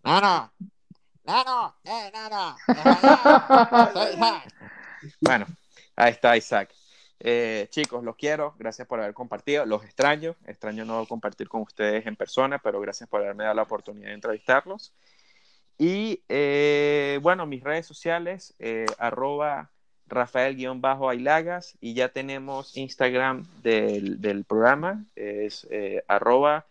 Nano, 0.04 0.52
Nano, 1.26 1.76
eh, 1.86 2.12
Nano. 2.14 2.56
Bueno, 5.22 5.46
ahí 5.96 6.12
está 6.12 6.36
Isaac. 6.38 6.70
Eh, 7.26 7.68
chicos, 7.70 8.04
los 8.04 8.18
quiero, 8.18 8.54
gracias 8.60 8.86
por 8.86 9.00
haber 9.00 9.14
compartido, 9.14 9.66
los 9.66 9.86
extraño, 9.86 10.36
extraño 10.46 10.84
no 10.84 11.06
compartir 11.06 11.48
con 11.48 11.62
ustedes 11.62 12.06
en 12.06 12.18
persona, 12.18 12.60
pero 12.60 12.82
gracias 12.82 13.08
por 13.08 13.22
haberme 13.22 13.46
dado 13.46 13.56
la 13.56 13.62
oportunidad 13.62 14.10
de 14.10 14.16
entrevistarlos. 14.16 14.94
Y 15.78 16.22
eh, 16.28 17.20
bueno, 17.22 17.46
mis 17.46 17.64
redes 17.64 17.86
sociales, 17.86 18.54
eh, 18.60 18.86
arroba 18.98 19.72
Rafael-Ailagas 20.08 21.78
y 21.80 21.94
ya 21.94 22.10
tenemos 22.10 22.76
Instagram 22.76 23.48
del, 23.64 24.46
programa, 24.46 25.06
es 25.16 25.66
arroba 26.10 26.68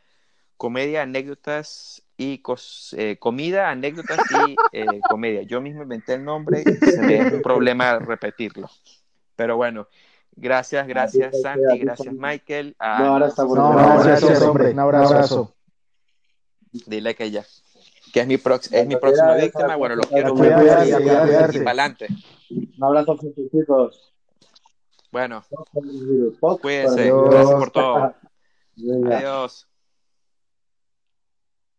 comedia, 0.58 1.02
anécdotas 1.02 2.02
y 2.18 2.42
comida, 3.18 3.70
anécdotas 3.70 4.20
y 4.30 5.00
comedia. 5.08 5.42
Yo 5.42 5.62
mismo 5.62 5.82
inventé 5.82 6.14
el 6.14 6.24
nombre 6.24 6.62
se 6.62 7.00
me 7.00 7.16
es 7.16 7.32
un 7.32 7.42
problema 7.42 7.98
repetirlo. 7.98 8.68
Pero 9.42 9.56
bueno, 9.56 9.88
Gracias, 10.34 10.86
gracias 10.86 11.42
Santi, 11.42 11.78
gracias 11.80 12.14
Michael. 12.14 12.74
Ah, 12.78 12.96
No, 13.00 13.06
ahora 13.12 13.26
está 13.26 13.44
por 13.44 13.58
No, 13.58 13.68
Un 13.68 13.76
no, 13.76 13.80
abrazo, 13.82 14.04
gracias, 14.08 14.42
hombre. 14.42 14.70
Un 14.70 14.78
abrazo. 14.78 15.52
Dile 16.86 17.14
que 17.14 17.30
ya. 17.30 17.44
Que 18.14 18.20
es 18.20 18.26
mi, 18.26 18.36
prox- 18.38 18.72
es 18.72 18.86
mi 18.86 18.96
próxima 18.96 19.34
víctima. 19.34 19.76
Bueno, 19.76 19.96
los 19.96 20.06
quiero 20.06 20.34
mucho. 20.34 20.44
y- 20.46 20.48
para 20.52 21.70
adelante. 21.70 22.06
Un 22.50 22.84
abrazo 22.84 23.18
chicos. 23.50 24.14
Bueno, 25.10 25.44
cuídense. 26.62 27.10
Gracias 27.10 27.58
por 27.58 27.70
todo. 27.70 28.14
Adiós. 29.12 29.68